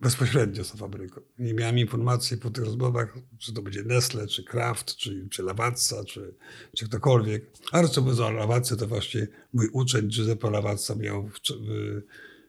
bezpośrednio 0.00 0.64
z 0.64 0.72
fabryką. 0.72 1.20
Nie 1.38 1.54
miałem 1.54 1.78
informacji 1.78 2.36
po 2.36 2.50
tych 2.50 2.64
rozmowach, 2.64 3.18
czy 3.38 3.52
to 3.52 3.62
będzie 3.62 3.82
Nestle, 3.82 4.26
czy 4.26 4.44
Kraft, 4.44 4.96
czy, 4.96 5.28
czy 5.30 5.42
Lavazza, 5.42 6.04
czy, 6.04 6.34
czy 6.76 6.84
ktokolwiek. 6.84 7.44
Ale 7.72 7.88
co 7.88 8.00
mówiąc 8.00 8.20
o 8.20 8.30
Lavazze, 8.30 8.76
to 8.76 8.86
właśnie 8.86 9.26
mój 9.52 9.68
uczeń 9.72 10.08
Giuseppe 10.08 10.50
Lavazza 10.50 10.94
miał 10.94 11.30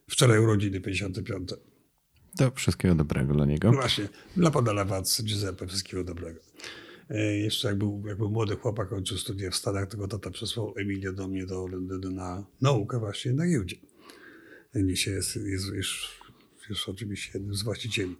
wczoraj 0.09 0.39
urodziny 0.39 0.81
55. 0.81 1.49
To 2.37 2.51
wszystkiego 2.51 2.95
dobrego 2.95 3.33
dla 3.33 3.45
niego. 3.45 3.71
No 3.71 3.77
właśnie, 3.77 4.07
dla 4.37 4.51
pana 4.51 4.73
Lavazza, 4.73 5.23
Giuseppe, 5.23 5.67
wszystkiego 5.67 6.03
dobrego. 6.03 6.39
E, 7.09 7.37
jeszcze 7.37 7.67
jak 7.67 7.77
był, 7.77 8.03
jak 8.07 8.17
był 8.17 8.29
młody 8.29 8.55
chłopak, 8.55 8.89
kończył 8.89 9.17
studia 9.17 9.51
w 9.51 9.55
Stanach, 9.55 9.87
tego 9.87 10.07
tata 10.07 10.31
przesłał 10.31 10.73
Emilię 10.77 11.11
do 11.13 11.27
mnie 11.27 11.45
do 11.45 11.67
Londynu 11.67 12.11
na 12.11 12.45
naukę 12.61 12.99
właśnie 12.99 13.33
na 13.33 13.47
giełdzie. 13.47 13.75
Dzisiaj 14.75 15.13
jest, 15.13 15.35
jest 15.35 15.67
już 15.67 16.19
jest 16.69 16.89
oczywiście 16.89 17.31
jednym 17.33 17.55
z 17.55 17.63
właścicieli. 17.63 18.15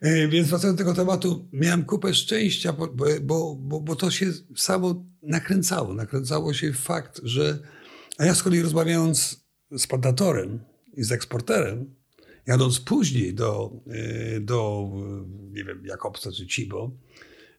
E, 0.00 0.28
więc 0.28 0.48
wracając 0.48 0.78
do 0.78 0.84
tego 0.84 0.94
tematu, 0.94 1.48
miałem 1.52 1.84
kupę 1.84 2.14
szczęścia, 2.14 2.72
bo, 2.72 2.88
bo, 3.22 3.56
bo, 3.56 3.80
bo 3.80 3.96
to 3.96 4.10
się 4.10 4.32
samo 4.56 5.04
nakręcało. 5.22 5.94
Nakręcało 5.94 6.54
się 6.54 6.72
fakt, 6.72 7.20
że. 7.24 7.58
A 8.18 8.24
ja 8.24 8.34
z 8.34 8.42
kolei 8.42 8.62
rozmawiając 8.62 9.46
z 9.78 9.86
plantatorem 9.86 10.60
i 10.96 11.04
z 11.04 11.12
eksporterem, 11.12 11.94
jadąc 12.46 12.80
później 12.80 13.34
do, 13.34 13.72
e, 13.86 14.40
do 14.40 14.90
nie 15.50 15.64
wiem, 15.64 15.86
Jakobsa 15.86 16.32
czy 16.32 16.46
Cibo, 16.46 16.90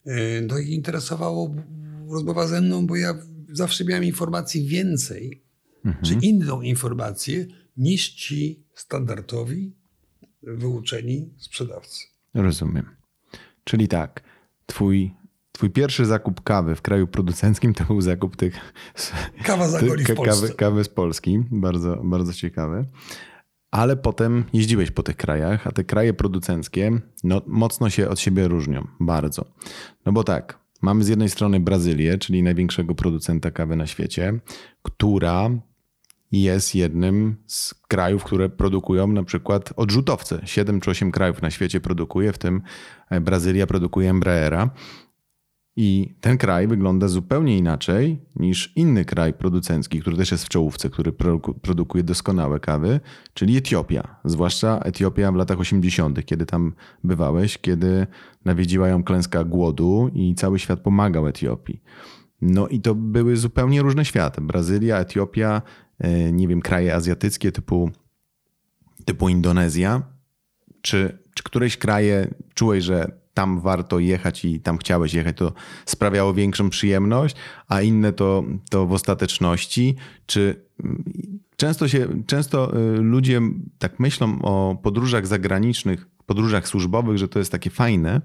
e, 0.06 0.42
to 0.48 0.60
ich 0.60 0.70
interesowało 0.70 1.56
rozmowa 2.10 2.48
ze 2.48 2.62
mną, 2.62 2.88
bo 2.88 2.96
ja 2.96 3.14
zawsze 3.52 3.86
miałem 3.86 4.04
informacji 4.04 4.68
więcej, 4.68 5.44
mhm. 5.86 6.06
czy 6.06 6.28
inną 6.28 6.62
informację, 6.62 7.46
niż 7.78 8.10
ci 8.10 8.64
standardowi 8.76 9.77
wyuczeni 10.56 11.30
sprzedawcy. 11.38 12.08
Rozumiem. 12.34 12.96
Czyli 13.64 13.88
tak, 13.88 14.24
twój, 14.66 15.14
twój 15.52 15.70
pierwszy 15.70 16.06
zakup 16.06 16.42
kawy 16.42 16.76
w 16.76 16.82
kraju 16.82 17.08
producenckim 17.08 17.74
to 17.74 17.84
był 17.84 18.02
zakup 18.02 18.36
tych... 18.36 18.74
Kawa 19.44 19.68
za 19.68 19.80
w 19.80 20.26
Kawy, 20.26 20.54
kawy 20.54 20.84
z 20.84 20.90
Polski, 20.90 21.44
bardzo, 21.52 21.96
bardzo 22.04 22.34
ciekawe. 22.34 22.86
Ale 23.72 23.98
potem 23.98 24.44
jeździłeś 24.54 24.92
po 24.92 25.04
tych 25.04 25.18
krajach, 25.18 25.68
a 25.68 25.72
te 25.72 25.84
kraje 25.84 26.14
producenckie 26.14 26.92
no, 27.24 27.42
mocno 27.48 27.90
się 27.90 28.10
od 28.10 28.20
siebie 28.20 28.48
różnią, 28.48 28.88
bardzo. 29.00 29.46
No 30.06 30.12
bo 30.12 30.24
tak, 30.24 30.60
mamy 30.82 31.04
z 31.04 31.08
jednej 31.08 31.30
strony 31.30 31.60
Brazylię, 31.60 32.18
czyli 32.18 32.44
największego 32.44 32.96
producenta 32.96 33.52
kawy 33.52 33.76
na 33.76 33.88
świecie, 33.88 34.40
która 34.82 35.50
jest 36.32 36.76
jednym 36.76 37.36
z 37.46 37.74
krajów, 37.88 38.24
które 38.24 38.50
produkują 38.50 39.08
na 39.08 39.24
przykład 39.24 39.74
odrzutowce. 39.76 40.42
Siedem 40.46 40.80
czy 40.80 40.92
osiem 40.92 41.12
krajów 41.12 41.42
na 41.42 41.52
świecie 41.52 41.82
produkuje, 41.82 42.34
w 42.34 42.38
tym 42.38 42.62
e, 43.10 43.22
Brazylia 43.22 43.68
produkuje 43.68 44.10
Embraera. 44.10 44.70
I 45.80 46.16
ten 46.22 46.38
kraj 46.38 46.68
wygląda 46.68 47.08
zupełnie 47.08 47.58
inaczej 47.58 48.20
niż 48.36 48.74
inny 48.76 49.06
kraj 49.06 49.34
producencki, 49.34 50.02
który 50.02 50.18
też 50.18 50.32
jest 50.32 50.46
w 50.46 50.50
czołówce, 50.50 50.90
który 50.90 51.12
produkuje 51.62 52.04
doskonałe 52.04 52.60
kawy, 52.60 53.00
czyli 53.34 53.58
Etiopia. 53.58 54.16
Zwłaszcza 54.26 54.80
Etiopia 54.80 55.32
w 55.32 55.36
latach 55.36 55.60
80., 55.60 56.26
kiedy 56.26 56.46
tam 56.46 56.74
bywałeś, 57.04 57.58
kiedy 57.58 58.08
nawiedziła 58.46 58.88
ją 58.88 59.04
klęska 59.04 59.44
głodu 59.44 60.10
i 60.14 60.36
cały 60.36 60.60
świat 60.60 60.80
pomagał 60.80 61.28
Etiopii. 61.28 61.82
No 62.42 62.68
i 62.68 62.82
to 62.82 62.96
były 62.96 63.38
zupełnie 63.38 63.82
różne 63.82 64.06
światy. 64.06 64.42
Brazylia, 64.42 64.98
Etiopia 64.98 65.62
nie 66.32 66.48
wiem, 66.48 66.62
kraje 66.62 66.96
azjatyckie 66.96 67.52
typu, 67.52 67.92
typu 69.06 69.30
Indonezja? 69.30 70.02
Czy, 70.82 71.20
czy 71.34 71.44
któreś 71.44 71.78
kraje 71.78 72.34
czułeś, 72.54 72.84
że 72.84 73.12
tam 73.34 73.62
warto 73.62 74.00
jechać 74.00 74.46
i 74.46 74.60
tam 74.60 74.78
chciałeś 74.78 75.14
jechać, 75.14 75.38
to 75.38 75.54
sprawiało 75.86 76.34
większą 76.34 76.70
przyjemność, 76.70 77.36
a 77.68 77.82
inne 77.82 78.14
to, 78.14 78.44
to 78.70 78.86
w 78.86 78.94
ostateczności? 78.94 79.96
Czy 80.26 80.66
często, 81.56 81.88
się, 81.88 82.24
często 82.28 82.78
y, 82.78 83.02
ludzie 83.02 83.42
tak 83.80 84.00
myślą 84.00 84.42
o 84.42 84.78
podróżach 84.84 85.28
zagranicznych 85.28 86.08
podróżach 86.28 86.68
służbowych, 86.68 87.18
że 87.18 87.28
to 87.28 87.40
jest 87.40 87.52
takie 87.52 87.70
fajne. 87.70 88.22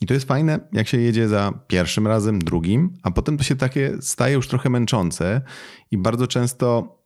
I 0.00 0.06
to 0.06 0.14
jest 0.14 0.28
fajne, 0.28 0.60
jak 0.72 0.88
się 0.88 1.00
jedzie 1.00 1.28
za 1.28 1.52
pierwszym 1.66 2.06
razem, 2.06 2.38
drugim, 2.38 2.92
a 3.02 3.10
potem 3.10 3.36
to 3.36 3.44
się 3.44 3.56
takie 3.56 3.96
staje 4.00 4.34
już 4.34 4.48
trochę 4.48 4.70
męczące 4.70 5.42
i 5.90 5.98
bardzo 5.98 6.26
często 6.26 6.96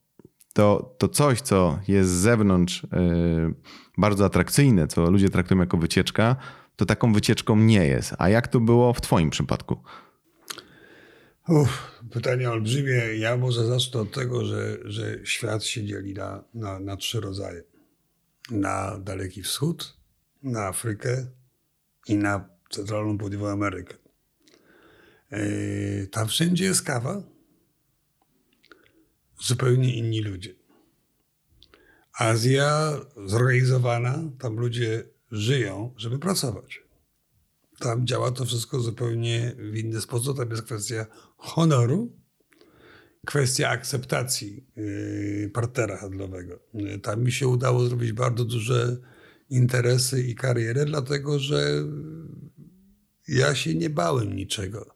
to, 0.54 0.94
to 0.98 1.08
coś, 1.08 1.40
co 1.40 1.78
jest 1.88 2.10
z 2.10 2.12
zewnątrz 2.12 2.82
yy, 2.82 3.54
bardzo 3.98 4.24
atrakcyjne, 4.24 4.86
co 4.86 5.10
ludzie 5.10 5.28
traktują 5.28 5.60
jako 5.60 5.76
wycieczka, 5.76 6.36
to 6.76 6.86
taką 6.86 7.12
wycieczką 7.12 7.56
nie 7.56 7.86
jest. 7.86 8.14
A 8.18 8.28
jak 8.28 8.48
to 8.48 8.60
było 8.60 8.92
w 8.92 9.00
Twoim 9.00 9.30
przypadku? 9.30 9.82
Uf, 11.48 12.00
pytanie 12.10 12.50
olbrzymie. 12.50 13.16
Ja 13.16 13.36
może 13.36 13.66
zacznę 13.66 14.00
od 14.00 14.12
tego, 14.12 14.44
że, 14.44 14.78
że 14.84 15.18
świat 15.24 15.64
się 15.64 15.84
dzieli 15.84 16.14
na, 16.14 16.44
na, 16.54 16.80
na 16.80 16.96
trzy 16.96 17.20
rodzaje. 17.20 17.62
Na 18.50 18.98
Daleki 18.98 19.42
Wschód, 19.42 19.96
na 20.42 20.66
Afrykę 20.66 21.26
i 22.08 22.16
na 22.16 22.48
centralną 22.70 23.18
południową 23.18 23.48
Amerykę. 23.48 23.94
Yy, 25.30 26.08
tam 26.10 26.28
wszędzie 26.28 26.64
jest 26.64 26.82
kawa. 26.82 27.33
Zupełnie 29.44 29.96
inni 29.96 30.22
ludzie. 30.22 30.54
Azja 32.18 33.00
zorganizowana, 33.26 34.22
tam 34.38 34.56
ludzie 34.56 35.04
żyją, 35.30 35.94
żeby 35.96 36.18
pracować. 36.18 36.82
Tam 37.78 38.06
działa 38.06 38.30
to 38.30 38.44
wszystko 38.44 38.80
zupełnie 38.80 39.56
w 39.58 39.76
inny 39.76 40.00
sposób. 40.00 40.36
Tam 40.36 40.50
jest 40.50 40.62
kwestia 40.62 41.06
honoru, 41.36 42.16
kwestia 43.26 43.68
akceptacji 43.68 44.66
yy, 44.76 45.50
partnera 45.54 45.96
handlowego. 45.96 46.60
Tam 47.02 47.22
mi 47.22 47.32
się 47.32 47.48
udało 47.48 47.84
zrobić 47.84 48.12
bardzo 48.12 48.44
duże 48.44 48.96
interesy 49.50 50.22
i 50.22 50.34
karierę, 50.34 50.84
dlatego 50.84 51.38
że 51.38 51.84
ja 53.28 53.54
się 53.54 53.74
nie 53.74 53.90
bałem 53.90 54.36
niczego. 54.36 54.93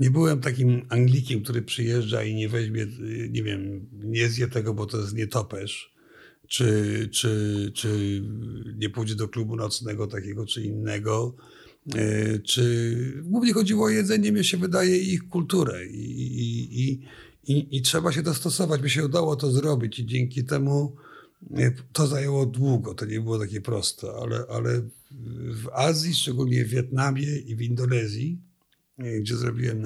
Nie 0.00 0.10
byłem 0.10 0.40
takim 0.40 0.86
Anglikiem, 0.88 1.42
który 1.42 1.62
przyjeżdża 1.62 2.24
i 2.24 2.34
nie 2.34 2.48
weźmie, 2.48 2.86
nie 3.30 3.42
wiem, 3.42 3.86
nie 3.92 4.28
zje 4.28 4.48
tego, 4.48 4.74
bo 4.74 4.86
to 4.86 5.00
jest 5.00 5.14
nietoperz, 5.14 5.94
czy, 6.48 7.08
czy, 7.12 7.72
czy 7.74 8.22
nie 8.78 8.90
pójdzie 8.90 9.14
do 9.14 9.28
klubu 9.28 9.56
nocnego 9.56 10.06
takiego 10.06 10.46
czy 10.46 10.62
innego, 10.62 11.36
e, 11.94 12.38
czy 12.38 12.94
głównie 13.22 13.52
chodziło 13.52 13.86
o 13.86 13.88
jedzenie, 13.88 14.32
mi 14.32 14.44
się 14.44 14.56
wydaje, 14.56 14.98
i 14.98 15.12
ich 15.12 15.28
kulturę. 15.28 15.86
I, 15.86 16.10
i, 16.22 16.80
i, 16.80 17.02
i, 17.46 17.76
I 17.76 17.82
trzeba 17.82 18.12
się 18.12 18.22
dostosować. 18.22 18.82
Mi 18.82 18.90
się 18.90 19.04
udało 19.04 19.36
to 19.36 19.50
zrobić 19.50 19.98
i 19.98 20.06
dzięki 20.06 20.44
temu 20.44 20.96
e, 21.56 21.72
to 21.92 22.06
zajęło 22.06 22.46
długo, 22.46 22.94
to 22.94 23.04
nie 23.04 23.20
było 23.20 23.38
takie 23.38 23.60
proste, 23.60 24.08
ale, 24.22 24.44
ale 24.48 24.82
w 25.62 25.68
Azji, 25.72 26.14
szczególnie 26.14 26.64
w 26.64 26.68
Wietnamie 26.68 27.36
i 27.36 27.56
w 27.56 27.62
Indonezji, 27.62 28.49
gdzie 29.20 29.36
zrobiłem 29.36 29.82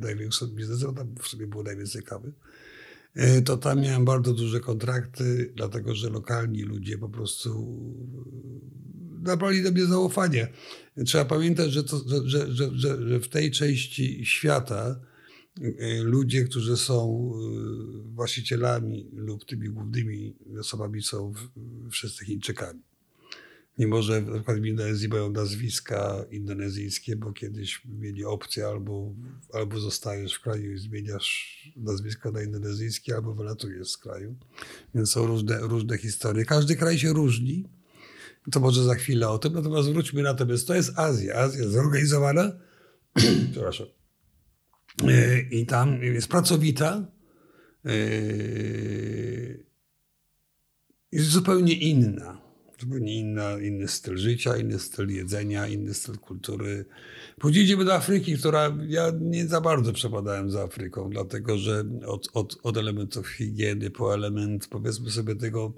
największy 0.00 0.46
biznes, 0.46 0.80
tam 0.96 1.14
w 1.22 1.28
sobie 1.28 1.46
było 1.46 1.62
najwięcej 1.62 2.02
kawy, 2.02 2.32
e, 3.14 3.42
to 3.42 3.56
tam 3.56 3.80
miałem 3.80 4.04
bardzo 4.04 4.32
duże 4.32 4.60
kontrakty, 4.60 5.52
dlatego 5.56 5.94
że 5.94 6.10
lokalni 6.10 6.62
ludzie 6.62 6.98
po 6.98 7.08
prostu 7.08 7.78
nabrali 9.22 9.62
do 9.62 9.72
mnie 9.72 9.86
zaufanie. 9.86 10.48
Trzeba 11.06 11.24
pamiętać, 11.24 11.72
że, 11.72 11.84
to, 11.84 12.02
że, 12.06 12.50
że, 12.50 12.70
że, 12.72 13.08
że 13.08 13.20
w 13.20 13.28
tej 13.28 13.50
części 13.50 14.26
świata 14.26 15.00
e, 15.60 16.02
ludzie, 16.02 16.44
którzy 16.44 16.76
są 16.76 17.32
właścicielami 18.04 19.10
lub 19.12 19.44
tymi 19.44 19.68
głównymi 19.68 20.36
osobami 20.60 21.02
są 21.02 21.32
wszyscy 21.90 22.24
Chińczykami. 22.24 22.87
Mimo, 23.78 24.02
że 24.02 24.22
na 24.22 24.34
przykład 24.34 24.60
w 24.60 24.64
Indonezji 24.64 25.08
mają 25.08 25.30
nazwiska 25.32 26.24
indonezyjskie, 26.30 27.16
bo 27.16 27.32
kiedyś 27.32 27.82
mieli 27.84 28.24
opcję 28.24 28.66
albo, 28.66 29.14
albo 29.52 29.80
zostajesz 29.80 30.34
w 30.34 30.40
kraju 30.40 30.72
i 30.72 30.78
zmieniasz 30.78 31.58
nazwisko 31.76 32.32
na 32.32 32.42
indonezyjskie, 32.42 33.14
albo 33.14 33.34
wylatujesz 33.34 33.88
z 33.88 33.96
kraju. 33.96 34.36
Więc 34.94 35.10
są 35.10 35.26
różne, 35.26 35.58
różne 35.58 35.98
historie. 35.98 36.44
Każdy 36.44 36.76
kraj 36.76 36.98
się 36.98 37.12
różni. 37.12 37.68
To 38.52 38.60
może 38.60 38.84
za 38.84 38.94
chwilę 38.94 39.28
o 39.28 39.38
tym. 39.38 39.52
Natomiast 39.52 39.88
wróćmy 39.88 40.22
na 40.22 40.34
to, 40.34 40.46
więc 40.46 40.64
to 40.64 40.74
jest 40.74 40.98
Azja. 40.98 41.34
Azja 41.34 41.68
zorganizowana. 41.68 42.52
Przepraszam. 43.52 43.86
E, 45.08 45.40
I 45.40 45.66
tam 45.66 46.02
jest 46.02 46.28
pracowita. 46.28 47.06
E, 47.84 47.90
jest 51.12 51.28
zupełnie 51.28 51.74
inna 51.74 52.47
zupełnie 52.80 53.18
inna, 53.18 53.60
inny 53.60 53.88
styl 53.88 54.16
życia, 54.16 54.56
inny 54.56 54.78
styl 54.78 55.08
jedzenia, 55.08 55.66
inny 55.66 55.94
styl 55.94 56.18
kultury. 56.18 56.84
Później 57.38 57.64
idziemy 57.64 57.84
do 57.84 57.94
Afryki, 57.94 58.38
która 58.38 58.76
ja 58.88 59.12
nie 59.20 59.46
za 59.46 59.60
bardzo 59.60 59.92
przepadałem 59.92 60.50
za 60.50 60.62
Afryką, 60.62 61.10
dlatego 61.10 61.58
że 61.58 61.84
od, 62.06 62.28
od, 62.34 62.58
od 62.62 62.76
elementów 62.76 63.28
higieny 63.28 63.90
po 63.90 64.14
element, 64.14 64.66
powiedzmy 64.66 65.10
sobie, 65.10 65.34
tego 65.34 65.72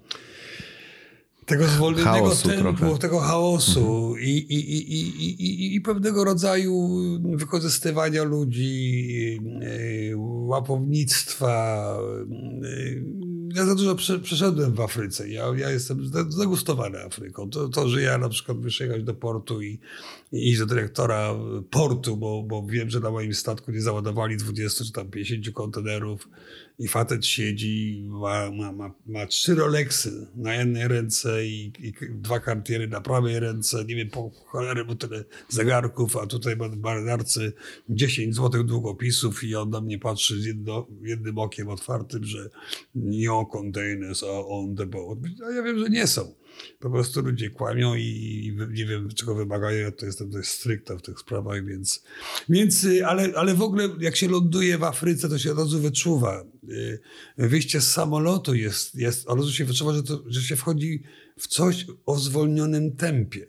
tego 1.50 1.66
zwolnionego 1.66 2.30
tempu, 2.36 2.98
tego 2.98 3.18
chaosu 3.18 4.06
mhm. 4.06 4.20
i, 4.20 4.30
i, 4.30 4.72
i, 4.74 5.44
i, 5.44 5.74
i, 5.74 5.80
pewnego 5.80 6.24
rodzaju 6.24 6.90
wykorzystywania 7.36 8.22
ludzi, 8.22 9.40
e, 9.62 10.16
łapownictwa, 10.46 11.96
e, 12.62 13.29
ja 13.54 13.66
za 13.66 13.74
dużo 13.74 13.94
prze, 13.94 14.18
przeszedłem 14.18 14.74
w 14.74 14.80
Afryce. 14.80 15.28
Ja, 15.28 15.44
ja 15.56 15.70
jestem 15.70 16.06
zdegustowany 16.06 17.04
Afryką. 17.04 17.50
To, 17.50 17.68
to, 17.68 17.88
że 17.88 18.02
ja 18.02 18.18
na 18.18 18.28
przykład 18.28 18.58
muszę 18.58 18.84
jechać 18.84 19.02
do 19.02 19.14
portu 19.14 19.62
i, 19.62 19.78
i 20.32 20.58
do 20.58 20.66
dyrektora 20.66 21.34
portu, 21.70 22.16
bo, 22.16 22.42
bo 22.42 22.66
wiem, 22.66 22.90
że 22.90 23.00
na 23.00 23.10
moim 23.10 23.34
statku 23.34 23.70
nie 23.70 23.80
załadowali 23.80 24.36
20 24.36 24.84
czy 24.84 24.92
tam 24.92 25.10
50 25.10 25.54
kontenerów 25.54 26.28
i 26.80 26.88
facet 26.88 27.26
siedzi, 27.26 28.02
ma, 28.08 28.50
ma, 28.50 28.72
ma, 28.72 28.94
ma 29.06 29.26
trzy 29.26 29.54
Rolexy 29.54 30.26
na 30.36 30.54
jednej 30.54 30.88
ręce 30.88 31.46
i, 31.46 31.72
i 31.78 31.92
dwa 32.10 32.40
kartiery 32.40 32.88
na 32.88 33.00
prawej 33.00 33.40
ręce. 33.40 33.84
Nie 33.84 33.96
wiem, 33.96 34.10
po 34.10 34.30
cholery 34.30 34.84
mu 34.84 34.94
tyle 34.94 35.24
zegarków, 35.48 36.16
a 36.16 36.26
tutaj 36.26 36.56
ma 36.56 36.68
w 36.68 36.76
marynarce 36.76 37.40
10 37.88 38.34
złotych 38.34 38.64
długopisów 38.64 39.44
i 39.44 39.56
on 39.56 39.70
na 39.70 39.80
mnie 39.80 39.98
patrzy 39.98 40.40
z 40.40 40.44
jedno, 40.44 40.86
jednym 41.02 41.38
okiem 41.38 41.68
otwartym, 41.68 42.24
że 42.24 42.50
no 42.94 43.46
containers 43.46 44.22
are 44.22 44.46
on 44.46 44.76
the 44.76 44.86
boat. 44.86 45.18
A 45.48 45.50
ja 45.52 45.62
wiem, 45.62 45.78
że 45.78 45.90
nie 45.90 46.06
są. 46.06 46.39
Po 46.80 46.90
prostu 46.90 47.22
ludzie 47.22 47.50
kłamią 47.50 47.94
i 47.94 48.56
nie 48.70 48.86
wiem, 48.86 49.08
czego 49.08 49.34
wymagają. 49.34 49.78
Ja 49.78 49.92
to 49.92 50.06
jestem 50.06 50.30
dość 50.30 50.48
stricte 50.48 50.98
w 50.98 51.02
tych 51.02 51.18
sprawach, 51.18 51.64
więc, 51.64 52.04
więc 52.48 52.84
y, 52.84 53.06
ale, 53.06 53.28
ale 53.36 53.54
w 53.54 53.62
ogóle 53.62 53.88
jak 54.00 54.16
się 54.16 54.28
ląduje 54.28 54.78
w 54.78 54.84
Afryce, 54.84 55.28
to 55.28 55.38
się 55.38 55.52
od 55.52 55.58
razu 55.58 55.80
wyczuwa. 55.80 56.44
Y, 56.68 57.00
wyjście 57.38 57.80
z 57.80 57.90
samolotu 57.90 58.54
jest, 58.54 58.94
jest 58.94 59.28
od 59.28 59.38
razu 59.38 59.52
się 59.52 59.64
wyczuwa, 59.64 59.92
że, 59.92 60.02
to, 60.02 60.22
że 60.26 60.42
się 60.42 60.56
wchodzi 60.56 61.02
w 61.38 61.46
coś 61.46 61.86
o 62.06 62.18
zwolnionym 62.18 62.96
tempie. 62.96 63.46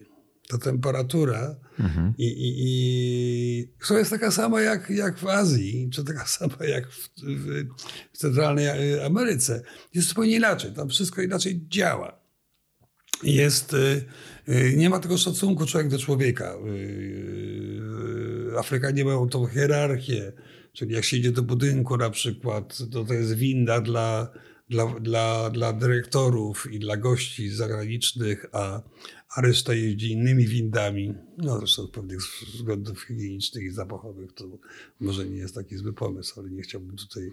Ta 0.48 0.58
temperatura 0.58 1.56
mhm. 1.80 2.14
i, 2.18 2.26
i, 2.26 2.54
i 2.58 3.68
która 3.80 4.00
jest 4.00 4.12
taka 4.12 4.32
sama 4.32 4.62
jak, 4.62 4.90
jak 4.90 5.18
w 5.18 5.28
Azji, 5.28 5.90
czy 5.94 6.04
taka 6.04 6.26
sama 6.38 6.66
jak 6.68 6.92
w, 6.92 7.10
w, 7.24 7.66
w 8.14 8.18
centralnej 8.18 9.00
Ameryce. 9.06 9.62
Jest 9.94 10.08
zupełnie 10.08 10.36
inaczej. 10.36 10.74
Tam 10.74 10.90
wszystko 10.90 11.22
inaczej 11.22 11.62
działa 11.70 12.21
jest, 13.24 13.74
y, 13.74 14.06
y, 14.50 14.74
nie 14.78 14.90
ma 14.90 15.00
tego 15.00 15.18
szacunku 15.18 15.66
człowiek 15.66 15.90
do 15.90 16.00
człowieka. 16.00 16.56
Y, 16.68 18.60
Afrykanie 18.60 19.06
mają 19.06 19.30
tą 19.30 19.48
hierarchię, 19.48 20.32
czyli 20.74 20.94
jak 20.94 21.04
się 21.04 21.18
idzie 21.18 21.32
do 21.32 21.44
budynku 21.44 21.98
na 21.98 22.10
przykład, 22.10 22.78
to 22.92 23.04
to 23.06 23.14
jest 23.14 23.34
winda 23.34 23.82
dla, 23.82 24.32
dla, 24.70 24.86
dla, 25.00 25.50
dla 25.50 25.74
dyrektorów 25.74 26.68
i 26.72 26.80
dla 26.80 26.98
gości 26.98 27.50
zagranicznych, 27.50 28.46
a, 28.52 28.82
a 29.36 29.42
reszta 29.42 29.74
jeździ 29.74 30.12
innymi 30.12 30.48
windami. 30.48 31.14
No 31.38 31.60
zresztą 31.60 31.88
z 31.88 31.92
pewnych 31.92 32.20
względów 32.54 33.04
higienicznych 33.04 33.64
i 33.64 33.70
zapachowych 33.70 34.34
to 34.34 34.46
może 35.00 35.26
nie 35.26 35.38
jest 35.38 35.56
taki 35.56 35.78
zły 35.78 35.94
pomysł, 35.94 36.40
ale 36.40 36.50
nie 36.50 36.62
chciałbym 36.62 36.98
tutaj 36.98 37.32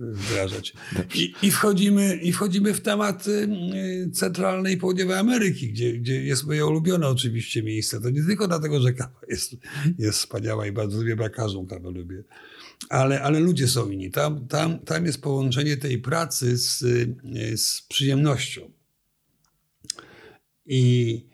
wdrażać. 0.00 0.72
I, 1.14 1.34
I, 1.42 1.50
wchodzimy, 1.50 2.16
I 2.16 2.32
wchodzimy 2.32 2.74
w 2.74 2.80
temat 2.80 3.26
y, 3.26 4.10
centralnej 4.12 4.74
i 4.74 4.76
południowej 4.76 5.16
Ameryki, 5.16 5.72
gdzie, 5.72 5.92
gdzie 5.92 6.24
jest 6.24 6.46
moje 6.46 6.66
ulubione 6.66 7.08
oczywiście 7.08 7.62
miejsce. 7.62 8.00
To 8.00 8.10
nie 8.10 8.22
tylko 8.22 8.48
dlatego, 8.48 8.80
że 8.80 8.92
kawa 8.92 9.20
jest, 9.28 9.56
jest 9.98 10.18
wspaniała 10.18 10.66
i 10.66 10.72
bardzo 10.72 10.98
lubię, 10.98 11.16
bo 11.16 11.30
każdą 11.30 11.66
kawę 11.66 11.90
lubię. 11.90 12.24
Ale, 12.88 13.22
ale 13.22 13.40
ludzie 13.40 13.68
są 13.68 13.90
inni. 13.90 14.10
Tam, 14.10 14.46
tam, 14.46 14.78
tam 14.78 15.06
jest 15.06 15.22
połączenie 15.22 15.76
tej 15.76 15.98
pracy 15.98 16.56
z, 16.56 16.82
y, 16.82 17.56
z 17.56 17.82
przyjemnością. 17.88 18.70
I, 20.66 21.26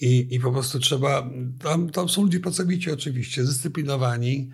i, 0.00 0.28
I 0.30 0.40
po 0.40 0.52
prostu 0.52 0.78
trzeba. 0.78 1.30
Tam, 1.62 1.90
tam 1.90 2.08
są 2.08 2.22
ludzie 2.22 2.40
pracowici, 2.40 2.90
oczywiście, 2.90 3.44
zdyscyplinowani, 3.44 4.50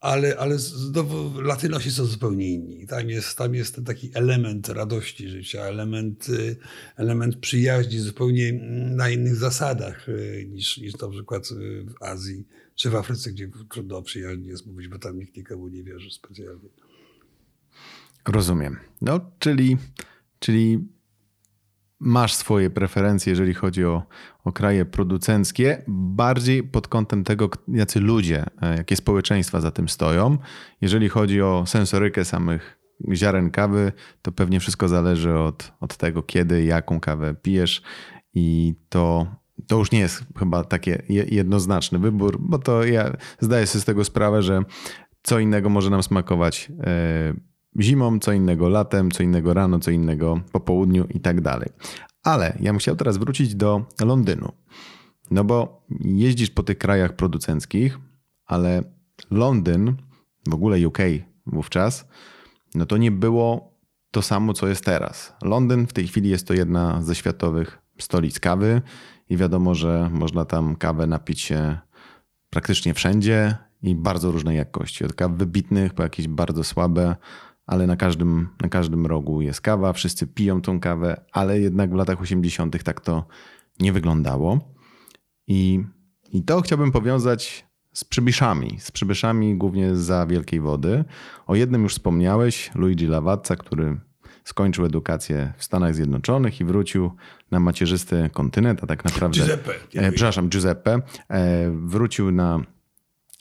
ale, 0.00 0.36
ale 0.38 0.58
znowu 0.58 1.40
Latynosi 1.40 1.90
są 1.90 2.04
zupełnie 2.04 2.48
inni. 2.48 2.86
Tam 2.86 3.10
jest, 3.10 3.38
tam 3.38 3.54
jest 3.54 3.74
ten 3.74 3.84
taki 3.84 4.10
element 4.14 4.68
radości 4.68 5.28
życia, 5.28 5.62
element, 5.62 6.28
y, 6.28 6.56
element 6.96 7.36
przyjaźni 7.36 7.98
zupełnie 7.98 8.52
na 8.96 9.10
innych 9.10 9.36
zasadach 9.36 10.08
y, 10.08 10.48
niż, 10.50 10.78
niż 10.78 10.98
na 10.98 11.08
przykład 11.08 11.48
w 11.84 12.02
Azji 12.02 12.44
czy 12.74 12.90
w 12.90 12.94
Afryce, 12.94 13.32
gdzie 13.32 13.50
trudno 13.70 13.96
o 13.96 14.02
przyjaźni 14.02 14.46
jest 14.46 14.66
mówić, 14.66 14.88
bo 14.88 14.98
tam 14.98 15.18
nikt 15.18 15.36
nikomu 15.36 15.68
nie 15.68 15.84
wierzy 15.84 16.10
specjalnie. 16.10 16.68
Rozumiem. 18.28 18.76
No, 19.02 19.30
czyli, 19.38 19.76
czyli 20.38 20.88
masz 22.00 22.34
swoje 22.34 22.70
preferencje, 22.70 23.30
jeżeli 23.30 23.54
chodzi 23.54 23.84
o, 23.84 24.02
o 24.44 24.52
kraje 24.52 24.84
producenckie, 24.84 25.84
bardziej 25.88 26.62
pod 26.62 26.88
kątem 26.88 27.24
tego, 27.24 27.50
jacy 27.68 28.00
ludzie, 28.00 28.44
e, 28.62 28.76
jakie 28.76 28.96
społeczeństwa 28.96 29.60
za 29.60 29.70
tym 29.70 29.88
stoją. 29.88 30.38
Jeżeli 30.80 31.08
chodzi 31.08 31.42
o 31.42 31.64
sensorykę 31.66 32.24
samych 32.24 32.78
ziaren 33.14 33.50
kawy, 33.50 33.92
to 34.22 34.32
pewnie 34.32 34.60
wszystko 34.60 34.88
zależy 34.88 35.38
od, 35.38 35.72
od 35.80 35.96
tego, 35.96 36.22
kiedy, 36.22 36.64
jaką 36.64 37.00
kawę 37.00 37.34
pijesz 37.42 37.82
i 38.34 38.74
to, 38.88 39.26
to 39.66 39.78
już 39.78 39.90
nie 39.90 39.98
jest 39.98 40.24
chyba 40.38 40.64
takie 40.64 41.02
jednoznaczny 41.08 41.98
wybór, 41.98 42.36
bo 42.40 42.58
to 42.58 42.84
ja 42.84 43.16
zdaję 43.40 43.66
sobie 43.66 43.82
z 43.82 43.84
tego 43.84 44.04
sprawę, 44.04 44.42
że 44.42 44.62
co 45.22 45.38
innego 45.38 45.68
może 45.68 45.90
nam 45.90 46.02
smakować 46.02 46.72
e, 46.80 47.49
zimą, 47.80 48.18
co 48.18 48.32
innego 48.32 48.68
latem, 48.68 49.10
co 49.10 49.22
innego 49.22 49.54
rano, 49.54 49.78
co 49.78 49.90
innego 49.90 50.40
po 50.52 50.60
południu 50.60 51.04
i 51.04 51.20
tak 51.20 51.40
dalej. 51.40 51.68
Ale 52.22 52.56
ja 52.60 52.72
bym 52.72 52.78
chciał 52.78 52.96
teraz 52.96 53.16
wrócić 53.16 53.54
do 53.54 53.84
Londynu. 54.00 54.52
No 55.30 55.44
bo 55.44 55.86
jeździsz 56.00 56.50
po 56.50 56.62
tych 56.62 56.78
krajach 56.78 57.16
producenckich, 57.16 57.98
ale 58.46 58.82
Londyn, 59.30 59.96
w 60.48 60.54
ogóle 60.54 60.88
UK 60.88 60.98
wówczas, 61.46 62.08
no 62.74 62.86
to 62.86 62.96
nie 62.96 63.10
było 63.10 63.74
to 64.10 64.22
samo, 64.22 64.52
co 64.52 64.68
jest 64.68 64.84
teraz. 64.84 65.34
Londyn 65.42 65.86
w 65.86 65.92
tej 65.92 66.06
chwili 66.06 66.30
jest 66.30 66.46
to 66.46 66.54
jedna 66.54 67.02
ze 67.02 67.14
światowych 67.14 67.78
stolic 67.98 68.40
kawy 68.40 68.82
i 69.28 69.36
wiadomo, 69.36 69.74
że 69.74 70.10
można 70.12 70.44
tam 70.44 70.76
kawę 70.76 71.06
napić 71.06 71.40
się 71.40 71.78
praktycznie 72.50 72.94
wszędzie 72.94 73.56
i 73.82 73.94
bardzo 73.94 74.32
różnej 74.32 74.56
jakości. 74.56 75.04
Od 75.04 75.12
kaw 75.12 75.32
wybitnych 75.32 75.94
po 75.94 76.02
jakieś 76.02 76.28
bardzo 76.28 76.64
słabe, 76.64 77.16
ale 77.70 77.86
na 77.86 77.96
każdym, 77.96 78.48
na 78.60 78.68
każdym 78.68 79.06
rogu 79.06 79.42
jest 79.42 79.60
kawa, 79.60 79.92
wszyscy 79.92 80.26
piją 80.26 80.60
tą 80.60 80.80
kawę, 80.80 81.20
ale 81.32 81.60
jednak 81.60 81.90
w 81.90 81.94
latach 81.94 82.20
80. 82.20 82.82
tak 82.82 83.00
to 83.00 83.26
nie 83.80 83.92
wyglądało. 83.92 84.58
I, 85.46 85.84
i 86.32 86.42
to 86.42 86.60
chciałbym 86.60 86.92
powiązać 86.92 87.66
z 87.92 88.04
przybyszami, 88.04 88.80
z 88.80 88.90
przybyszami 88.90 89.56
głównie 89.56 89.96
za 89.96 90.26
Wielkiej 90.26 90.60
Wody. 90.60 91.04
O 91.46 91.54
jednym 91.54 91.82
już 91.82 91.92
wspomniałeś, 91.92 92.70
Luigi 92.74 93.06
Lavazza, 93.06 93.56
który 93.56 94.00
skończył 94.44 94.84
edukację 94.84 95.52
w 95.56 95.64
Stanach 95.64 95.94
Zjednoczonych 95.94 96.60
i 96.60 96.64
wrócił 96.64 97.10
na 97.50 97.60
macierzysty 97.60 98.30
kontynent, 98.32 98.84
a 98.84 98.86
tak 98.86 99.04
naprawdę... 99.04 99.38
Giuseppe. 99.38 99.72
E, 99.94 100.12
przepraszam, 100.12 100.48
Giuseppe. 100.48 101.00
E, 101.28 101.70
wrócił 101.70 102.30
na, 102.30 102.60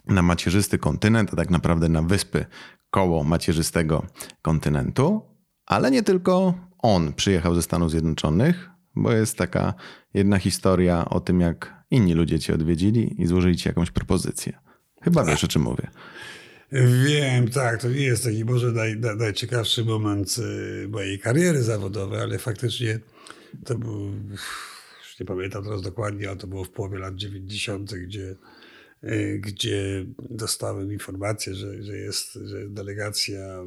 na 0.08 0.22
macierzysty 0.22 0.78
kontynent, 0.78 1.34
a 1.34 1.36
tak 1.36 1.50
naprawdę 1.50 1.90
na 1.90 2.02
wyspy 2.02 2.46
koło 2.92 3.24
macierzystego 3.24 4.06
kontynentu, 4.42 5.22
ale 5.66 5.92
nie 5.92 6.04
tylko 6.04 6.54
on 6.78 7.14
przyjechał 7.14 7.56
ze 7.56 7.62
Stanów 7.62 7.92
Zjednoczonych, 7.92 8.70
bo 8.96 9.12
jest 9.12 9.38
taka 9.38 9.74
jedna 10.14 10.40
historia 10.40 11.10
o 11.10 11.20
tym, 11.20 11.42
jak 11.42 11.84
inni 11.92 12.14
ludzie 12.14 12.40
cię 12.40 12.54
odwiedzili 12.54 13.22
i 13.22 13.28
złożyli 13.28 13.58
ci 13.58 13.68
jakąś 13.68 13.92
propozycję. 13.92 14.60
Chyba 15.02 15.26
wiesz, 15.26 15.44
o 15.44 15.48
czym 15.48 15.62
mówię. 15.62 15.88
Wiem, 17.06 17.48
tak, 17.48 17.82
to 17.82 17.90
nie 17.90 18.02
jest 18.02 18.24
taki 18.24 18.46
może 18.46 18.72
naj, 18.72 19.00
najciekawszy 19.18 19.86
moment 19.86 20.36
y, 20.84 20.88
mojej 20.88 21.20
kariery 21.20 21.64
zawodowej, 21.64 22.22
ale 22.22 22.38
faktycznie 22.38 23.00
to 23.66 23.78
był, 23.78 24.12
już 25.00 25.20
nie 25.20 25.26
pamiętam 25.26 25.64
teraz 25.64 25.82
dokładnie, 25.82 26.30
ale 26.30 26.38
to 26.38 26.48
było 26.48 26.64
w 26.64 26.70
połowie 26.70 26.98
lat 26.98 27.16
90., 27.16 27.94
gdzie 27.94 28.36
gdzie 29.40 30.06
dostałem 30.30 30.94
informację, 30.94 31.56
że, 31.56 31.84
że 31.84 31.98
jest 31.98 32.34
że 32.34 32.70
delegacja 32.70 33.64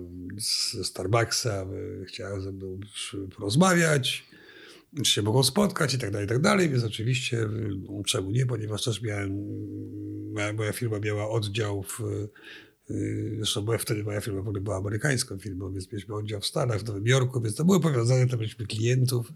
ze 0.72 0.84
Starbucksa 0.84 1.66
y, 2.02 2.04
chciała 2.04 2.40
ze 2.40 2.52
mną 2.52 2.80
porozmawiać, 3.36 4.24
czy 5.04 5.12
się 5.12 5.22
mogą 5.22 5.42
spotkać 5.42 5.94
i 5.94 5.98
tak 5.98 6.10
dalej, 6.10 6.26
i 6.26 6.28
tak 6.28 6.38
dalej. 6.40 6.70
Więc 6.70 6.84
oczywiście 6.84 7.36
y, 7.38 8.04
czemu 8.06 8.30
nie, 8.30 8.46
ponieważ 8.46 8.84
też 8.84 9.02
miałem, 9.02 9.46
moja, 10.54 10.72
firma 10.72 10.98
miała 10.98 11.30
oddział 11.30 11.82
w 11.82 12.00
Y, 12.00 12.28
zresztą 13.36 13.62
była 13.62 13.78
wtedy 13.78 14.04
moja 14.04 14.20
firma 14.20 14.42
w 14.42 14.48
ogóle 14.48 14.60
była 14.60 14.76
amerykańską 14.76 15.38
firmą, 15.38 15.72
więc 15.72 15.92
mieliśmy 15.92 16.14
oddział 16.14 16.40
w 16.40 16.46
Stanach, 16.46 16.80
w 16.80 16.84
Nowym 16.84 17.06
Jorku, 17.06 17.40
więc 17.40 17.56
to 17.56 17.64
były 17.64 17.80
powiązane, 17.80 18.26
to 18.26 18.36
mieliśmy 18.36 18.66
klientów. 18.66 19.32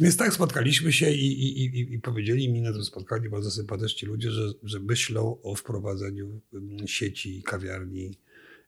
Więc 0.00 0.16
tak 0.16 0.34
spotkaliśmy 0.34 0.92
się 0.92 1.10
i, 1.10 1.46
i, 1.46 1.64
i, 1.64 1.94
i 1.94 1.98
powiedzieli 1.98 2.52
mi 2.52 2.62
na 2.62 2.72
tym 2.72 2.84
spotkaniu 2.84 3.30
bardzo 3.30 3.50
sympatyczni 3.50 4.08
ludzie, 4.08 4.30
że, 4.30 4.52
że 4.62 4.80
myślą 4.80 5.38
o 5.42 5.54
wprowadzeniu 5.54 6.40
sieci 6.86 7.42
kawiarni 7.42 8.06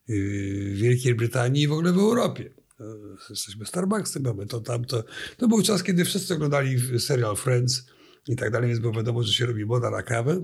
y, 0.09 0.71
w 0.75 0.77
Wielkiej 0.77 1.15
Brytanii 1.15 1.63
i 1.63 1.67
w 1.67 1.71
ogóle 1.71 1.93
w 1.93 1.97
Europie. 1.97 2.49
No, 2.79 2.85
jesteśmy 3.29 3.65
Starbucksem, 3.65 4.23
mamy 4.23 4.45
to, 4.45 4.61
tamto. 4.61 5.03
To 5.37 5.47
był 5.47 5.61
czas, 5.61 5.83
kiedy 5.83 6.05
wszyscy 6.05 6.33
oglądali 6.33 6.99
serial 6.99 7.35
Friends 7.35 7.85
i 8.27 8.35
tak 8.35 8.51
dalej, 8.51 8.67
więc 8.67 8.79
było 8.79 8.93
wiadomo, 8.93 9.23
że 9.23 9.33
się 9.33 9.45
robi 9.45 9.65
moda 9.65 9.89
na 9.89 10.03
kawę. 10.03 10.43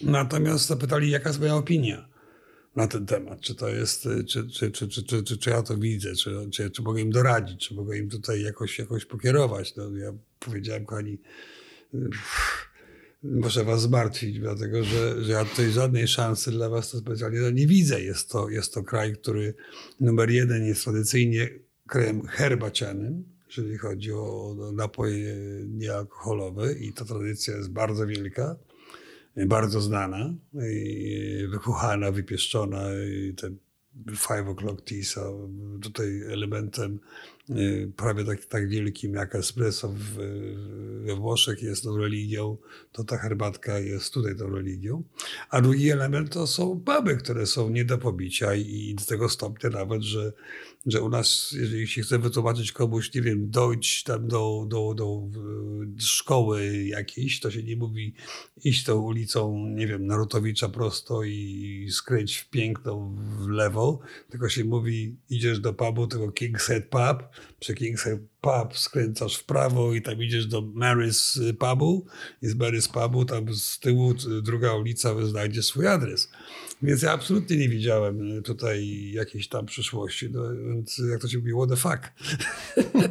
Natomiast 0.00 0.66
zapytali, 0.66 1.10
jaka 1.10 1.28
jest 1.28 1.40
moja 1.40 1.56
opinia 1.56 2.11
na 2.76 2.86
ten 2.86 3.06
temat. 3.06 3.40
Czy 3.40 3.54
to 3.54 3.68
jest, 3.68 4.02
czy, 4.02 4.24
czy, 4.24 4.70
czy, 4.70 4.88
czy, 4.88 5.02
czy, 5.02 5.22
czy, 5.22 5.38
czy 5.38 5.50
ja 5.50 5.62
to 5.62 5.76
widzę, 5.76 6.14
czy, 6.14 6.48
czy, 6.52 6.70
czy 6.70 6.82
mogę 6.82 7.00
im 7.00 7.10
doradzić, 7.10 7.68
czy 7.68 7.74
mogę 7.74 7.98
im 7.98 8.10
tutaj 8.10 8.42
jakoś, 8.42 8.78
jakoś 8.78 9.04
pokierować. 9.04 9.76
No, 9.76 9.96
ja 9.96 10.12
powiedziałem, 10.38 10.84
kochani, 10.84 11.18
muszę 13.22 13.64
was 13.64 13.82
zmartwić, 13.82 14.38
dlatego 14.38 14.84
że, 14.84 15.24
że 15.24 15.32
ja 15.32 15.44
tutaj 15.44 15.70
żadnej 15.70 16.08
szansy 16.08 16.50
dla 16.50 16.68
was 16.68 16.90
to 16.90 16.98
specjalnie 16.98 17.52
nie 17.52 17.66
widzę. 17.66 18.02
Jest 18.02 18.30
to, 18.30 18.48
jest 18.48 18.74
to 18.74 18.82
kraj, 18.82 19.12
który 19.12 19.54
numer 20.00 20.30
jeden 20.30 20.64
jest 20.64 20.84
tradycyjnie 20.84 21.48
krajem 21.88 22.26
herbacianym, 22.26 23.24
jeżeli 23.46 23.78
chodzi 23.78 24.12
o 24.12 24.56
napoje 24.72 25.36
niealkoholowe 25.68 26.72
i 26.72 26.92
ta 26.92 27.04
tradycja 27.04 27.56
jest 27.56 27.70
bardzo 27.70 28.06
wielka 28.06 28.56
bardzo 29.36 29.80
znana, 29.80 30.34
wychuchana, 31.48 32.10
wypieszczona. 32.10 32.82
I 32.94 33.34
te 33.34 33.50
five 34.10 34.46
o'clock 34.48 34.82
tea 34.84 35.04
są 35.04 35.52
tutaj 35.82 36.22
elementem 36.22 37.00
y, 37.50 37.92
prawie 37.96 38.24
tak, 38.24 38.44
tak 38.44 38.68
wielkim 38.68 39.14
jak 39.14 39.34
espresso 39.34 39.88
w, 39.88 40.16
we 41.06 41.16
Włoszech 41.16 41.62
jest 41.62 41.84
tą 41.84 41.96
religią, 41.96 42.56
to 42.92 43.04
ta 43.04 43.18
herbatka 43.18 43.78
jest 43.78 44.14
tutaj 44.14 44.36
tą 44.36 44.50
religią. 44.50 45.02
A 45.50 45.60
drugi 45.60 45.90
element 45.90 46.32
to 46.32 46.46
są 46.46 46.80
puby, 46.80 47.16
które 47.16 47.46
są 47.46 47.70
nie 47.70 47.84
do 47.84 47.98
pobicia 47.98 48.54
i, 48.54 48.90
i 48.90 48.94
do 48.94 49.04
tego 49.04 49.28
stopnia 49.28 49.70
nawet, 49.70 50.02
że 50.02 50.32
że 50.86 51.02
u 51.02 51.08
nas, 51.08 51.54
jeżeli 51.60 51.86
się 51.86 52.02
chce 52.02 52.18
wytłumaczyć 52.18 52.72
komuś, 52.72 53.14
nie 53.14 53.22
wiem, 53.22 53.50
dojść 53.50 54.02
tam 54.02 54.28
do, 54.28 54.66
do, 54.68 54.94
do 54.94 55.22
szkoły 55.98 56.84
jakiejś, 56.84 57.40
to 57.40 57.50
się 57.50 57.62
nie 57.62 57.76
mówi 57.76 58.14
iść 58.64 58.84
tą 58.84 59.00
ulicą, 59.00 59.66
nie 59.68 59.86
wiem, 59.86 60.06
Narutowicza 60.06 60.68
prosto 60.68 61.24
i 61.24 61.88
skręć 61.90 62.36
w 62.36 62.50
piękną 62.50 63.16
w 63.38 63.48
lewo, 63.48 64.00
tylko 64.30 64.48
się 64.48 64.64
mówi 64.64 65.16
idziesz 65.30 65.60
do 65.60 65.72
pubu, 65.72 66.06
tego 66.06 66.26
King's 66.26 66.66
Head 66.66 66.84
Pub, 66.84 67.28
przy 67.60 67.74
King's 67.74 67.98
Head 67.98 68.20
Pub 68.40 68.78
skręcasz 68.78 69.36
w 69.36 69.44
prawo 69.44 69.94
i 69.94 70.02
tam 70.02 70.22
idziesz 70.22 70.46
do 70.46 70.62
Mary's 70.62 71.52
Pubu 71.52 72.06
i 72.42 72.46
z 72.46 72.56
Mary's 72.56 72.92
Pubu 72.92 73.24
tam 73.24 73.54
z 73.54 73.78
tyłu 73.78 74.14
druga 74.42 74.74
ulica 74.74 75.26
znajdzie 75.26 75.62
swój 75.62 75.86
adres. 75.86 76.30
Więc 76.82 77.02
ja 77.02 77.12
absolutnie 77.12 77.56
nie 77.56 77.68
widziałem 77.68 78.38
e, 78.38 78.42
tutaj 78.42 79.10
jakiejś 79.12 79.48
tam 79.48 79.66
przyszłości. 79.66 80.30
No, 80.30 80.42
więc 80.68 81.02
jak 81.10 81.20
to 81.20 81.28
się 81.28 81.38
mówi, 81.38 81.52
what 81.52 81.68
the 81.68 81.76
fuck? 81.76 82.12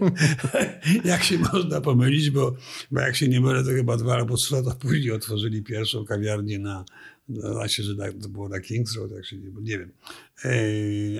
jak 1.12 1.24
się 1.24 1.38
można 1.54 1.82
pomylić, 1.82 2.30
bo, 2.30 2.56
bo 2.92 3.02
jak 3.02 3.16
się 3.16 3.28
nie 3.28 3.42
mylę, 3.42 3.64
to 3.64 3.70
chyba 3.70 3.98
dwa 3.98 4.14
albo 4.14 4.38
trzy 4.38 4.56
lata 4.56 4.76
później 4.76 5.12
otworzyli 5.12 5.64
pierwszą 5.64 6.06
kawiarnię 6.06 6.60
na, 6.60 6.86
znaczy, 7.30 7.84
że 7.84 7.96
na, 7.96 8.12
to 8.12 8.30
było 8.30 8.50
na 8.50 8.60
Kings 8.60 8.96
Road, 8.96 9.12
jak 9.12 9.26
się 9.26 9.38
nie, 9.38 9.50
nie 9.62 9.80
wiem. 9.80 9.92
E, 10.46 10.52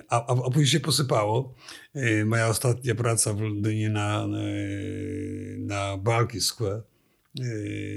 a, 0.10 0.28
a, 0.28 0.32
a, 0.32 0.50
później 0.50 0.68
się 0.68 0.80
posypało. 0.80 1.56
E, 1.94 2.26
moja 2.26 2.48
ostatnia 2.48 2.96
praca 2.96 3.34
w 3.34 3.42
Londynie 3.42 3.90
na, 3.90 4.28
na 5.58 5.98
Barclay 5.98 6.42
Square, 6.42 6.84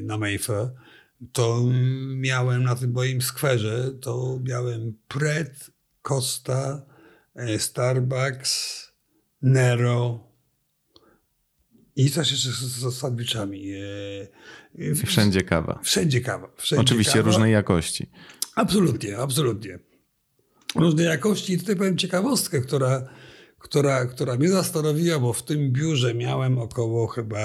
na 0.02 0.18
Mayfair, 0.18 0.70
to 1.32 1.64
miałem 2.16 2.62
na 2.62 2.74
tym 2.76 2.92
moim 2.92 3.22
skwerze, 3.22 3.90
to 4.00 4.40
miałem 4.42 4.98
Pret, 5.08 5.70
Costa, 6.02 6.82
e, 7.34 7.58
Starbucks, 7.58 8.84
Nero 9.42 10.20
i 11.96 12.10
coś 12.10 12.30
jeszcze 12.30 12.48
z, 12.48 12.60
z 12.60 12.98
sandwichami. 12.98 13.72
E, 13.72 13.80
e, 14.90 14.94
wszędzie 15.06 15.42
kawa. 15.42 15.80
Wszędzie 15.82 16.20
kawa. 16.20 16.48
Wszędzie 16.56 16.82
Oczywiście 16.82 17.12
kawa. 17.12 17.24
różnej 17.24 17.52
jakości. 17.52 18.10
Absolutnie, 18.54 19.18
absolutnie. 19.18 19.78
różnej 20.74 21.06
jakości. 21.06 21.52
I 21.52 21.58
tutaj 21.58 21.76
powiem 21.76 21.98
ciekawostkę, 21.98 22.60
która, 22.60 23.08
która, 23.58 24.06
która 24.06 24.36
mnie 24.36 24.48
zastanowiła, 24.48 25.18
bo 25.18 25.32
w 25.32 25.42
tym 25.42 25.72
biurze 25.72 26.14
miałem 26.14 26.58
około 26.58 27.06
chyba 27.06 27.40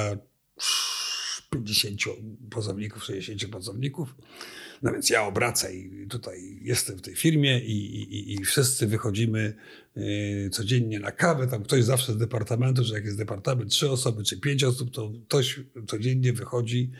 50 1.49 2.01
pracowników, 2.49 3.03
60 3.03 3.51
pracowników. 3.51 4.15
No 4.81 4.91
więc 4.91 5.09
ja 5.09 5.23
obracaj, 5.23 5.91
tutaj 6.09 6.59
jestem 6.61 6.97
w 6.97 7.01
tej 7.01 7.15
firmie 7.15 7.59
i, 7.59 8.01
i, 8.01 8.33
i 8.33 8.45
wszyscy 8.45 8.87
wychodzimy 8.87 9.53
y, 9.97 10.49
codziennie 10.51 10.99
na 10.99 11.11
kawę. 11.11 11.47
Tam 11.47 11.63
ktoś 11.63 11.83
zawsze 11.83 12.13
z 12.13 12.17
departamentu, 12.17 12.83
że 12.83 12.93
jak 12.93 13.05
jest 13.05 13.17
departament 13.17 13.71
trzy 13.71 13.91
osoby 13.91 14.23
czy 14.23 14.39
pięć 14.39 14.63
osób, 14.63 14.91
to 14.91 15.11
ktoś 15.27 15.59
codziennie 15.87 16.33
wychodzi 16.33 16.91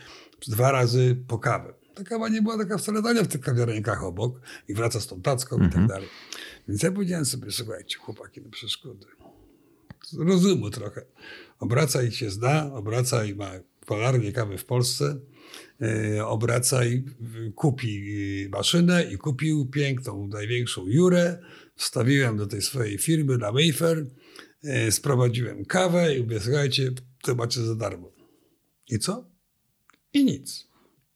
dwa 0.48 0.72
razy 0.72 1.16
po 1.28 1.38
kawę. 1.38 1.74
Ta 1.94 2.04
kawa 2.04 2.28
nie 2.28 2.42
była 2.42 2.58
taka 2.58 2.78
wcale 2.78 3.02
tania 3.02 3.22
w 3.22 3.28
tych 3.28 3.40
kawiarenkach 3.40 4.04
obok 4.04 4.40
i 4.68 4.74
wraca 4.74 5.00
z 5.00 5.06
tą 5.06 5.22
tacką 5.22 5.56
mhm. 5.56 5.70
i 5.70 5.72
tak 5.72 5.82
mhm. 5.82 5.88
dalej. 5.88 6.08
Więc 6.68 6.82
ja 6.82 6.92
powiedziałem 6.92 7.24
sobie, 7.24 7.50
słuchajcie, 7.50 7.98
chłopaki, 7.98 8.40
no 8.40 8.50
przeszkody. 8.50 9.06
Rozumu 10.18 10.70
trochę. 10.70 11.04
Obraca 11.58 12.02
i 12.02 12.12
się 12.12 12.30
zda, 12.30 12.72
obraca 12.72 13.24
i 13.24 13.34
ma 13.34 13.52
polarnie 13.90 14.32
kawy 14.32 14.58
w 14.58 14.64
Polsce 14.64 15.20
E, 15.82 16.26
obraca 16.26 16.84
i 16.84 17.04
kupi 17.54 18.48
maszynę 18.52 19.04
i 19.04 19.18
kupił 19.18 19.66
piękną, 19.66 20.26
największą 20.26 20.86
Jurę. 20.86 21.38
Wstawiłem 21.76 22.36
do 22.36 22.46
tej 22.46 22.62
swojej 22.62 22.98
firmy 22.98 23.38
na 23.38 23.52
Mayfair, 23.52 24.06
e, 24.64 24.92
sprowadziłem 24.92 25.64
kawę 25.64 26.16
i 26.16 26.22
mówię, 26.22 26.40
słuchajcie, 26.40 26.90
to 27.22 27.34
macie 27.34 27.60
za 27.60 27.74
darmo. 27.74 28.12
I 28.88 28.98
co? 28.98 29.30
I 30.12 30.24
nic. 30.24 30.68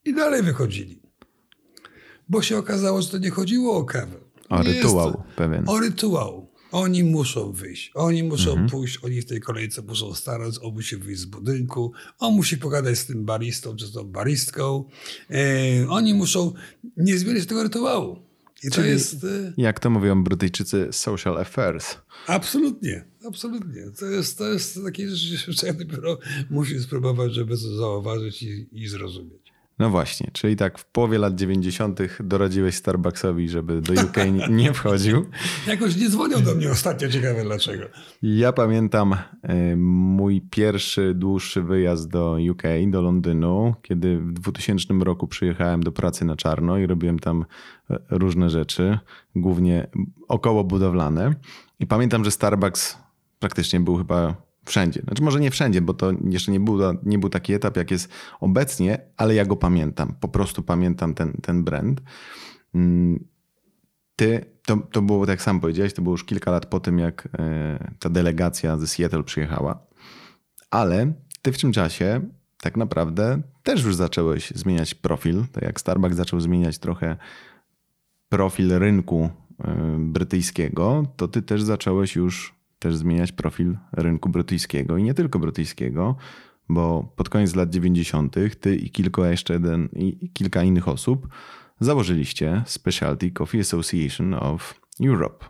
I 0.04 0.14
dalej 0.14 0.42
wychodzili. 0.42 1.02
Bo 2.28 2.42
się 2.42 2.58
okazało, 2.58 3.02
że 3.02 3.08
to 3.08 3.18
nie 3.18 3.30
chodziło 3.30 3.76
o 3.76 3.84
kawę. 3.84 4.16
O 4.48 4.62
rytuał 4.62 5.22
pewien. 5.36 5.64
O 5.66 5.80
rytuał. 5.80 6.43
Oni 6.74 7.04
muszą 7.04 7.52
wyjść, 7.52 7.90
oni 7.94 8.22
muszą 8.22 8.50
mhm. 8.50 8.68
pójść, 8.68 8.98
oni 9.02 9.20
w 9.20 9.26
tej 9.26 9.40
kolejce 9.40 9.82
muszą 9.82 10.14
starać, 10.14 10.54
on 10.62 10.74
musi 10.74 10.96
wyjść 10.96 11.20
z 11.20 11.24
budynku, 11.24 11.92
on 12.18 12.34
musi 12.34 12.58
pogadać 12.58 12.98
z 12.98 13.06
tym 13.06 13.24
baristą 13.24 13.76
czy 13.76 13.86
z 13.86 13.92
tą 13.92 14.04
baristką. 14.04 14.84
E, 15.30 15.88
oni 15.88 16.14
muszą 16.14 16.52
nie 16.96 17.18
zmieniać 17.18 17.46
tego 17.46 17.62
rytuału. 17.62 18.18
I 18.62 18.70
Czyli, 18.70 18.72
to 18.72 18.82
jest. 18.82 19.24
E... 19.24 19.52
Jak 19.56 19.80
to 19.80 19.90
mówią 19.90 20.24
Brytyjczycy, 20.24 20.88
social 20.90 21.38
affairs. 21.38 21.96
Absolutnie, 22.26 23.04
absolutnie. 23.26 23.82
To 23.98 24.06
jest, 24.06 24.38
to 24.38 24.52
jest 24.52 24.80
takie 24.84 25.10
rzeczy, 25.10 25.52
że 25.52 25.66
ja 25.66 25.72
dopiero 25.72 26.18
musi 26.50 26.80
spróbować, 26.80 27.34
żeby 27.34 27.50
to 27.50 27.76
zauważyć 27.76 28.42
i, 28.42 28.66
i 28.72 28.88
zrozumieć. 28.88 29.43
No 29.78 29.90
właśnie, 29.90 30.30
czyli 30.32 30.56
tak 30.56 30.78
w 30.78 30.84
połowie 30.84 31.18
lat 31.18 31.34
90. 31.34 32.00
doradziłeś 32.20 32.74
Starbucksowi, 32.74 33.48
żeby 33.48 33.80
do 33.80 33.92
UK 33.92 34.16
nie 34.50 34.72
wchodził. 34.72 35.26
Jakoś 35.66 35.96
nie 35.96 36.08
dzwonią 36.08 36.42
do 36.42 36.54
mnie 36.54 36.70
ostatnio, 36.70 37.08
ciekawe 37.08 37.42
dlaczego. 37.44 37.84
Ja 38.22 38.52
pamiętam 38.52 39.16
e, 39.42 39.76
mój 39.76 40.40
pierwszy 40.40 41.14
dłuższy 41.14 41.62
wyjazd 41.62 42.08
do 42.08 42.36
UK, 42.50 42.62
do 42.86 43.02
Londynu, 43.02 43.74
kiedy 43.82 44.18
w 44.18 44.32
2000 44.32 44.94
roku 45.00 45.28
przyjechałem 45.28 45.82
do 45.82 45.92
pracy 45.92 46.24
na 46.24 46.36
czarno 46.36 46.78
i 46.78 46.86
robiłem 46.86 47.18
tam 47.18 47.44
e, 47.90 47.98
różne 48.10 48.50
rzeczy, 48.50 48.98
głównie 49.36 49.86
około 50.28 50.64
budowlane. 50.64 51.34
I 51.80 51.86
pamiętam, 51.86 52.24
że 52.24 52.30
Starbucks 52.30 52.98
praktycznie 53.38 53.80
był 53.80 53.96
chyba 53.96 54.43
Wszędzie. 54.64 55.00
Znaczy 55.00 55.22
może 55.22 55.40
nie 55.40 55.50
wszędzie, 55.50 55.80
bo 55.80 55.94
to 55.94 56.12
jeszcze 56.30 56.52
nie 56.52 56.60
był, 56.60 56.78
nie 57.02 57.18
był 57.18 57.30
taki 57.30 57.54
etap, 57.54 57.76
jak 57.76 57.90
jest 57.90 58.08
obecnie, 58.40 58.98
ale 59.16 59.34
ja 59.34 59.44
go 59.44 59.56
pamiętam. 59.56 60.14
Po 60.20 60.28
prostu 60.28 60.62
pamiętam 60.62 61.14
ten, 61.14 61.32
ten 61.42 61.64
brand. 61.64 62.02
Mm, 62.74 63.24
ty, 64.16 64.44
to, 64.66 64.76
to 64.76 65.02
było, 65.02 65.26
tak 65.26 65.32
jak 65.32 65.42
sam 65.42 65.60
powiedziałeś, 65.60 65.94
to 65.94 66.02
było 66.02 66.14
już 66.14 66.24
kilka 66.24 66.50
lat 66.50 66.66
po 66.66 66.80
tym, 66.80 66.98
jak 66.98 67.28
e, 67.38 67.92
ta 67.98 68.08
delegacja 68.08 68.78
ze 68.78 68.86
Seattle 68.86 69.22
przyjechała. 69.22 69.86
Ale 70.70 71.12
ty 71.42 71.52
w 71.52 71.60
tym 71.60 71.72
czasie 71.72 72.20
tak 72.60 72.76
naprawdę 72.76 73.42
też 73.62 73.84
już 73.84 73.94
zacząłeś 73.94 74.50
zmieniać 74.50 74.94
profil. 74.94 75.44
Tak 75.52 75.64
jak 75.64 75.80
Starbucks 75.80 76.16
zaczął 76.16 76.40
zmieniać 76.40 76.78
trochę 76.78 77.16
profil 78.28 78.78
rynku 78.78 79.30
e, 79.64 79.96
brytyjskiego, 79.98 81.06
to 81.16 81.28
ty 81.28 81.42
też 81.42 81.62
zacząłeś 81.62 82.16
już 82.16 82.53
też 82.84 82.96
zmieniać 82.96 83.32
profil 83.32 83.76
rynku 83.92 84.28
brytyjskiego 84.28 84.96
i 84.96 85.02
nie 85.02 85.14
tylko 85.14 85.38
brytyjskiego, 85.38 86.16
bo 86.68 87.12
pod 87.16 87.28
koniec 87.28 87.54
lat 87.54 87.70
90. 87.70 88.36
ty 88.60 88.76
i 88.76 88.90
kilka 88.90 89.30
jeszcze 89.30 89.52
jeden, 89.52 89.88
i 89.96 90.30
kilka 90.32 90.62
innych 90.62 90.88
osób 90.88 91.28
założyliście 91.80 92.62
Specialty 92.66 93.30
Coffee 93.30 93.60
Association 93.60 94.34
of 94.34 94.80
Europe, 95.00 95.46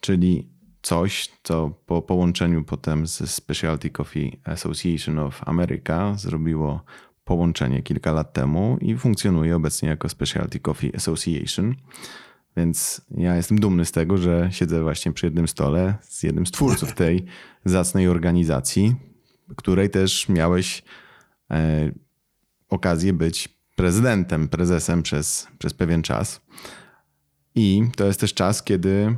czyli 0.00 0.48
coś, 0.82 1.30
co 1.42 1.70
po 1.86 2.02
połączeniu 2.02 2.64
potem 2.64 3.06
z 3.06 3.30
Specialty 3.30 3.90
Coffee 3.90 4.40
Association 4.44 5.18
of 5.18 5.48
America 5.48 6.14
zrobiło 6.14 6.84
połączenie 7.24 7.82
kilka 7.82 8.12
lat 8.12 8.32
temu 8.32 8.78
i 8.80 8.96
funkcjonuje 8.96 9.56
obecnie 9.56 9.88
jako 9.88 10.08
Specialty 10.08 10.60
Coffee 10.60 10.96
Association. 10.96 11.74
Więc 12.56 13.00
ja 13.10 13.36
jestem 13.36 13.60
dumny 13.60 13.84
z 13.84 13.92
tego, 13.92 14.18
że 14.18 14.48
siedzę 14.52 14.82
właśnie 14.82 15.12
przy 15.12 15.26
jednym 15.26 15.48
stole 15.48 15.94
z 16.02 16.22
jednym 16.22 16.46
z 16.46 16.50
twórców 16.50 16.94
tej 17.04 17.24
zacnej 17.64 18.08
organizacji, 18.08 18.94
której 19.56 19.90
też 19.90 20.28
miałeś 20.28 20.82
e, 21.50 21.92
okazję 22.68 23.12
być 23.12 23.48
prezydentem, 23.76 24.48
prezesem 24.48 25.02
przez, 25.02 25.48
przez 25.58 25.74
pewien 25.74 26.02
czas. 26.02 26.40
I 27.54 27.82
to 27.96 28.06
jest 28.06 28.20
też 28.20 28.34
czas, 28.34 28.62
kiedy 28.62 29.16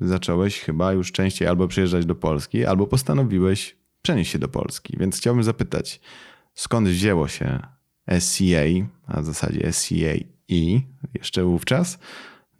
zacząłeś 0.00 0.60
chyba 0.60 0.92
już 0.92 1.12
częściej 1.12 1.48
albo 1.48 1.68
przyjeżdżać 1.68 2.06
do 2.06 2.14
Polski, 2.14 2.64
albo 2.64 2.86
postanowiłeś 2.86 3.76
przenieść 4.02 4.32
się 4.32 4.38
do 4.38 4.48
Polski. 4.48 4.96
Więc 5.00 5.16
chciałbym 5.16 5.44
zapytać, 5.44 6.00
skąd 6.54 6.88
wzięło 6.88 7.28
się 7.28 7.60
SCA, 8.18 8.64
a 9.06 9.22
w 9.22 9.24
zasadzie 9.24 9.72
SCAE 9.72 10.80
jeszcze 11.14 11.44
wówczas, 11.44 11.98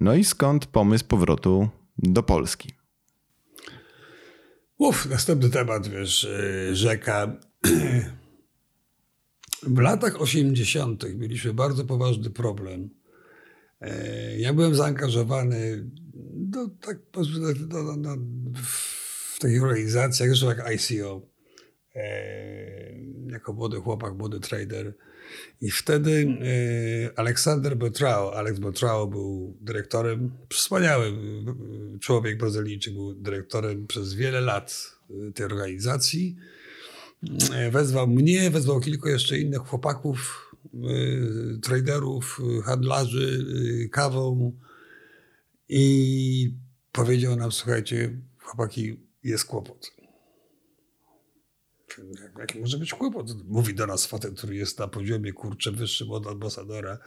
no 0.01 0.15
i 0.15 0.25
skąd 0.25 0.67
pomysł 0.67 1.05
powrotu 1.05 1.69
do 1.99 2.23
Polski? 2.23 2.73
Uf, 4.79 5.07
następny 5.07 5.51
temat, 5.51 5.89
wiesz, 5.89 6.25
y, 6.25 6.77
rzeka. 6.77 7.37
W 9.63 9.79
latach 9.79 10.21
80. 10.21 11.05
mieliśmy 11.15 11.55
bardzo 11.55 11.85
poważny 11.85 12.31
problem. 12.31 12.91
E, 13.81 14.39
ja 14.39 14.53
byłem 14.53 14.75
zaangażowany 14.75 15.91
do, 16.35 16.69
tak, 16.69 16.99
do, 17.13 17.25
do, 17.97 18.17
w 19.35 19.39
takich 19.39 19.63
organizacjach, 19.63 20.43
jak 20.43 20.73
ICO, 20.73 21.23
e, 21.95 22.03
jako 23.27 23.53
młody 23.53 23.77
chłopak, 23.77 24.15
młody 24.15 24.41
trader. 24.41 24.95
I 25.61 25.71
wtedy 25.71 26.39
e, 27.07 27.19
Aleksander 27.19 27.77
Botrao, 27.77 28.35
Alex 28.35 28.59
Botrao 28.59 29.07
był 29.07 29.57
dyrektorem, 29.61 30.31
wspaniały 30.51 31.07
e, 31.07 31.99
człowiek 31.99 32.39
Brazylijczyk, 32.39 32.95
był 32.95 33.15
dyrektorem 33.15 33.87
przez 33.87 34.15
wiele 34.15 34.41
lat 34.41 34.97
tej 35.35 35.47
organizacji. 35.47 36.37
Wezwał 37.71 38.07
mnie, 38.07 38.51
wezwał 38.51 38.81
kilku 38.81 39.09
jeszcze 39.09 39.39
innych 39.39 39.61
chłopaków, 39.61 40.47
traderów, 41.63 42.41
handlarzy 42.65 43.45
kawą 43.93 44.53
i 45.69 46.55
powiedział 46.93 47.37
nam, 47.37 47.53
słuchajcie, 47.53 48.19
chłopaki, 48.39 48.97
jest 49.25 49.45
kłopot. 49.45 49.97
Jaki 52.39 52.61
może 52.61 52.79
być 52.79 52.95
kłopot? 52.95 53.45
Mówi 53.49 53.75
do 53.75 53.87
nas 53.87 54.07
facet, 54.07 54.39
który 54.39 54.57
jest 54.57 54.79
na 54.79 54.89
poziomie, 54.89 55.33
kurczę, 55.33 55.73
wyższym 55.73 56.11
od 56.11 56.27
ambasadora, 56.27 56.99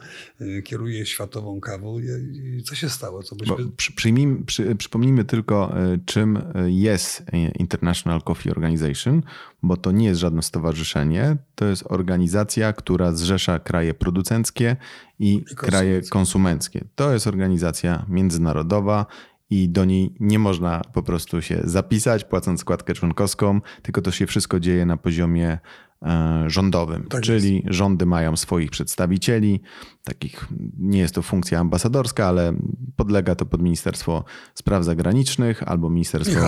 y, 0.41 0.61
kieruje 0.65 1.05
światową 1.05 1.59
kawą. 1.59 1.99
I 1.99 2.63
co 2.65 2.75
się 2.75 2.89
stało? 2.89 3.23
Co 3.23 3.35
byśmy... 3.35 3.55
przy, 3.77 3.93
przyjmijmy, 3.93 4.45
przy, 4.45 4.75
przypomnijmy 4.75 5.25
tylko, 5.25 5.75
y, 5.93 5.99
czym 6.05 6.37
y, 6.37 6.71
jest 6.71 7.23
International 7.59 8.21
Coffee 8.21 8.51
Organization, 8.51 9.23
bo 9.63 9.77
to 9.77 9.91
nie 9.91 10.05
jest 10.05 10.19
żadne 10.19 10.43
stowarzyszenie, 10.43 11.37
to 11.55 11.65
jest 11.65 11.83
organizacja, 11.85 12.73
która 12.73 13.11
zrzesza 13.11 13.59
kraje 13.59 13.93
producenckie 13.93 14.75
i, 15.19 15.43
I 15.51 15.55
kraje 15.55 16.01
konsumenckie. 16.01 16.85
To 16.95 17.13
jest 17.13 17.27
organizacja 17.27 18.05
międzynarodowa 18.09 19.05
i 19.49 19.69
do 19.69 19.85
niej 19.85 20.15
nie 20.19 20.39
można 20.39 20.81
po 20.93 21.03
prostu 21.03 21.41
się 21.41 21.61
zapisać, 21.63 22.23
płacąc 22.23 22.59
składkę 22.59 22.93
członkowską, 22.93 23.61
tylko 23.81 24.01
to 24.01 24.11
się 24.11 24.27
wszystko 24.27 24.59
dzieje 24.59 24.85
na 24.85 24.97
poziomie 24.97 25.57
e, 26.01 26.43
rządowym. 26.47 27.03
Tak 27.09 27.21
Czyli 27.21 27.55
jest. 27.55 27.67
rządy 27.69 28.05
mają 28.05 28.35
swoich 28.35 28.71
przedstawicieli, 28.71 29.61
takich 30.03 30.47
nie 30.79 30.99
jest 30.99 31.15
to 31.15 31.21
funkcja 31.21 31.59
ambasadorska, 31.59 32.27
ale 32.27 32.53
podlega 32.95 33.35
to 33.35 33.45
pod 33.45 33.61
Ministerstwo 33.61 34.23
Spraw 34.55 34.83
Zagranicznych 34.83 35.63
albo 35.63 35.89
Ministerstwo 35.89 36.39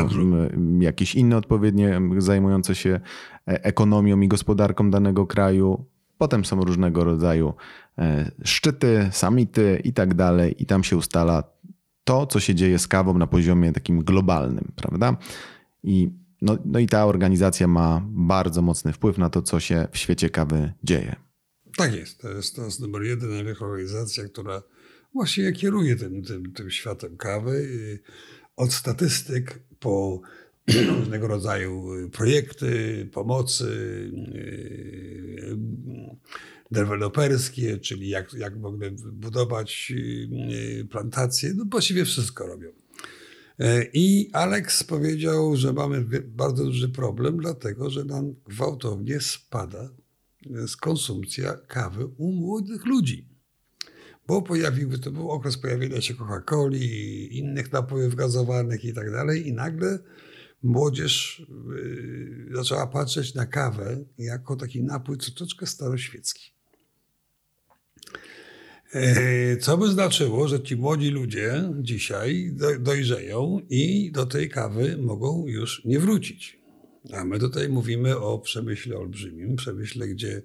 jakieś 0.79 1.15
inne 1.15 1.37
odpowiednie 1.37 2.01
zajmujące 2.17 2.75
się 2.75 2.99
e, 3.47 3.63
ekonomią 3.63 4.21
i 4.21 4.27
gospodarką 4.27 4.91
danego 4.91 5.27
kraju. 5.27 5.85
Potem 6.17 6.45
są 6.45 6.63
różnego 6.63 7.03
rodzaju 7.03 7.53
e, 7.97 8.31
szczyty, 8.43 9.09
samity 9.11 9.81
i 9.83 9.93
tak 9.93 10.13
dalej, 10.13 10.63
i 10.63 10.65
tam 10.65 10.83
się 10.83 10.97
ustala 10.97 11.43
to, 12.03 12.25
co 12.27 12.39
się 12.39 12.55
dzieje 12.55 12.79
z 12.79 12.87
kawą 12.87 13.17
na 13.17 13.27
poziomie 13.27 13.71
takim 13.71 14.03
globalnym, 14.03 14.71
prawda? 14.75 15.17
I, 15.83 16.09
no, 16.41 16.57
no 16.65 16.79
i 16.79 16.87
ta 16.87 17.05
organizacja 17.05 17.67
ma 17.67 18.01
bardzo 18.07 18.61
mocny 18.61 18.93
wpływ 18.93 19.17
na 19.17 19.29
to, 19.29 19.41
co 19.41 19.59
się 19.59 19.87
w 19.91 19.97
świecie 19.97 20.29
kawy 20.29 20.73
dzieje. 20.83 21.15
Tak 21.77 21.95
jest. 21.95 22.21
To 22.21 22.29
jest, 22.29 22.55
to 22.55 22.65
jest 22.65 22.79
numer 22.79 23.01
jeden 23.01 23.55
organizacja, 23.61 24.23
która 24.23 24.61
właściwie 25.13 25.51
kieruje 25.51 25.95
tym, 25.95 26.23
tym, 26.23 26.53
tym 26.53 26.69
światem 26.71 27.17
kawy. 27.17 27.69
Od 28.55 28.73
statystyk 28.73 29.59
po 29.79 30.21
różnego 30.97 31.27
rodzaju 31.27 31.85
projekty, 32.11 33.09
pomocy 33.13 33.65
yy, 34.33 35.57
deweloperskie, 36.71 37.77
czyli 37.77 38.09
jak, 38.09 38.33
jak 38.33 38.57
mogę 38.57 38.91
budować 39.13 39.89
yy, 39.89 40.85
plantacje. 40.85 41.53
No 41.55 41.65
właściwie 41.71 42.05
wszystko 42.05 42.47
robią. 42.47 42.69
Yy, 43.59 43.89
I 43.93 44.29
Alex 44.33 44.83
powiedział, 44.83 45.55
że 45.55 45.73
mamy 45.73 46.05
bardzo 46.27 46.63
duży 46.63 46.89
problem, 46.89 47.37
dlatego 47.37 47.89
że 47.89 48.05
nam 48.05 48.35
gwałtownie 48.47 49.21
spada 49.21 49.89
konsumpcja 50.81 51.53
kawy 51.53 52.05
u 52.05 52.31
młodych 52.31 52.85
ludzi 52.85 53.31
bo 54.27 54.41
pojawił, 54.41 54.97
to 54.97 55.11
był 55.11 55.29
okres 55.29 55.57
pojawienia 55.57 56.01
się 56.01 56.13
Coca-Coli, 56.13 57.27
innych 57.31 57.71
napojów 57.71 58.15
gazowanych 58.15 58.85
i 58.85 58.93
tak 58.93 59.11
dalej 59.11 59.47
i 59.47 59.53
nagle 59.53 59.99
młodzież 60.63 61.45
yy, 61.69 62.55
zaczęła 62.55 62.87
patrzeć 62.87 63.33
na 63.33 63.45
kawę 63.45 64.05
jako 64.17 64.55
taki 64.55 64.83
napój 64.83 65.17
troszeczkę 65.17 65.65
staroświecki. 65.65 66.51
Yy, 68.93 69.57
co 69.57 69.77
by 69.77 69.87
znaczyło, 69.87 70.47
że 70.47 70.63
ci 70.63 70.75
młodzi 70.75 71.09
ludzie 71.09 71.63
dzisiaj 71.79 72.55
dojrzeją 72.79 73.59
i 73.69 74.11
do 74.11 74.25
tej 74.25 74.49
kawy 74.49 74.97
mogą 74.97 75.47
już 75.47 75.85
nie 75.85 75.99
wrócić. 75.99 76.59
A 77.13 77.25
my 77.25 77.39
tutaj 77.39 77.69
mówimy 77.69 78.17
o 78.17 78.39
przemyśle 78.39 78.97
olbrzymim, 78.97 79.55
przemyśle, 79.55 80.07
gdzie 80.07 80.41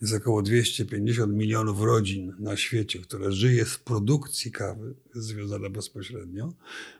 jest 0.00 0.14
około 0.14 0.42
250 0.42 1.32
milionów 1.32 1.80
rodzin 1.80 2.32
na 2.38 2.56
świecie, 2.56 2.98
które 2.98 3.32
żyje 3.32 3.64
z 3.64 3.78
produkcji 3.78 4.50
kawy, 4.50 4.94
związane 5.14 5.70
bezpośrednio. 5.70 6.52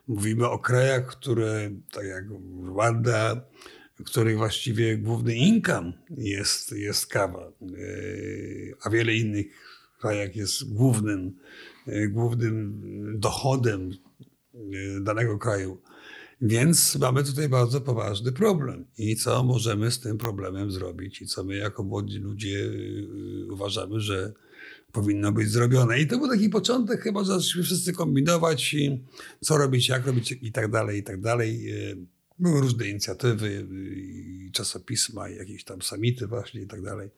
Mówimy 0.07 0.49
o 0.49 0.59
krajach, 0.59 1.07
które, 1.07 1.71
tak 1.91 2.05
jak 2.05 2.25
Rwanda, 2.69 3.45
których 4.05 4.37
właściwie 4.37 4.97
główny 4.97 5.35
income 5.35 5.93
jest, 6.09 6.71
jest 6.71 7.07
kawa, 7.07 7.51
e, 7.61 7.75
a 8.81 8.89
wiele 8.89 9.15
innych 9.15 9.72
krajach 10.03 10.35
jest 10.35 10.73
głównym, 10.73 11.35
e, 11.87 12.07
głównym 12.07 12.81
dochodem 13.19 13.91
e, 14.53 14.99
danego 15.01 15.37
kraju 15.37 15.81
więc 16.45 16.95
mamy 16.95 17.23
tutaj 17.23 17.49
bardzo 17.49 17.81
poważny 17.81 18.31
problem. 18.31 18.85
I 18.97 19.15
co 19.15 19.43
możemy 19.43 19.91
z 19.91 19.99
tym 19.99 20.17
problemem 20.17 20.71
zrobić? 20.71 21.21
I 21.21 21.27
co 21.27 21.43
my 21.43 21.55
jako 21.55 21.83
młodzi 21.83 22.17
ludzie 22.17 22.59
y, 22.59 23.47
uważamy, 23.51 23.99
że 23.99 24.33
powinno 24.91 25.31
być 25.31 25.49
zrobione. 25.49 25.99
I 25.99 26.07
to 26.07 26.17
był 26.17 26.29
taki 26.29 26.49
początek, 26.49 27.01
chyba 27.01 27.23
zaczęliśmy 27.23 27.63
wszyscy 27.63 27.93
kombinować, 27.93 28.73
i 28.73 29.03
co 29.41 29.57
robić, 29.57 29.89
jak 29.89 30.05
robić 30.05 30.31
i 30.41 30.51
tak 30.51 30.71
dalej, 30.71 30.99
i 30.99 31.03
tak 31.03 31.21
dalej. 31.21 31.73
Były 32.39 32.61
różne 32.61 32.87
inicjatywy, 32.87 33.67
i 33.95 34.51
czasopisma, 34.51 35.29
i 35.29 35.35
jakieś 35.35 35.63
tam 35.63 35.81
samity 35.81 36.27
właśnie 36.27 36.61
i 36.61 36.67
tak 36.67 36.81
dalej. 36.81 37.09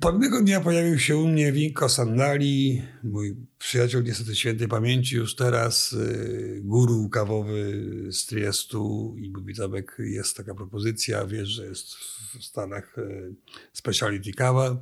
Pewnego 0.00 0.42
dnia 0.42 0.60
pojawił 0.60 0.98
się 0.98 1.16
u 1.16 1.28
mnie 1.28 1.52
Winko 1.52 1.88
Sandali, 1.88 2.82
mój 3.02 3.36
przyjaciel 3.58 4.04
niestety 4.04 4.36
świętej 4.36 4.68
pamięci 4.68 5.16
już 5.16 5.36
teraz, 5.36 5.92
e, 5.92 6.60
guru 6.60 7.08
kawowy 7.08 7.82
z 8.12 8.26
Triestu 8.26 9.14
i 9.18 9.30
mówi 9.30 9.54
jest 9.98 10.36
taka 10.36 10.54
propozycja, 10.54 11.26
wiesz, 11.26 11.48
że 11.48 11.66
jest 11.66 11.94
w 11.94 12.44
Stanach 12.44 12.98
e, 12.98 13.02
speciality 13.72 14.32
kawa, 14.32 14.76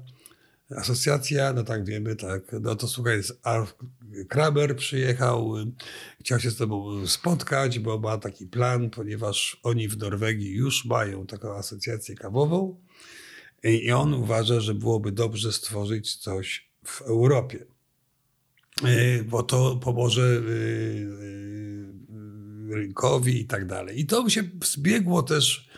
asocjacja, 0.77 1.53
no 1.53 1.65
tak 1.65 1.85
wiemy, 1.85 2.17
tak, 2.17 2.43
no 2.61 2.77
to 2.77 2.89
słuchaj, 2.89 3.21
Alf 3.43 3.75
przyjechał, 4.77 5.55
chciał 6.21 6.41
się 6.41 6.51
z 6.51 6.57
tobą 6.57 7.07
spotkać, 7.07 7.79
bo 7.79 7.99
ma 7.99 8.19
taki 8.19 8.47
plan, 8.47 8.91
ponieważ 8.91 9.61
oni 9.63 9.89
w 9.89 9.99
Norwegii 9.99 10.55
już 10.55 10.85
mają 10.85 11.27
taką 11.27 11.55
asocjację 11.55 12.15
kawową, 12.15 12.88
i 13.65 13.93
on 13.93 14.15
uważa, 14.15 14.61
że 14.61 14.75
byłoby 14.75 15.13
dobrze 15.13 15.53
stworzyć 15.53 16.17
coś 16.17 16.71
w 16.85 17.03
Europie, 17.03 17.67
e, 18.85 19.25
bo 19.25 19.43
to 19.43 19.77
pomoże 19.77 20.23
e, 20.23 20.27
e, 20.31 20.33
rynkowi 22.75 23.41
i 23.41 23.45
tak 23.45 23.67
dalej. 23.67 24.01
I 24.01 24.07
to 24.07 24.29
się 24.29 24.43
zbiegło 24.65 25.23
też 25.23 25.69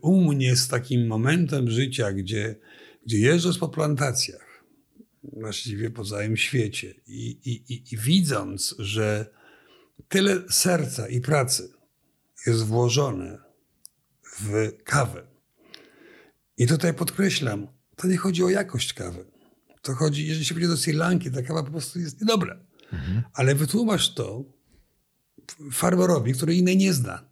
u 0.00 0.20
mnie 0.20 0.56
z 0.56 0.68
takim 0.68 1.06
momentem 1.06 1.70
życia, 1.70 2.12
gdzie, 2.12 2.56
gdzie 3.06 3.18
jeżdżąc 3.18 3.58
po 3.58 3.68
plantacjach, 3.68 4.64
właściwie 5.22 5.90
po 5.90 6.04
całym 6.04 6.36
świecie 6.36 6.94
i, 7.06 7.38
i, 7.44 7.74
i, 7.74 7.82
i 7.92 7.96
widząc, 7.96 8.74
że 8.78 9.30
tyle 10.08 10.42
serca 10.50 11.08
i 11.08 11.20
pracy 11.20 11.72
jest 12.46 12.64
włożone 12.64 13.38
w 14.38 14.72
kawę, 14.84 15.29
i 16.60 16.66
tutaj 16.66 16.94
podkreślam, 16.94 17.66
to 17.96 18.08
nie 18.08 18.16
chodzi 18.16 18.44
o 18.44 18.48
jakość 18.48 18.92
kawy. 18.92 19.24
To 19.82 19.94
chodzi, 19.94 20.26
jeżeli 20.26 20.44
się 20.44 20.54
pójdzie 20.54 20.68
do 20.68 20.76
Sri 20.76 20.92
Lanki, 20.92 21.30
ta 21.30 21.42
kawa 21.42 21.62
po 21.62 21.70
prostu 21.70 22.00
jest 22.00 22.20
niedobra. 22.20 22.56
Mhm. 22.92 23.22
Ale 23.34 23.54
wytłumacz 23.54 24.14
to 24.14 24.44
farmerowi, 25.72 26.32
który 26.32 26.54
innej 26.54 26.76
nie 26.76 26.92
zna. 26.92 27.24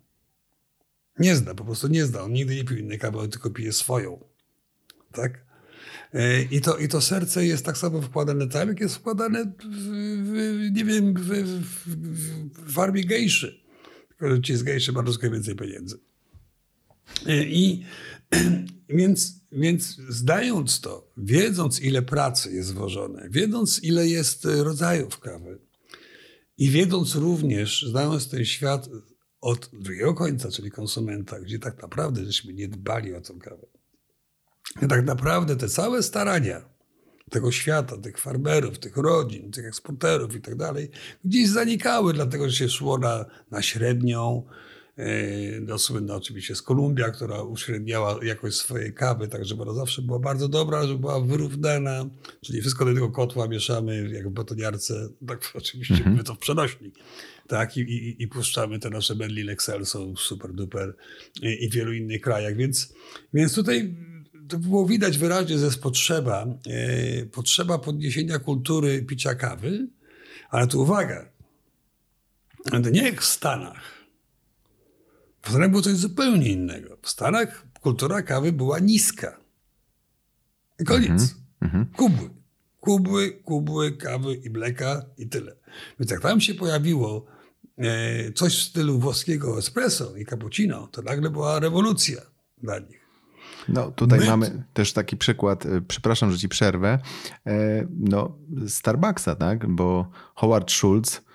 Nie 1.18 1.36
zna, 1.36 1.54
po 1.54 1.64
prostu 1.64 1.88
nie 1.88 2.06
zna. 2.06 2.22
On 2.22 2.32
nigdy 2.32 2.56
nie 2.56 2.64
pił 2.64 2.76
innej 2.76 2.98
kawy, 2.98 3.18
on 3.18 3.30
tylko 3.30 3.50
pije 3.50 3.72
swoją. 3.72 4.24
Tak? 5.12 5.44
E, 6.14 6.42
I 6.42 6.60
to, 6.60 6.76
I 6.76 6.88
to 6.88 7.00
serce 7.00 7.46
jest 7.46 7.64
tak 7.64 7.78
samo 7.78 8.02
wkładane 8.02 8.48
tam, 8.48 8.68
jak 8.68 8.80
jest 8.80 8.96
wkładane 8.96 9.44
w, 9.44 9.64
w 10.24 10.70
nie 10.72 10.84
wiem, 10.84 11.14
w, 11.14 11.28
w, 11.62 11.96
w 12.66 12.72
farmie 12.72 13.04
gejszy. 13.04 13.60
Tylko, 14.08 14.34
że 14.34 14.42
ci 14.42 14.56
z 14.56 14.62
gejszy 14.62 14.92
troszkę 14.92 15.30
więcej 15.30 15.56
pieniędzy. 15.56 15.98
E, 17.26 17.44
I 17.44 17.84
Więc, 18.88 19.40
więc 19.52 19.96
zdając 20.08 20.80
to, 20.80 21.12
wiedząc 21.16 21.80
ile 21.80 22.02
pracy 22.02 22.52
jest 22.52 22.74
włożone, 22.74 23.28
wiedząc 23.30 23.84
ile 23.84 24.08
jest 24.08 24.44
rodzajów 24.44 25.20
kawy 25.20 25.58
i 26.58 26.70
wiedząc 26.70 27.14
również, 27.14 27.86
znając 27.90 28.28
ten 28.28 28.44
świat 28.44 28.88
od 29.40 29.70
drugiego 29.72 30.14
końca, 30.14 30.50
czyli 30.50 30.70
konsumenta, 30.70 31.40
gdzie 31.40 31.58
tak 31.58 31.82
naprawdę 31.82 32.24
żeśmy 32.24 32.52
nie 32.52 32.68
dbali 32.68 33.14
o 33.14 33.20
tą 33.20 33.38
kawę. 33.38 33.66
Tak 34.88 35.04
naprawdę 35.04 35.56
te 35.56 35.68
całe 35.68 36.02
starania 36.02 36.68
tego 37.30 37.52
świata, 37.52 37.96
tych 37.96 38.18
farmerów, 38.18 38.78
tych 38.78 38.96
rodzin, 38.96 39.50
tych 39.50 39.66
eksporterów 39.66 40.34
i 40.34 40.40
tak 40.40 40.56
dalej, 40.56 40.90
gdzieś 41.24 41.48
zanikały, 41.48 42.12
dlatego 42.12 42.48
że 42.48 42.56
się 42.56 42.68
szło 42.68 42.98
na, 42.98 43.24
na 43.50 43.62
średnią, 43.62 44.46
no, 45.60 45.78
słynna 45.78 46.14
oczywiście 46.14 46.54
z 46.54 46.62
Kolumbia, 46.62 47.10
która 47.10 47.42
uśredniała 47.42 48.18
jakość 48.22 48.56
swojej 48.56 48.94
kawy, 48.94 49.28
tak 49.28 49.44
żeby 49.44 49.62
ona 49.62 49.74
zawsze 49.74 50.02
była 50.02 50.18
bardzo 50.18 50.48
dobra, 50.48 50.86
żeby 50.86 50.98
była 50.98 51.20
wyrównana, 51.20 52.10
czyli 52.40 52.60
wszystko 52.60 52.84
do 52.84 52.94
tego 52.94 53.10
kotła 53.10 53.48
mieszamy 53.48 54.10
jak 54.12 54.28
w 54.28 54.32
betoniarce, 54.32 55.08
tak 55.26 55.50
oczywiście 55.54 55.94
mm 55.94 56.16
-hmm. 56.16 56.22
to 56.22 56.34
w 56.34 56.38
przenośni. 56.38 56.92
Tak, 57.46 57.76
i, 57.76 57.80
i, 57.80 58.22
i 58.22 58.28
puszczamy 58.28 58.78
te 58.78 58.90
nasze 58.90 59.14
Berlin 59.14 59.48
Excelso, 59.48 60.16
super 60.16 60.52
duper 60.52 60.96
i, 61.42 61.64
i 61.64 61.68
w 61.68 61.74
wielu 61.74 61.92
innych 61.92 62.20
krajach, 62.20 62.56
więc, 62.56 62.94
więc 63.34 63.54
tutaj 63.54 63.94
to 64.48 64.58
było 64.58 64.86
widać 64.86 65.18
wyraźnie, 65.18 65.58
że 65.58 65.64
jest 65.64 65.82
potrzeba, 65.82 66.46
e, 66.66 67.26
potrzeba 67.26 67.78
podniesienia 67.78 68.38
kultury 68.38 69.02
picia 69.02 69.34
kawy, 69.34 69.88
ale 70.50 70.66
tu 70.66 70.80
uwaga, 70.82 71.28
nie 72.92 73.02
jak 73.02 73.20
w 73.20 73.24
Stanach, 73.24 73.97
w 75.42 75.48
Stanach 75.50 75.70
było 75.70 75.82
coś 75.82 75.94
zupełnie 75.94 76.52
innego. 76.52 76.98
W 77.02 77.08
Stanach 77.08 77.66
kultura 77.80 78.22
kawy 78.22 78.52
była 78.52 78.78
niska. 78.78 79.40
I 80.80 80.84
koniec. 80.84 81.34
Mm 81.60 81.74
-hmm. 81.74 81.96
Kubły. 81.96 82.30
Kubły, 82.80 83.30
kubły, 83.30 83.92
kawy 83.92 84.34
i 84.34 84.50
mleka 84.50 85.04
i 85.18 85.28
tyle. 85.28 85.56
Więc 86.00 86.10
jak 86.10 86.20
tam 86.20 86.40
się 86.40 86.54
pojawiło 86.54 87.26
e, 87.78 88.32
coś 88.32 88.58
w 88.58 88.62
stylu 88.62 88.98
włoskiego 88.98 89.58
espresso 89.58 90.16
i 90.16 90.26
cappuccino, 90.26 90.86
to 90.92 91.02
nagle 91.02 91.30
była 91.30 91.60
rewolucja 91.60 92.20
dla 92.62 92.78
nich. 92.78 92.98
No, 93.68 93.90
tutaj 93.90 94.20
My... 94.20 94.26
mamy 94.26 94.64
też 94.74 94.92
taki 94.92 95.16
przykład, 95.16 95.66
e, 95.66 95.80
przepraszam, 95.80 96.32
że 96.32 96.38
ci 96.38 96.48
przerwę, 96.48 96.98
e, 97.46 97.86
no, 97.98 98.38
Starbucksa, 98.68 99.36
tak? 99.36 99.66
Bo 99.66 100.10
Howard 100.34 100.72
Schultz 100.72 101.27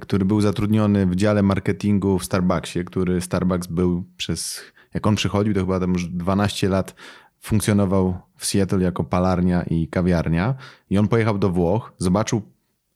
który 0.00 0.24
był 0.24 0.40
zatrudniony 0.40 1.06
w 1.06 1.16
dziale 1.16 1.42
marketingu 1.42 2.18
w 2.18 2.24
Starbucksie, 2.24 2.84
który 2.84 3.20
Starbucks 3.20 3.66
był 3.66 4.04
przez, 4.16 4.60
jak 4.94 5.06
on 5.06 5.14
przychodził, 5.14 5.54
to 5.54 5.60
chyba 5.60 5.80
tam 5.80 5.92
już 5.92 6.08
12 6.08 6.68
lat 6.68 6.94
funkcjonował 7.40 8.18
w 8.36 8.46
Seattle 8.46 8.82
jako 8.82 9.04
palarnia 9.04 9.62
i 9.62 9.88
kawiarnia. 9.88 10.54
I 10.90 10.98
on 10.98 11.08
pojechał 11.08 11.38
do 11.38 11.50
Włoch, 11.50 11.92
zobaczył 11.98 12.42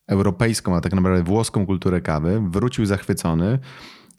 europejską, 0.07 0.75
a 0.75 0.81
tak 0.81 0.93
naprawdę 0.93 1.23
włoską 1.23 1.65
kulturę 1.65 2.01
kawy, 2.01 2.43
wrócił 2.49 2.85
zachwycony 2.85 3.59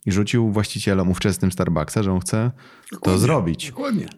i 0.07 0.13
rzucił 0.13 0.53
właścicielom 0.53 1.11
ówczesnym 1.11 1.53
Starbucksa, 1.53 2.03
że 2.03 2.13
on 2.13 2.21
chce 2.21 2.51
dokładnie, 2.93 3.13
to 3.13 3.19
zrobić. 3.19 3.71
Dokładnie. 3.71 4.09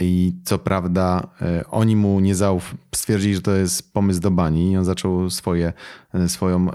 I 0.00 0.32
co 0.44 0.58
prawda 0.58 1.28
e, 1.42 1.64
oni 1.70 1.96
mu 1.96 2.20
nie 2.20 2.34
zauf 2.34 2.74
stwierdzili, 2.94 3.34
że 3.34 3.42
to 3.42 3.54
jest 3.54 3.92
pomysł 3.92 4.20
do 4.20 4.30
bani 4.30 4.72
i 4.72 4.76
on 4.76 4.84
zaczął 4.84 5.30
swoje, 5.30 5.72
e, 6.14 6.28
swoją 6.28 6.70
e, 6.70 6.74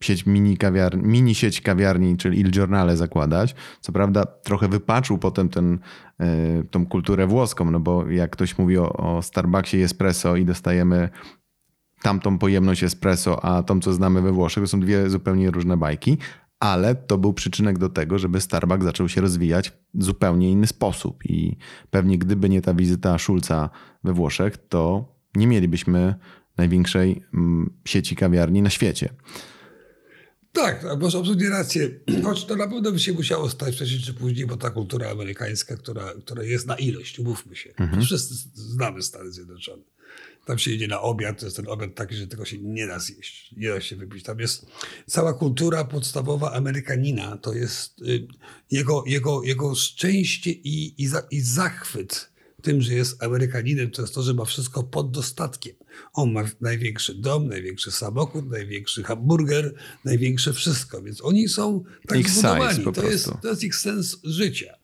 sieć 0.00 0.26
mini, 0.26 0.56
kawiarni, 0.56 1.02
mini 1.02 1.34
sieć 1.34 1.60
kawiarni, 1.60 2.16
czyli 2.16 2.40
Il 2.40 2.50
Giornale 2.50 2.96
zakładać. 2.96 3.54
Co 3.80 3.92
prawda 3.92 4.24
trochę 4.24 4.68
wypaczył 4.68 5.18
potem 5.18 5.48
ten, 5.48 5.78
tą 6.70 6.86
kulturę 6.86 7.26
włoską, 7.26 7.70
no 7.70 7.80
bo 7.80 8.10
jak 8.10 8.30
ktoś 8.30 8.58
mówi 8.58 8.78
o, 8.78 8.92
o 8.92 9.22
Starbucksie 9.22 9.82
espresso 9.82 10.36
i 10.36 10.44
dostajemy 10.44 11.08
tamtą 12.02 12.38
pojemność 12.38 12.84
espresso, 12.84 13.44
a 13.44 13.62
tą, 13.62 13.80
co 13.80 13.92
znamy 13.92 14.22
we 14.22 14.32
Włoszech, 14.32 14.64
to 14.64 14.68
są 14.68 14.80
dwie 14.80 15.10
zupełnie 15.10 15.50
różne 15.50 15.76
bajki, 15.76 16.18
ale 16.60 16.94
to 16.94 17.18
był 17.18 17.32
przyczynek 17.32 17.78
do 17.78 17.88
tego, 17.88 18.18
żeby 18.18 18.40
Starbucks 18.40 18.84
zaczął 18.84 19.08
się 19.08 19.20
rozwijać 19.20 19.72
w 19.94 20.04
zupełnie 20.04 20.50
inny 20.50 20.66
sposób. 20.66 21.24
I 21.24 21.56
pewnie 21.90 22.18
gdyby 22.18 22.48
nie 22.48 22.62
ta 22.62 22.74
wizyta 22.74 23.18
Schulza 23.18 23.70
we 24.04 24.12
Włoszech, 24.12 24.56
to 24.68 25.14
nie 25.34 25.46
mielibyśmy 25.46 26.14
największej 26.56 27.22
mm, 27.34 27.70
sieci 27.84 28.16
kawiarni 28.16 28.62
na 28.62 28.70
świecie. 28.70 29.08
Tak, 30.52 30.84
masz 31.00 31.14
absolutnie 31.14 31.48
rację. 31.48 31.90
Choć 32.24 32.44
to 32.44 32.56
na 32.56 32.68
pewno 32.68 32.92
by 32.92 32.98
się 32.98 33.12
musiało 33.12 33.50
stać 33.50 33.74
wcześniej 33.74 34.00
czy 34.00 34.14
później, 34.14 34.46
bo 34.46 34.56
ta 34.56 34.70
kultura 34.70 35.10
amerykańska, 35.10 35.76
która, 35.76 36.12
która 36.24 36.42
jest 36.42 36.66
na 36.66 36.76
ilość, 36.76 37.18
umówmy 37.18 37.56
się. 37.56 37.70
Mhm. 37.76 38.02
Wszyscy 38.02 38.34
znamy 38.54 39.02
Stany 39.02 39.32
Zjednoczone. 39.32 39.82
Tam 40.44 40.58
się 40.58 40.70
idzie 40.70 40.88
na 40.88 41.00
obiad, 41.00 41.40
to 41.40 41.46
jest 41.46 41.56
ten 41.56 41.68
obiad 41.68 41.94
taki, 41.94 42.14
że 42.14 42.26
tego 42.26 42.44
się 42.44 42.58
nie 42.58 42.86
da 42.86 42.98
zjeść, 42.98 43.54
nie 43.56 43.68
da 43.68 43.80
się 43.80 43.96
wypić. 43.96 44.24
Tam 44.24 44.38
jest 44.38 44.66
cała 45.06 45.34
kultura 45.34 45.84
podstawowa 45.84 46.52
Amerykanina, 46.52 47.36
to 47.36 47.54
jest 47.54 48.02
y, 48.02 48.26
jego, 48.70 49.04
jego, 49.06 49.42
jego 49.42 49.74
szczęście 49.74 50.50
i, 50.50 51.02
i, 51.02 51.06
za, 51.06 51.22
i 51.30 51.40
zachwyt 51.40 52.30
tym, 52.60 52.82
że 52.82 52.94
jest 52.94 53.22
Amerykaninem, 53.22 53.90
to 53.90 54.02
jest 54.02 54.14
to, 54.14 54.22
że 54.22 54.34
ma 54.34 54.44
wszystko 54.44 54.82
pod 54.82 55.10
dostatkiem. 55.10 55.74
On 56.12 56.32
ma 56.32 56.44
największy 56.60 57.14
dom, 57.14 57.48
największy 57.48 57.90
samochód, 57.90 58.50
największy 58.50 59.02
hamburger, 59.02 59.74
największe 60.04 60.52
wszystko. 60.52 61.02
Więc 61.02 61.24
oni 61.24 61.48
są 61.48 61.84
tak 62.08 62.18
ich 62.18 62.30
zbudowani. 62.30 62.84
To 62.94 63.10
jest, 63.10 63.30
to 63.42 63.48
jest 63.48 63.64
ich 63.64 63.76
sens 63.76 64.16
życia. 64.24 64.74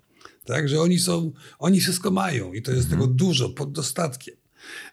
Tak, 0.45 0.69
że 0.69 0.81
oni 0.81 0.99
są, 0.99 1.33
oni 1.59 1.81
wszystko 1.81 2.11
mają 2.11 2.53
i 2.53 2.63
to 2.63 2.73
jest 2.73 2.85
mhm. 2.85 3.01
tego 3.01 3.15
dużo 3.15 3.49
pod 3.49 3.73
dostatkiem. 3.73 4.35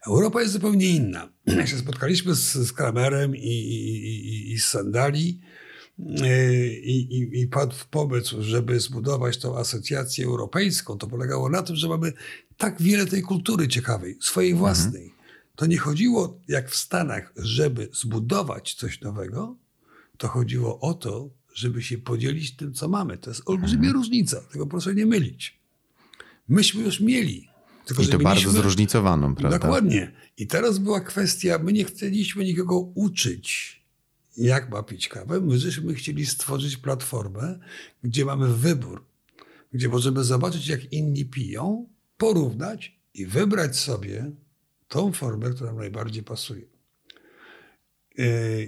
Europa 0.08 0.42
jest 0.42 0.54
zupełnie 0.54 0.90
inna. 0.90 1.30
Jak 1.58 1.68
się 1.68 1.78
spotkaliśmy 1.78 2.36
z, 2.36 2.54
z 2.54 2.74
Kramerem 2.74 3.36
i, 3.36 3.40
i, 3.40 4.52
i, 4.54 4.60
z 4.60 4.66
Sandali, 4.66 5.42
i, 6.84 6.98
i, 6.98 7.42
i 7.42 7.48
padł 7.48 7.76
pomysł, 7.90 8.42
żeby 8.42 8.80
zbudować 8.80 9.38
tą 9.38 9.58
asocjację 9.58 10.26
europejską, 10.26 10.98
to 10.98 11.08
polegało 11.08 11.50
na 11.50 11.62
tym, 11.62 11.76
że 11.76 11.90
mamy 11.90 12.14
tak 12.58 12.82
wiele 12.82 13.06
tej 13.06 13.22
kultury 13.22 13.68
ciekawej, 13.68 14.18
swojej 14.22 14.52
mhm. 14.52 14.60
własnej. 14.60 15.04
Mhm. 15.04 15.24
To 15.56 15.66
nie 15.66 15.78
chodziło 15.78 16.42
jak 16.48 16.70
w 16.70 16.76
Stanach, 16.76 17.34
żeby 17.38 17.90
zbudować 17.94 18.74
coś 18.74 19.02
nowego, 19.02 19.58
to 20.18 20.28
chodziło 20.28 20.80
o 20.80 20.94
to, 20.94 21.30
żeby 21.54 21.84
się 21.84 21.98
podzielić 21.98 22.56
tym, 22.56 22.74
co 22.74 22.88
mamy. 22.88 23.18
To 23.18 23.30
jest 23.30 23.42
olbrzymia 23.46 23.88
mhm. 23.88 23.94
różnica, 23.94 24.42
tego 24.42 24.68
proszę 24.68 24.96
nie 24.96 25.06
mylić. 25.06 25.60
Myśmy 26.48 26.84
już 26.84 27.00
mieli 27.00 27.53
tylko, 27.86 28.04
I 28.04 28.08
to 28.08 28.18
bardzo 28.18 28.52
zróżnicowaną, 28.52 29.36
prawda? 29.36 29.60
Dokładnie. 29.60 30.12
I 30.38 30.48
teraz 30.48 30.80
była 30.80 31.02
kwestia, 31.02 31.60
my 31.64 31.74
nie 31.74 31.86
chcieliśmy 31.86 32.44
nikogo 32.44 32.80
uczyć, 32.80 33.82
jak 34.38 34.72
ma 34.72 34.84
pić 34.84 35.08
kawę. 35.08 35.42
My 35.42 35.60
żeśmy 35.60 35.94
chcieli 35.94 36.26
stworzyć 36.26 36.78
platformę, 36.78 37.60
gdzie 38.04 38.26
mamy 38.26 38.54
wybór, 38.54 39.06
gdzie 39.74 39.90
możemy 39.90 40.24
zobaczyć, 40.24 40.68
jak 40.68 40.94
inni 40.94 41.26
piją, 41.26 41.88
porównać 42.18 43.00
i 43.14 43.26
wybrać 43.26 43.78
sobie 43.78 44.32
tą 44.88 45.12
formę, 45.12 45.50
która 45.50 45.70
nam 45.70 45.80
najbardziej 45.80 46.24
pasuje. 46.24 46.73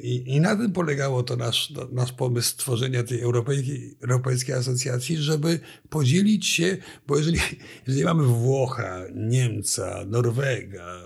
I, 0.03 0.23
I, 0.25 0.39
na 0.39 0.55
tym 0.55 0.71
polegało 0.71 1.23
to 1.23 1.35
nasz, 1.35 1.73
nasz 1.91 2.11
pomysł 2.11 2.49
stworzenia 2.49 3.03
tej 3.03 3.21
europejskiej, 3.21 3.97
europejskiej 4.03 4.55
asocjacji, 4.55 5.17
żeby 5.17 5.59
podzielić 5.89 6.47
się, 6.47 6.77
bo 7.07 7.17
jeżeli, 7.17 7.39
jeżeli 7.87 8.05
mamy 8.05 8.23
Włocha, 8.23 9.01
Niemca, 9.15 10.05
Norwega, 10.07 11.03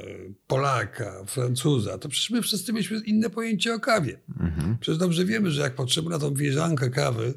Polaka, 0.48 1.26
Francuza, 1.28 1.98
to 1.98 2.10
przecież 2.10 2.30
my 2.30 2.42
wszyscy 2.42 2.74
mieliśmy 2.74 3.00
inne 3.06 3.30
pojęcie 3.30 3.74
o 3.74 3.80
kawie. 3.80 4.20
Mhm. 4.40 4.78
Przecież 4.80 4.98
dobrze 4.98 5.26
wiemy, 5.26 5.52
że 5.52 5.62
jak 5.62 5.76
patrzymy 5.76 6.10
na 6.10 6.20
tą 6.20 6.34
wieżankę 6.34 6.90
kawy, 6.90 7.34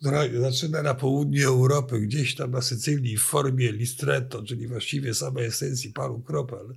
która 0.00 0.22
zaczyna 0.40 0.82
na 0.82 0.94
południu 0.94 1.48
Europy, 1.48 2.00
gdzieś 2.00 2.34
tam 2.34 2.50
na 2.50 2.62
Sycylii 2.62 3.16
w 3.16 3.22
formie 3.22 3.72
listretto, 3.72 4.42
czyli 4.42 4.68
właściwie 4.68 5.14
samej 5.14 5.46
esencji 5.46 5.92
paru 5.92 6.20
kropel 6.20 6.76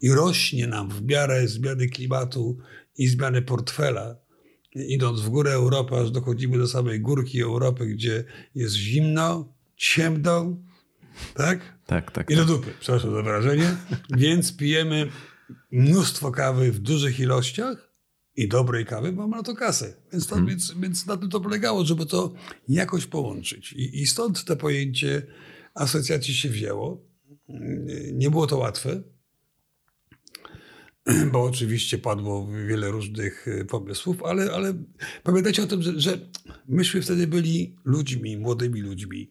i 0.00 0.10
rośnie 0.10 0.66
nam 0.66 0.90
w 0.90 1.02
miarę 1.02 1.48
zmiany 1.48 1.88
klimatu 1.88 2.58
i 2.98 3.08
zmiany 3.08 3.42
portfela, 3.42 4.16
idąc 4.74 5.20
w 5.20 5.28
górę 5.28 5.52
Europy, 5.52 5.96
aż 5.96 6.10
dochodzimy 6.10 6.58
do 6.58 6.66
samej 6.66 7.00
górki 7.00 7.42
Europy, 7.42 7.86
gdzie 7.86 8.24
jest 8.54 8.74
zimno, 8.74 9.54
ciemno, 9.76 10.56
tak? 11.34 11.78
Tak, 11.86 12.10
tak. 12.10 12.30
I 12.30 12.36
do 12.36 12.40
tak. 12.40 12.48
dupy, 12.48 12.70
przepraszam 12.80 13.14
za 13.14 13.22
wrażenie. 13.22 13.76
Więc 14.10 14.56
pijemy 14.56 15.08
mnóstwo 15.70 16.30
kawy 16.30 16.72
w 16.72 16.78
dużych 16.78 17.20
ilościach 17.20 17.94
i 18.36 18.48
dobrej 18.48 18.86
kawy, 18.86 19.12
bo 19.12 19.22
mamy 19.22 19.36
na 19.36 19.42
to 19.42 19.54
kasę. 19.54 19.94
Więc, 20.12 20.26
to, 20.26 20.34
hmm. 20.34 20.50
więc, 20.50 20.74
więc 20.80 21.06
na 21.06 21.16
tym 21.16 21.30
to 21.30 21.40
polegało, 21.40 21.84
żeby 21.84 22.06
to 22.06 22.34
jakoś 22.68 23.06
połączyć. 23.06 23.72
I, 23.72 24.02
I 24.02 24.06
stąd 24.06 24.44
to 24.44 24.56
pojęcie 24.56 25.22
asocjacji 25.74 26.34
się 26.34 26.48
wzięło. 26.48 27.04
Nie 28.12 28.30
było 28.30 28.46
to 28.46 28.58
łatwe. 28.58 29.02
bo 31.32 31.42
oczywiście 31.42 31.98
padło 31.98 32.48
wiele 32.68 32.90
różnych 32.90 33.48
y, 33.48 33.64
pomysłów, 33.64 34.22
ale, 34.22 34.52
ale 34.52 34.74
pamiętajcie 35.22 35.62
o 35.62 35.66
tym, 35.66 35.82
że, 35.82 36.00
że 36.00 36.18
myśmy 36.68 37.02
wtedy 37.02 37.26
byli 37.26 37.76
ludźmi, 37.84 38.36
młodymi 38.36 38.80
ludźmi. 38.80 39.30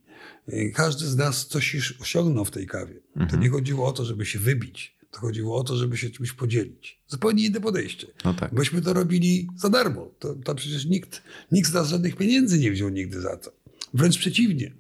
Y, 0.50 0.72
każdy 0.76 1.06
z 1.06 1.16
nas 1.16 1.48
coś 1.48 1.74
już 1.74 2.02
osiągnął 2.02 2.46
w 2.46 2.52
tej 2.52 2.68
kawie. 2.68 2.96
Mhm. 3.16 3.30
To 3.30 3.38
nie 3.38 3.50
chodziło 3.50 3.88
o 3.88 3.92
to, 3.92 4.06
żeby 4.06 4.26
się 4.26 4.40
wybić. 4.40 4.98
To 5.12 5.20
chodziło 5.20 5.58
o 5.58 5.64
to, 5.64 5.78
żeby 5.78 5.98
się 5.98 6.10
czymś 6.10 6.32
podzielić. 6.34 7.00
Zupełnie 7.08 7.46
inne 7.46 7.62
podejście. 7.62 8.08
No 8.26 8.34
tak. 8.34 8.52
Myśmy 8.52 8.82
to 8.82 8.94
robili 8.94 9.48
za 9.56 9.70
darmo. 9.70 10.12
To, 10.20 10.36
to 10.36 10.56
przecież 10.56 10.86
nikt, 10.86 11.24
nikt 11.52 11.70
z 11.70 11.74
nas 11.74 11.88
żadnych 11.90 12.16
pieniędzy 12.16 12.60
nie 12.60 12.72
wziął 12.72 12.90
nigdy 12.90 13.22
za 13.22 13.38
to. 13.38 13.52
Wręcz 13.94 14.18
przeciwnie. 14.18 14.74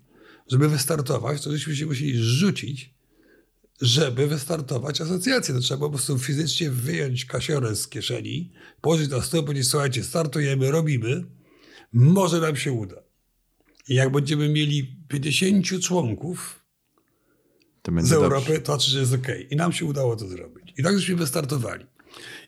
Żeby 0.47 0.69
wystartować, 0.69 1.43
to 1.43 1.51
żeśmy 1.51 1.75
się 1.75 1.85
musieli 1.85 2.17
rzucić 2.17 2.92
żeby 3.83 4.27
wystartować 4.27 5.01
asocjację. 5.01 5.53
To 5.53 5.59
trzeba 5.59 5.79
po 5.79 5.89
prostu 5.89 6.19
fizycznie 6.19 6.69
wyjąć 6.69 7.25
kasiorę 7.25 7.75
z 7.75 7.87
kieszeni, 7.87 8.51
położyć 8.81 9.09
na 9.09 9.21
stół, 9.21 9.43
powiedzieć, 9.43 9.67
słuchajcie, 9.67 10.03
startujemy, 10.03 10.71
robimy, 10.71 11.23
może 11.93 12.41
nam 12.41 12.55
się 12.55 12.71
uda. 12.71 12.95
I 13.87 13.95
jak 13.95 14.11
będziemy 14.11 14.49
mieli 14.49 14.97
50 15.07 15.81
członków 15.81 16.63
z 17.99 18.11
Europy, 18.11 18.45
dobrze. 18.45 18.61
to 18.61 18.71
znaczy, 18.71 18.91
że 18.91 18.99
jest 18.99 19.13
ok. 19.13 19.27
I 19.49 19.55
nam 19.55 19.73
się 19.73 19.85
udało 19.85 20.15
to 20.15 20.27
zrobić. 20.27 20.73
I 20.77 20.83
tak 20.83 20.99
żeśmy 20.99 21.15
wystartowali. 21.15 21.85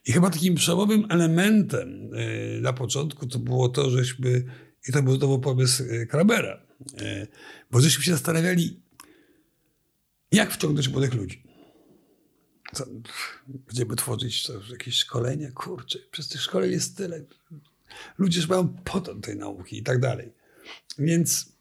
I 0.06 0.12
chyba 0.12 0.30
takim 0.30 0.56
przełomowym 0.56 1.06
elementem 1.10 2.14
y, 2.14 2.60
na 2.62 2.74
początku 2.74 3.28
to 3.28 3.40
było 3.40 3.70
to, 3.70 3.90
żeśmy, 3.90 4.44
i 4.90 4.92
to 4.92 5.04
był 5.04 5.16
znowu 5.16 5.40
pomysł 5.40 5.84
y, 5.84 6.08
Kramera, 6.08 6.66
y, 7.02 7.28
bo 7.72 7.82
żeśmy 7.82 8.04
się 8.04 8.12
zastanawiali, 8.12 8.85
jak 10.32 10.52
wciągnąć 10.52 10.88
młodych 10.88 11.14
ludzi? 11.14 11.44
Co, 12.74 12.86
będziemy 13.48 13.96
tworzyć 13.96 14.48
jakieś 14.72 14.96
szkolenia? 14.96 15.52
Kurczę, 15.52 16.00
przez 16.12 16.28
tych 16.28 16.42
szkoleń 16.42 16.72
jest 16.72 16.98
tyle. 16.98 17.26
Ludzie 18.18 18.40
już 18.40 18.50
mają 18.50 18.68
potem 18.68 19.22
tej 19.22 19.36
nauki 19.36 19.78
i 19.78 19.84
tak 19.84 20.00
dalej. 20.00 20.34
Więc 21.00 21.56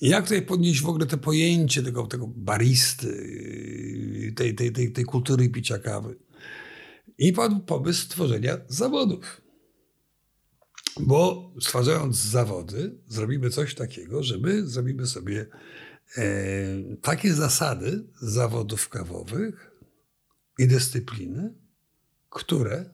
jak 0.00 0.24
tutaj 0.24 0.42
podnieść 0.42 0.80
w 0.80 0.88
ogóle 0.88 1.06
te 1.06 1.16
pojęcie 1.16 1.82
tego, 1.82 2.06
tego 2.06 2.26
baristy, 2.26 3.08
tej, 4.36 4.54
tej, 4.54 4.72
tej, 4.72 4.92
tej 4.92 5.04
kultury 5.04 5.48
picia 5.48 5.78
kawy? 5.78 6.16
I 7.18 7.32
padł 7.32 7.60
pomysł 7.60 8.04
stworzenia 8.04 8.58
zawodów. 8.68 9.40
Bo 11.00 11.52
stwarzając 11.60 12.16
zawody, 12.16 12.98
zrobimy 13.06 13.50
coś 13.50 13.74
takiego, 13.74 14.22
żeby 14.22 14.66
zrobimy 14.66 15.06
sobie 15.06 15.46
takie 17.02 17.34
zasady 17.34 18.04
zawodów 18.22 18.88
kawowych 18.88 19.70
i 20.58 20.66
dyscypliny, 20.66 21.54
które 22.30 22.90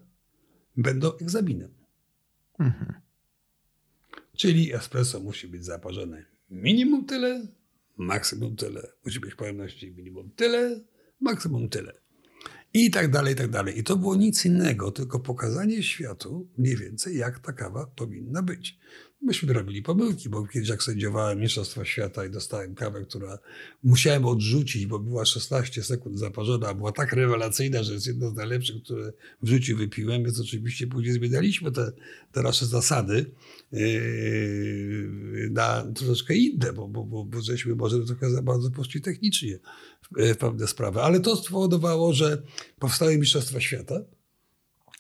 będą 0.77 1.17
egzaminem. 1.17 1.75
Mhm. 2.59 2.93
Czyli 4.37 4.75
espresso 4.75 5.21
musi 5.21 5.49
być 5.49 5.65
zaparzone 5.65 6.25
minimum 6.51 7.05
tyle, 7.07 7.47
maksimum 7.97 8.57
tyle. 8.57 8.93
Musi 9.05 9.21
być 9.21 9.35
pojemności 9.35 9.93
minimum 9.93 10.31
tyle, 10.31 10.81
maksimum 11.21 11.69
tyle. 11.69 11.93
I 12.75 12.91
tak 12.91 13.11
dalej, 13.11 13.33
i 13.33 13.37
tak 13.37 13.51
dalej. 13.51 13.79
I 13.79 13.85
to 13.85 13.97
było 13.97 14.17
nic 14.17 14.45
innego, 14.45 14.91
tylko 14.91 15.21
pokazanie 15.21 15.83
światu 15.83 16.49
mniej 16.59 16.77
więcej, 16.77 17.17
jak 17.17 17.39
ta 17.39 17.53
kawa 17.53 17.87
powinna 17.87 18.43
być. 18.43 18.79
Myśmy 19.27 19.53
robili 19.53 19.83
pomyłki, 19.83 20.29
bo 20.29 20.47
kiedyś 20.47 20.69
jak 20.69 20.83
sędziowałem 20.83 21.41
Mistrzostwa 21.41 21.85
Świata 21.85 22.27
i 22.27 22.31
dostałem 22.31 22.75
kawę, 22.75 23.05
która 23.05 23.39
musiałem 23.85 24.27
odrzucić, 24.27 24.87
bo 24.87 24.99
była 24.99 25.25
16 25.25 25.83
sekund 25.83 26.19
zaparzona, 26.19 26.75
była 26.75 26.93
tak 26.93 27.13
rewelacyjna, 27.13 27.83
że 27.83 27.93
jest 27.93 28.07
jedno 28.07 28.31
z 28.31 28.35
najlepszych, 28.35 28.83
które 28.83 29.13
w 29.43 29.49
życiu 29.49 29.77
wypiłem, 29.77 30.25
więc 30.25 30.41
oczywiście 30.41 30.87
później 30.87 31.13
zmienialiśmy 31.13 31.73
te, 31.73 31.93
te 32.33 32.43
nasze 32.43 32.67
zasady 32.67 33.31
yy, 33.73 35.51
na 35.51 35.87
troszeczkę 35.95 36.35
inne, 36.35 36.73
bo, 36.73 36.89
bo, 36.89 37.05
bo, 37.05 37.25
bo 37.25 37.43
żeśmy 37.43 37.75
może 37.75 38.05
trochę 38.05 38.31
za 38.31 38.43
bardzo 38.43 38.71
poszli 38.71 39.01
technicznie 39.01 39.59
w 40.03 40.37
pewne 40.37 40.67
sprawy. 40.67 41.01
Ale 41.01 41.21
to 41.21 41.37
spowodowało, 41.37 42.13
że 42.13 42.43
powstały 42.79 43.19
Mistrzostwa 43.19 43.61
Świata, 43.61 44.01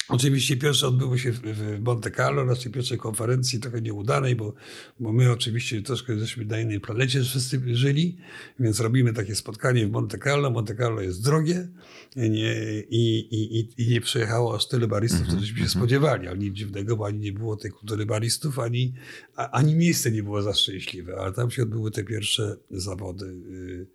Oczywiście 0.08 0.56
pierwsze 0.56 0.86
odbyły 0.86 1.18
się 1.18 1.32
w 1.32 1.80
Monte 1.80 2.10
Carlo, 2.10 2.44
naszej 2.44 2.72
pierwszej 2.72 2.98
konferencji, 2.98 3.60
trochę 3.60 3.82
nieudanej, 3.82 4.36
bo, 4.36 4.54
bo 5.00 5.12
my 5.12 5.32
oczywiście 5.32 5.82
troszkę 5.82 6.18
żeśmy 6.18 6.44
na 6.44 6.60
innej 6.60 6.80
planecie 6.80 7.22
wszyscy 7.22 7.76
żyli, 7.76 8.16
więc 8.60 8.80
robimy 8.80 9.12
takie 9.12 9.34
spotkanie 9.34 9.86
w 9.86 9.90
Monte 9.90 10.18
Carlo. 10.18 10.50
Monte 10.50 10.76
Carlo 10.76 11.00
jest 11.00 11.24
drogie 11.24 11.68
nie, 12.16 12.54
i, 12.90 13.18
i, 13.30 13.82
i 13.82 13.88
nie 13.88 14.00
przyjechało 14.00 14.54
aż 14.54 14.68
tyle 14.68 14.88
baristów, 14.88 15.26
co 15.26 15.32
żeśmy 15.32 15.56
się 15.56 15.64
mhm. 15.64 15.68
spodziewali, 15.68 16.28
ale 16.28 16.38
nic 16.38 16.54
dziwnego, 16.54 16.96
bo 16.96 17.06
ani 17.06 17.18
nie 17.18 17.32
było 17.32 17.56
tej 17.56 17.70
kultury 17.70 18.06
baristów, 18.06 18.58
ani, 18.58 18.94
ani 19.36 19.74
miejsce 19.74 20.10
nie 20.10 20.22
było 20.22 20.42
za 20.42 20.54
szczęśliwe, 20.54 21.16
ale 21.20 21.32
tam 21.32 21.50
się 21.50 21.62
odbyły 21.62 21.90
te 21.90 22.04
pierwsze 22.04 22.56
zawody 22.70 23.26
y, 23.26 23.86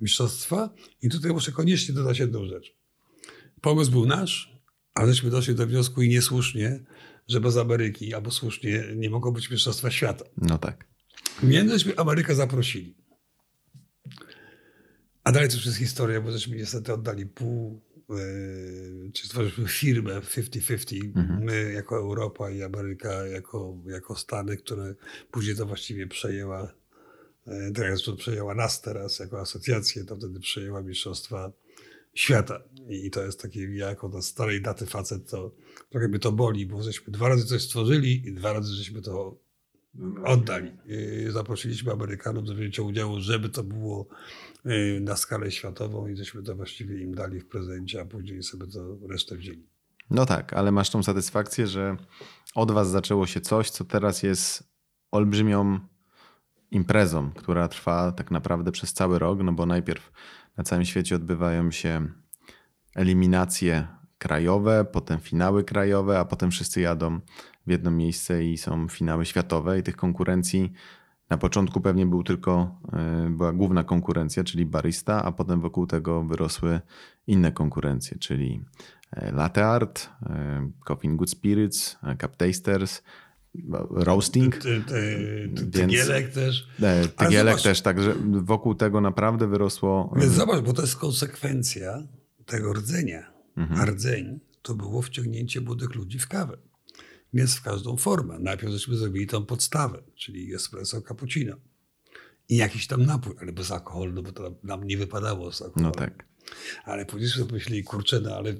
mistrzostwa 0.00 0.70
i 1.02 1.08
tutaj 1.08 1.32
muszę 1.32 1.52
koniecznie 1.52 1.94
dodać 1.94 2.18
jedną 2.18 2.46
rzecz. 2.46 2.74
Pomysł 3.60 3.90
był 3.90 4.06
nasz, 4.06 4.57
ale 4.98 5.14
żeśmy 5.14 5.30
doszli 5.30 5.54
do 5.54 5.66
wniosku 5.66 6.02
i 6.02 6.08
niesłusznie, 6.08 6.84
że 7.28 7.40
bez 7.40 7.56
Ameryki 7.56 8.14
albo 8.14 8.30
słusznie 8.30 8.84
nie 8.96 9.10
mogą 9.10 9.30
być 9.30 9.50
Mistrzostwa 9.50 9.90
Świata. 9.90 10.24
No 10.36 10.58
tak. 10.58 10.84
Żeśmy 11.68 11.96
Amerykę 11.96 12.34
zaprosili. 12.34 12.96
A 15.24 15.32
dalej 15.32 15.48
to 15.48 15.54
już 15.54 15.66
jest 15.66 15.78
historia, 15.78 16.20
bo 16.20 16.30
żeśmy 16.30 16.56
niestety 16.56 16.92
oddali 16.92 17.26
pół, 17.26 17.82
yy, 18.08 19.12
czy 19.12 19.26
stworzyliśmy 19.26 19.68
firmę 19.68 20.20
50-50. 20.20 21.16
Mhm. 21.16 21.44
My 21.44 21.72
jako 21.72 21.96
Europa 21.96 22.50
i 22.50 22.62
Ameryka 22.62 23.26
jako, 23.26 23.76
jako 23.86 24.16
Stany, 24.16 24.56
które 24.56 24.94
później 25.30 25.56
to 25.56 25.66
właściwie 25.66 26.06
przejęła, 26.06 26.72
yy, 27.46 27.72
teraz 27.74 28.02
to 28.02 28.16
przejęła 28.16 28.54
nas 28.54 28.82
teraz 28.82 29.18
jako 29.18 29.40
asocjację, 29.40 30.04
to 30.04 30.16
wtedy 30.16 30.40
przejęła 30.40 30.82
Mistrzostwa 30.82 31.52
świata. 32.18 32.60
I 32.88 33.10
to 33.10 33.22
jest 33.22 33.42
takie, 33.42 33.74
ja 33.74 33.88
jako 33.88 34.08
na 34.08 34.22
starej 34.22 34.62
daty 34.62 34.86
facet, 34.86 35.30
to 35.30 35.54
trochę 35.90 36.08
mnie 36.08 36.18
to 36.18 36.32
boli, 36.32 36.66
bo 36.66 36.82
żeśmy 36.82 37.12
dwa 37.12 37.28
razy 37.28 37.44
coś 37.44 37.62
stworzyli 37.62 38.28
i 38.28 38.32
dwa 38.32 38.52
razy 38.52 38.74
żeśmy 38.74 39.02
to 39.02 39.40
oddali. 40.24 40.72
I 40.86 41.30
zaprosiliśmy 41.30 41.92
Amerykanów 41.92 42.44
do 42.44 42.54
wzięcia 42.54 42.82
udziału, 42.82 43.20
żeby 43.20 43.48
to 43.48 43.62
było 43.62 44.08
y, 44.66 45.00
na 45.00 45.16
skalę 45.16 45.50
światową 45.50 46.06
i 46.06 46.16
żeśmy 46.16 46.42
to 46.42 46.56
właściwie 46.56 47.02
im 47.02 47.14
dali 47.14 47.40
w 47.40 47.48
prezencie, 47.48 48.00
a 48.00 48.04
później 48.04 48.42
sobie 48.42 48.66
to 48.66 48.98
resztę 49.08 49.36
wzięli. 49.36 49.66
No 50.10 50.26
tak, 50.26 50.52
ale 50.52 50.72
masz 50.72 50.90
tą 50.90 51.02
satysfakcję, 51.02 51.66
że 51.66 51.96
od 52.54 52.72
was 52.72 52.90
zaczęło 52.90 53.26
się 53.26 53.40
coś, 53.40 53.70
co 53.70 53.84
teraz 53.84 54.22
jest 54.22 54.72
olbrzymią 55.10 55.80
imprezą, 56.70 57.30
która 57.32 57.68
trwa 57.68 58.12
tak 58.12 58.30
naprawdę 58.30 58.72
przez 58.72 58.92
cały 58.92 59.18
rok, 59.18 59.38
no 59.42 59.52
bo 59.52 59.66
najpierw 59.66 60.12
na 60.58 60.64
całym 60.64 60.84
świecie 60.84 61.16
odbywają 61.16 61.70
się 61.70 62.06
eliminacje 62.94 63.86
krajowe, 64.18 64.84
potem 64.92 65.20
finały 65.20 65.64
krajowe, 65.64 66.18
a 66.18 66.24
potem 66.24 66.50
wszyscy 66.50 66.80
jadą 66.80 67.20
w 67.66 67.70
jedno 67.70 67.90
miejsce 67.90 68.44
i 68.44 68.58
są 68.58 68.88
finały 68.88 69.26
światowe. 69.26 69.78
I 69.78 69.82
tych 69.82 69.96
konkurencji 69.96 70.72
na 71.30 71.38
początku 71.38 71.80
pewnie 71.80 72.06
był 72.06 72.22
tylko, 72.22 72.80
e, 72.92 73.30
była 73.30 73.52
główna 73.52 73.84
konkurencja, 73.84 74.44
czyli 74.44 74.66
barista, 74.66 75.24
a 75.24 75.32
potem 75.32 75.60
wokół 75.60 75.86
tego 75.86 76.22
wyrosły 76.22 76.80
inne 77.26 77.52
konkurencje, 77.52 78.18
czyli 78.18 78.64
e, 79.12 79.32
latte 79.32 79.66
art, 79.66 80.08
e, 80.22 80.70
coffee 80.84 81.08
good 81.08 81.30
spirits, 81.30 81.98
cup 82.20 82.36
tasters, 82.36 83.02
roasting. 83.90 84.56
Tygielek 85.72 86.32
też. 86.32 86.68
Tygielek 87.16 87.60
też, 87.60 87.80
także 87.82 88.14
wokół 88.30 88.74
tego 88.74 89.00
naprawdę 89.00 89.46
wyrosło. 89.46 90.14
Więc 90.16 90.32
zobacz, 90.32 90.64
bo 90.64 90.72
to 90.72 90.82
jest 90.82 90.96
konsekwencja 90.96 92.02
tego 92.46 92.72
rdzenia. 92.72 93.32
Mhm. 93.56 93.80
A 93.80 93.84
rdzeń 93.84 94.40
to 94.62 94.74
było 94.74 95.02
wciągnięcie 95.02 95.60
młodych 95.60 95.94
ludzi 95.94 96.18
w 96.18 96.28
kawę. 96.28 96.58
Więc 97.34 97.54
w 97.54 97.62
każdą 97.62 97.96
formę. 97.96 98.38
Najpierw 98.38 98.72
żeśmy 98.72 98.96
zrobili 98.96 99.26
tą 99.26 99.46
podstawę, 99.46 100.02
czyli 100.14 100.54
espresso 100.54 101.02
cappuccino. 101.02 101.56
I 102.48 102.56
jakiś 102.56 102.86
tam 102.86 103.06
napój, 103.06 103.34
ale 103.40 103.52
bez 103.52 103.70
alkoholu, 103.70 104.12
no 104.12 104.22
bo 104.22 104.32
to 104.32 104.58
nam 104.62 104.84
nie 104.84 104.96
wypadało 104.96 105.52
z 105.52 105.62
alkoholem. 105.62 105.92
No 105.96 106.00
tak. 106.00 106.24
Ale 106.84 107.06
później 107.06 107.30
sobie 107.30 107.46
pomyśleli, 107.46 107.84
kurczę, 107.84 108.20
no 108.20 108.36
ale 108.36 108.54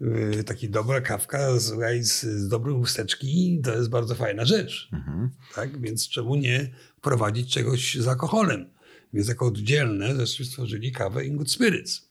yy, 0.00 0.44
taki 0.44 0.70
dobra 0.70 1.00
kawka 1.00 1.58
z, 1.58 1.74
z, 2.06 2.22
z 2.22 2.48
dobrym 2.48 2.76
łusteczki 2.76 3.60
to 3.64 3.74
jest 3.74 3.90
bardzo 3.90 4.14
fajna 4.14 4.44
rzecz. 4.44 4.88
Mhm. 4.92 5.30
Tak? 5.54 5.80
Więc 5.80 6.08
czemu 6.08 6.36
nie 6.36 6.70
wprowadzić 6.98 7.52
czegoś 7.52 7.94
z 7.94 8.08
alkoholem? 8.08 8.70
Więc 9.12 9.28
jako 9.28 9.46
oddzielne 9.46 10.14
zresztą 10.16 10.44
stworzyli 10.44 10.92
kawę 10.92 11.24
in 11.24 11.36
good 11.36 11.50
spirits 11.50 12.10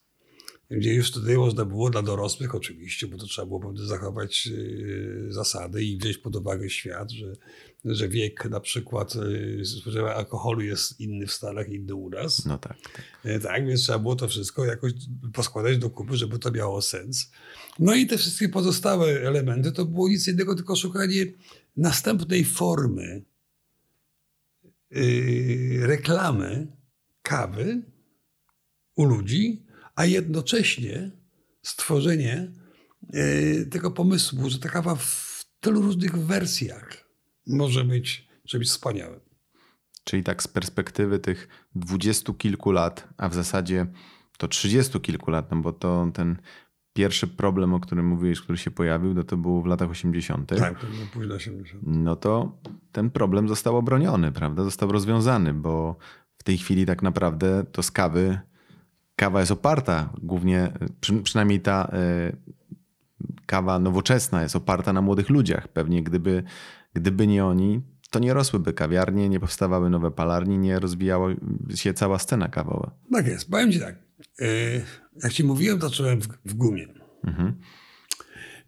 gdzie 0.71 0.93
już 0.93 1.11
wtedy 1.11 1.37
można 1.37 1.65
było 1.65 1.89
dla 1.89 2.01
dorosłych 2.01 2.55
oczywiście, 2.55 3.07
bo 3.07 3.17
to 3.17 3.25
trzeba 3.25 3.45
było 3.45 3.59
pewnie 3.59 3.85
zachować 3.85 4.45
yy, 4.45 5.25
zasady 5.29 5.83
i 5.83 5.97
wziąć 5.97 6.17
pod 6.17 6.35
uwagę 6.35 6.69
świat, 6.69 7.11
że, 7.11 7.33
że 7.85 8.09
wiek 8.09 8.45
na 8.45 8.59
przykład 8.59 9.13
spożywania 9.63 10.15
alkoholu 10.15 10.61
jest 10.61 10.99
inny 10.99 11.27
w 11.27 11.33
Stanach, 11.33 11.69
inny 11.69 11.95
u 11.95 12.09
nas. 12.09 12.45
No 12.45 12.57
tak, 12.57 12.77
tak. 12.93 13.03
Yy, 13.23 13.39
tak, 13.39 13.67
więc 13.67 13.81
trzeba 13.81 13.99
było 13.99 14.15
to 14.15 14.27
wszystko 14.27 14.65
jakoś 14.65 14.93
poskładać 15.33 15.77
do 15.77 15.89
kupy, 15.89 16.17
żeby 16.17 16.39
to 16.39 16.51
miało 16.51 16.81
sens. 16.81 17.31
No 17.79 17.95
i 17.95 18.07
te 18.07 18.17
wszystkie 18.17 18.49
pozostałe 18.49 19.07
elementy 19.07 19.71
to 19.71 19.85
było 19.85 20.09
nic 20.09 20.27
innego, 20.27 20.55
tylko 20.55 20.75
szukanie 20.75 21.25
następnej 21.77 22.45
formy 22.45 23.25
reklamy 25.79 26.67
kawy 27.21 27.81
u 28.95 29.05
ludzi, 29.05 29.65
a 29.95 30.05
jednocześnie 30.05 31.11
stworzenie 31.63 32.51
e, 33.13 33.65
tego 33.65 33.91
pomysłu, 33.91 34.49
że 34.49 34.59
ta 34.59 34.69
kawa 34.69 34.95
w 34.95 35.45
tylu 35.59 35.81
różnych 35.81 36.17
wersjach 36.17 37.08
może 37.49 37.83
być 37.83 38.27
czymś 38.47 38.67
wspaniałym. 38.67 39.19
Czyli 40.03 40.23
tak 40.23 40.43
z 40.43 40.47
perspektywy 40.47 41.19
tych 41.19 41.47
dwudziestu 41.75 42.33
kilku 42.33 42.71
lat, 42.71 43.07
a 43.17 43.29
w 43.29 43.33
zasadzie 43.33 43.85
to 44.37 44.47
trzydziestu 44.47 44.99
kilku 44.99 45.31
lat, 45.31 45.51
no 45.51 45.57
bo 45.57 45.73
to 45.73 46.11
ten 46.13 46.37
pierwszy 46.93 47.27
problem, 47.27 47.73
o 47.73 47.79
którym 47.79 48.07
mówiłeś, 48.07 48.41
który 48.41 48.57
się 48.57 48.71
pojawił, 48.71 49.13
no 49.13 49.23
to 49.23 49.37
był 49.37 49.61
w 49.61 49.65
latach 49.65 49.89
80. 49.89 50.49
Tak, 50.49 50.79
to 50.79 50.87
było 50.87 51.05
późno 51.13 51.35
80. 51.35 51.83
No 51.87 52.15
to 52.15 52.57
ten 52.91 53.09
problem 53.09 53.47
został 53.47 53.77
obroniony, 53.77 54.31
prawda? 54.31 54.63
Został 54.63 54.91
rozwiązany, 54.91 55.53
bo 55.53 55.95
w 56.37 56.43
tej 56.43 56.57
chwili 56.57 56.85
tak 56.85 57.01
naprawdę 57.01 57.65
to 57.71 57.83
z 57.83 57.91
kawy 57.91 58.39
kawa 59.15 59.39
jest 59.39 59.51
oparta 59.51 60.09
głównie, 60.21 60.71
przy, 61.01 61.13
przynajmniej 61.13 61.61
ta 61.61 61.91
y, 61.93 62.37
kawa 63.45 63.79
nowoczesna 63.79 64.43
jest 64.43 64.55
oparta 64.55 64.93
na 64.93 65.01
młodych 65.01 65.29
ludziach. 65.29 65.67
Pewnie 65.67 66.03
gdyby, 66.03 66.43
gdyby 66.93 67.27
nie 67.27 67.45
oni, 67.45 67.81
to 68.09 68.19
nie 68.19 68.33
rosłyby 68.33 68.73
kawiarnie, 68.73 69.29
nie 69.29 69.39
powstawały 69.39 69.89
nowe 69.89 70.11
palarnie, 70.11 70.57
nie 70.57 70.79
rozwijała 70.79 71.29
się 71.75 71.93
cała 71.93 72.19
scena 72.19 72.47
kawowa. 72.47 72.95
Tak 73.11 73.27
jest. 73.27 73.49
Powiem 73.49 73.71
ci 73.71 73.79
tak. 73.79 73.95
Y, 74.41 74.81
jak 75.23 75.33
ci 75.33 75.43
mówiłem, 75.43 75.79
to 75.79 75.89
czułem 75.89 76.21
w, 76.45 76.53
gumie. 76.53 76.87
Mhm. 77.23 77.59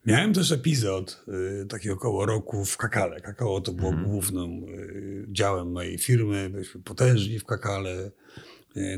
Miałem 0.06 0.34
też 0.34 0.52
epizod, 0.52 1.26
y, 1.62 1.66
taki 1.66 1.90
około 1.90 2.26
roku 2.26 2.66
w 2.66 2.78
Kakale. 2.78 3.22
Kakao 3.22 3.62
to 3.62 3.72
było 3.72 3.90
mhm. 3.90 4.10
głównym 4.10 4.64
y, 4.64 5.26
działem 5.30 5.72
mojej 5.72 5.98
firmy. 5.98 6.50
Byliśmy 6.50 6.82
potężni 6.82 7.40
w 7.40 7.46
Kakale. 7.46 8.12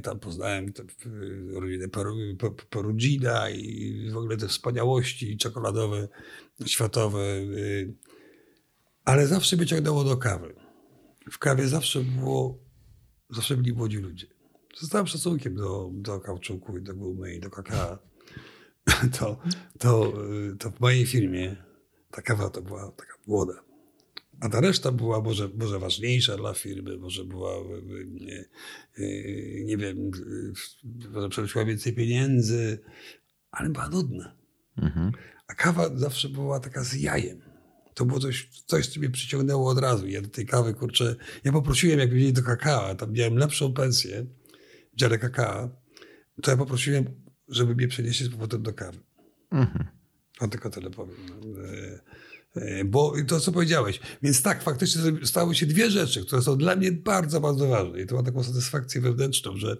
Tam 0.03 0.19
poznałem 0.19 0.73
rodzinę 1.53 1.85
Perugina 2.69 3.49
i 3.49 4.09
w 4.11 4.17
ogóle 4.17 4.37
te 4.37 4.47
wspaniałości 4.47 5.37
czekoladowe, 5.37 6.07
światowe. 6.65 7.19
Y, 9.03 9.09
ale 9.09 9.27
zawsze 9.27 9.57
mnie 9.57 9.65
ciągnęło 9.65 10.03
do 10.03 10.17
kawy. 10.17 10.53
W 11.31 11.39
kawie 11.39 11.67
zawsze 11.67 12.03
było, 12.03 12.59
zawsze 13.29 13.57
byli 13.57 13.73
młodzi 13.73 13.97
ludzie. 13.97 14.27
Z 14.75 14.89
całym 14.89 15.07
szacunkiem 15.07 15.55
do, 15.55 15.89
do 15.93 16.19
kauczuku 16.19 16.77
i 16.77 16.81
do 16.81 16.95
gumy 16.95 17.35
i 17.35 17.39
do 17.39 17.49
kakao. 17.49 17.97
To, 19.19 19.41
to, 19.79 20.13
y, 20.51 20.55
to 20.57 20.71
w 20.71 20.79
mojej 20.79 21.05
firmie 21.05 21.55
ta 22.11 22.21
kawa 22.21 22.49
to 22.49 22.61
była 22.61 22.91
taka 22.91 23.13
młoda. 23.27 23.53
A 24.39 24.49
ta 24.49 24.61
reszta 24.61 24.91
była 24.91 25.21
może, 25.21 25.49
może 25.55 25.79
ważniejsza 25.79 26.37
dla 26.37 26.53
firmy, 26.53 26.97
może 26.97 27.25
była, 27.25 27.51
nie, 28.05 28.45
nie 29.65 29.77
wiem, 29.77 30.11
może 31.11 31.29
przynosiła 31.29 31.65
więcej 31.65 31.93
pieniędzy, 31.93 32.79
ale 33.51 33.69
była 33.69 33.89
nudna. 33.89 34.35
Mhm. 34.77 35.11
A 35.47 35.55
kawa 35.55 35.97
zawsze 35.97 36.29
była 36.29 36.59
taka 36.59 36.83
z 36.83 36.93
jajem. 36.93 37.41
To 37.93 38.05
było 38.05 38.19
coś, 38.19 38.49
coś, 38.65 38.87
co 38.87 38.99
mnie 38.99 39.09
przyciągnęło 39.09 39.71
od 39.71 39.79
razu. 39.79 40.07
Ja 40.07 40.21
do 40.21 40.29
tej 40.29 40.45
kawy, 40.45 40.73
kurczę, 40.73 41.15
ja 41.43 41.51
poprosiłem, 41.51 41.99
jak 41.99 42.13
wzięli 42.13 42.33
do 42.33 42.43
kakao, 42.43 42.95
tam 42.95 43.13
miałem 43.13 43.37
lepszą 43.37 43.73
pensję 43.73 44.25
w 44.93 44.95
dziale 44.95 45.17
kakao, 45.17 45.69
to 46.41 46.51
ja 46.51 46.57
poprosiłem, 46.57 47.05
żeby 47.47 47.75
mnie 47.75 47.87
przenieść 47.87 48.23
z 48.23 48.29
powrotem 48.29 48.63
do 48.63 48.73
kawy. 48.73 48.99
Mhm. 49.51 49.87
On 50.39 50.49
tylko 50.49 50.69
tyle 50.69 50.89
powiem. 50.89 51.15
E, 52.55 52.61
e, 52.61 52.85
bo 52.85 53.13
to, 53.27 53.39
co 53.39 53.51
powiedziałeś. 53.51 53.99
Więc 54.23 54.41
tak, 54.41 54.63
faktycznie 54.63 55.01
stały 55.23 55.55
się 55.55 55.65
dwie 55.65 55.91
rzeczy, 55.91 56.25
które 56.25 56.41
są 56.41 56.57
dla 56.57 56.75
mnie 56.75 56.91
bardzo, 56.91 57.41
bardzo 57.41 57.67
ważne. 57.67 58.01
I 58.01 58.05
to 58.05 58.15
ma 58.15 58.23
taką 58.23 58.43
satysfakcję 58.43 59.01
wewnętrzną, 59.01 59.57
że, 59.57 59.77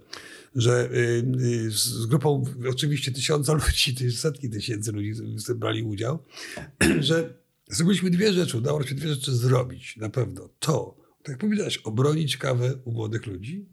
że 0.55 0.89
y, 0.91 1.25
y, 1.41 1.71
z 1.71 2.05
grupą 2.05 2.43
oczywiście 2.69 3.11
tysiąca 3.11 3.53
ludzi, 3.67 4.11
setki 4.11 4.49
tysięcy 4.49 4.91
ludzi 4.91 5.21
brali 5.55 5.83
udział, 5.83 6.23
że 6.99 7.42
zrobiliśmy 7.67 8.09
dwie 8.09 8.33
rzeczy. 8.33 8.57
Udało 8.57 8.83
się 8.83 8.95
dwie 8.95 9.09
rzeczy 9.09 9.35
zrobić, 9.35 9.97
na 9.97 10.09
pewno. 10.09 10.49
To, 10.59 10.97
tak 11.17 11.29
jak 11.29 11.39
powiedziałeś, 11.39 11.77
obronić 11.77 12.37
kawę 12.37 12.75
u 12.85 12.91
młodych 12.91 13.25
ludzi, 13.25 13.69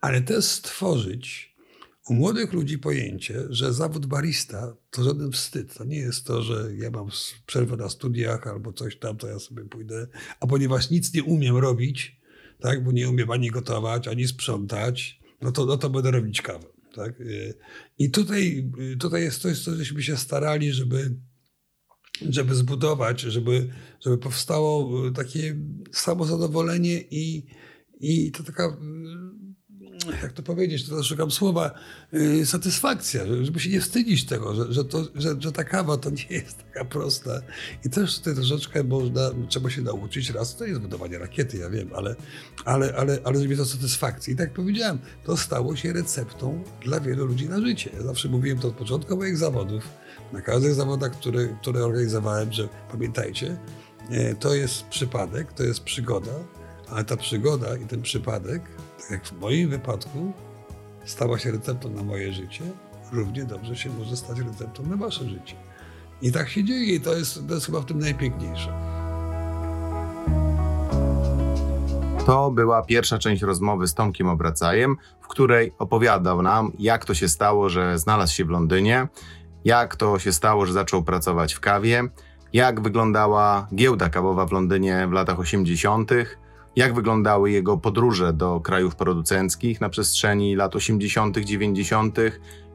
ale 0.00 0.20
też 0.20 0.44
stworzyć 0.44 1.52
u 2.08 2.14
młodych 2.14 2.52
ludzi 2.52 2.78
pojęcie, 2.78 3.42
że 3.50 3.72
zawód 3.72 4.06
barista 4.06 4.76
to 4.90 5.04
żaden 5.04 5.32
wstyd. 5.32 5.74
To 5.74 5.84
nie 5.84 5.96
jest 5.96 6.26
to, 6.26 6.42
że 6.42 6.70
ja 6.76 6.90
mam 6.90 7.08
przerwę 7.46 7.76
na 7.76 7.88
studiach 7.88 8.46
albo 8.46 8.72
coś 8.72 8.96
tam, 8.96 9.16
to 9.16 9.28
ja 9.28 9.38
sobie 9.38 9.64
pójdę. 9.64 10.06
A 10.40 10.46
ponieważ 10.46 10.90
nic 10.90 11.14
nie 11.14 11.24
umiem 11.24 11.56
robić, 11.56 12.20
tak, 12.60 12.84
bo 12.84 12.92
nie 12.92 13.08
umiem 13.08 13.30
ani 13.30 13.50
gotować, 13.50 14.08
ani 14.08 14.28
sprzątać, 14.28 15.20
no 15.42 15.52
to, 15.52 15.66
no 15.66 15.76
to 15.76 15.90
będę 15.90 16.10
robić 16.10 16.42
kawę. 16.42 16.66
Tak? 16.94 17.14
I 17.98 18.10
tutaj, 18.10 18.70
tutaj 19.00 19.22
jest 19.22 19.40
coś, 19.40 19.64
co 19.64 19.76
żeśmy 19.76 20.02
się 20.02 20.16
starali, 20.16 20.72
żeby, 20.72 21.16
żeby 22.20 22.54
zbudować, 22.54 23.20
żeby, 23.20 23.68
żeby 24.00 24.18
powstało 24.18 24.90
takie 25.10 25.56
samozadowolenie 25.92 27.00
i, 27.10 27.46
i 28.00 28.32
to 28.32 28.42
taka 28.42 28.76
jak 30.22 30.32
to 30.32 30.42
powiedzieć, 30.42 30.88
to 30.88 31.02
szukam 31.02 31.30
słowa, 31.30 31.70
yy, 32.12 32.46
satysfakcja, 32.46 33.22
żeby 33.42 33.60
się 33.60 33.70
nie 33.70 33.80
wstydzić 33.80 34.24
tego, 34.24 34.54
że, 34.54 34.72
że, 34.72 34.84
to, 34.84 35.04
że, 35.14 35.34
że 35.38 35.52
ta 35.52 35.64
kawa 35.64 35.96
to 35.96 36.10
nie 36.10 36.26
jest 36.30 36.58
taka 36.58 36.84
prosta. 36.84 37.40
I 37.84 37.90
też 37.90 38.18
tutaj 38.18 38.34
troszeczkę 38.34 38.84
można, 38.84 39.30
trzeba 39.48 39.70
się 39.70 39.82
nauczyć. 39.82 40.30
Raz 40.30 40.56
to 40.56 40.64
jest 40.64 40.80
budowanie 40.80 41.18
rakiety, 41.18 41.56
ja 41.56 41.70
wiem, 41.70 41.90
ale, 41.94 42.16
ale, 42.64 42.94
ale, 42.96 43.18
ale 43.24 43.40
żeby 43.40 43.56
to 43.56 43.66
satysfakcję. 43.66 44.34
I 44.34 44.36
tak 44.36 44.52
powiedziałem, 44.52 44.98
to 45.24 45.36
stało 45.36 45.76
się 45.76 45.92
receptą 45.92 46.64
dla 46.84 47.00
wielu 47.00 47.26
ludzi 47.26 47.48
na 47.48 47.60
życie. 47.60 47.90
Ja 47.94 48.02
zawsze 48.02 48.28
mówiłem 48.28 48.58
to 48.58 48.68
od 48.68 48.74
początku 48.74 49.16
moich 49.16 49.36
zawodów, 49.36 49.88
na 50.32 50.40
każdych 50.40 50.74
zawodach, 50.74 51.12
które, 51.12 51.48
które 51.48 51.84
organizowałem, 51.84 52.52
że 52.52 52.68
pamiętajcie, 52.92 53.56
to 54.40 54.54
jest 54.54 54.84
przypadek, 54.86 55.52
to 55.52 55.62
jest 55.62 55.84
przygoda, 55.84 56.32
ale 56.90 57.04
ta 57.04 57.16
przygoda 57.16 57.76
i 57.76 57.86
ten 57.86 58.02
przypadek 58.02 58.62
jak 59.10 59.26
w 59.26 59.40
moim 59.40 59.70
wypadku 59.70 60.32
stała 61.04 61.38
się 61.38 61.50
receptą 61.50 61.90
na 61.90 62.02
moje 62.02 62.32
życie, 62.32 62.64
równie 63.12 63.44
dobrze 63.44 63.76
się 63.76 63.90
może 63.90 64.16
stać 64.16 64.38
receptą 64.38 64.82
na 64.86 64.96
wasze 64.96 65.28
życie. 65.28 65.56
I 66.22 66.32
tak 66.32 66.48
się 66.48 66.64
dzieje 66.64 66.94
i 66.94 67.00
to 67.00 67.16
jest, 67.16 67.48
to 67.48 67.54
jest 67.54 67.66
chyba 67.66 67.80
w 67.80 67.84
tym 67.84 67.98
najpiękniejsze. 67.98 68.72
To 72.26 72.50
była 72.50 72.82
pierwsza 72.82 73.18
część 73.18 73.42
rozmowy 73.42 73.88
z 73.88 73.94
Tomkiem 73.94 74.28
Obracajem, 74.28 74.96
w 75.20 75.28
której 75.28 75.72
opowiadał 75.78 76.42
nam, 76.42 76.72
jak 76.78 77.04
to 77.04 77.14
się 77.14 77.28
stało, 77.28 77.68
że 77.68 77.98
znalazł 77.98 78.34
się 78.34 78.44
w 78.44 78.48
Londynie, 78.48 79.08
jak 79.64 79.96
to 79.96 80.18
się 80.18 80.32
stało, 80.32 80.66
że 80.66 80.72
zaczął 80.72 81.02
pracować 81.02 81.54
w 81.54 81.60
kawie, 81.60 82.04
jak 82.52 82.80
wyglądała 82.80 83.66
giełda 83.74 84.08
kawowa 84.08 84.46
w 84.46 84.52
Londynie 84.52 85.06
w 85.08 85.12
latach 85.12 85.40
80., 85.40 86.10
jak 86.76 86.94
wyglądały 86.94 87.50
jego 87.50 87.78
podróże 87.78 88.32
do 88.32 88.60
krajów 88.60 88.96
producenckich 88.96 89.80
na 89.80 89.88
przestrzeni 89.88 90.56
lat 90.56 90.76
80., 90.76 91.38
90., 91.38 92.18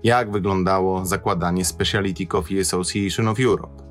jak 0.03 0.31
wyglądało 0.31 1.05
zakładanie 1.05 1.65
Specialty 1.65 2.27
Coffee 2.27 2.59
Association 2.59 3.27
of 3.27 3.39
Europe. 3.39 3.83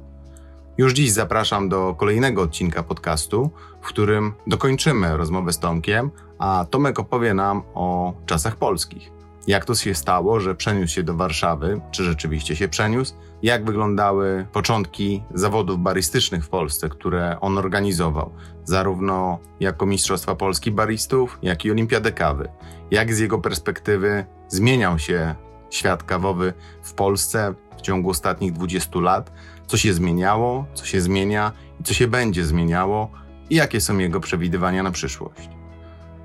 Już 0.78 0.92
dziś 0.92 1.12
zapraszam 1.12 1.68
do 1.68 1.94
kolejnego 1.94 2.42
odcinka 2.42 2.82
podcastu, 2.82 3.50
w 3.80 3.86
którym 3.86 4.32
dokończymy 4.46 5.16
rozmowę 5.16 5.52
z 5.52 5.58
Tomkiem, 5.58 6.10
a 6.38 6.66
Tomek 6.70 6.98
opowie 6.98 7.34
nam 7.34 7.62
o 7.74 8.14
czasach 8.26 8.56
polskich. 8.56 9.15
Jak 9.46 9.64
to 9.64 9.74
się 9.74 9.94
stało, 9.94 10.40
że 10.40 10.54
przeniósł 10.54 10.94
się 10.94 11.02
do 11.02 11.14
Warszawy, 11.14 11.80
czy 11.90 12.04
rzeczywiście 12.04 12.56
się 12.56 12.68
przeniósł, 12.68 13.14
jak 13.42 13.64
wyglądały 13.64 14.46
początki 14.52 15.22
zawodów 15.34 15.80
barystycznych 15.80 16.44
w 16.44 16.48
Polsce, 16.48 16.88
które 16.88 17.40
on 17.40 17.58
organizował, 17.58 18.32
zarówno 18.64 19.38
jako 19.60 19.86
Mistrzostwa 19.86 20.34
Polski 20.34 20.70
Baristów, 20.70 21.38
jak 21.42 21.64
i 21.64 21.70
Olimpiadę 21.70 22.12
Kawy. 22.12 22.48
Jak 22.90 23.14
z 23.14 23.18
jego 23.18 23.38
perspektywy 23.38 24.24
zmieniał 24.48 24.98
się 24.98 25.34
świat 25.70 26.02
kawowy 26.02 26.52
w 26.82 26.94
Polsce 26.94 27.54
w 27.78 27.80
ciągu 27.80 28.10
ostatnich 28.10 28.52
20 28.52 29.00
lat, 29.00 29.32
co 29.66 29.76
się 29.76 29.94
zmieniało, 29.94 30.66
co 30.74 30.84
się 30.84 31.00
zmienia 31.00 31.52
i 31.80 31.82
co 31.82 31.94
się 31.94 32.08
będzie 32.08 32.44
zmieniało? 32.44 33.10
I 33.50 33.54
jakie 33.54 33.80
są 33.80 33.98
jego 33.98 34.20
przewidywania 34.20 34.82
na 34.82 34.90
przyszłość. 34.90 35.55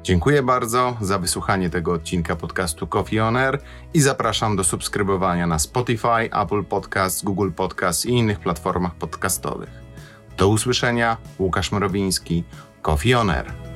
Dziękuję 0.04 0.44
bardzo 0.44 0.98
za 1.02 1.20
wysłuchanie 1.20 1.70
tego 1.70 1.94
odcinka 1.94 2.36
podcastu 2.36 2.88
Coffee 2.88 3.20
On 3.20 3.38
Air 3.38 3.62
i 3.94 4.02
zapraszam 4.02 4.56
do 4.56 4.64
subskrybowania 4.64 5.48
na 5.48 5.60
Spotify, 5.60 6.30
Apple 6.42 6.64
Podcasts, 6.64 7.24
Google 7.24 7.52
Podcasts 7.52 8.06
i 8.06 8.10
innych 8.10 8.40
platformach 8.40 8.96
podcastowych. 8.96 9.70
Do 10.38 10.48
usłyszenia, 10.48 11.18
Łukasz 11.40 11.72
Mrowiński, 11.72 12.44
Coffee 12.82 13.14
On 13.14 13.30
Air. 13.30 13.71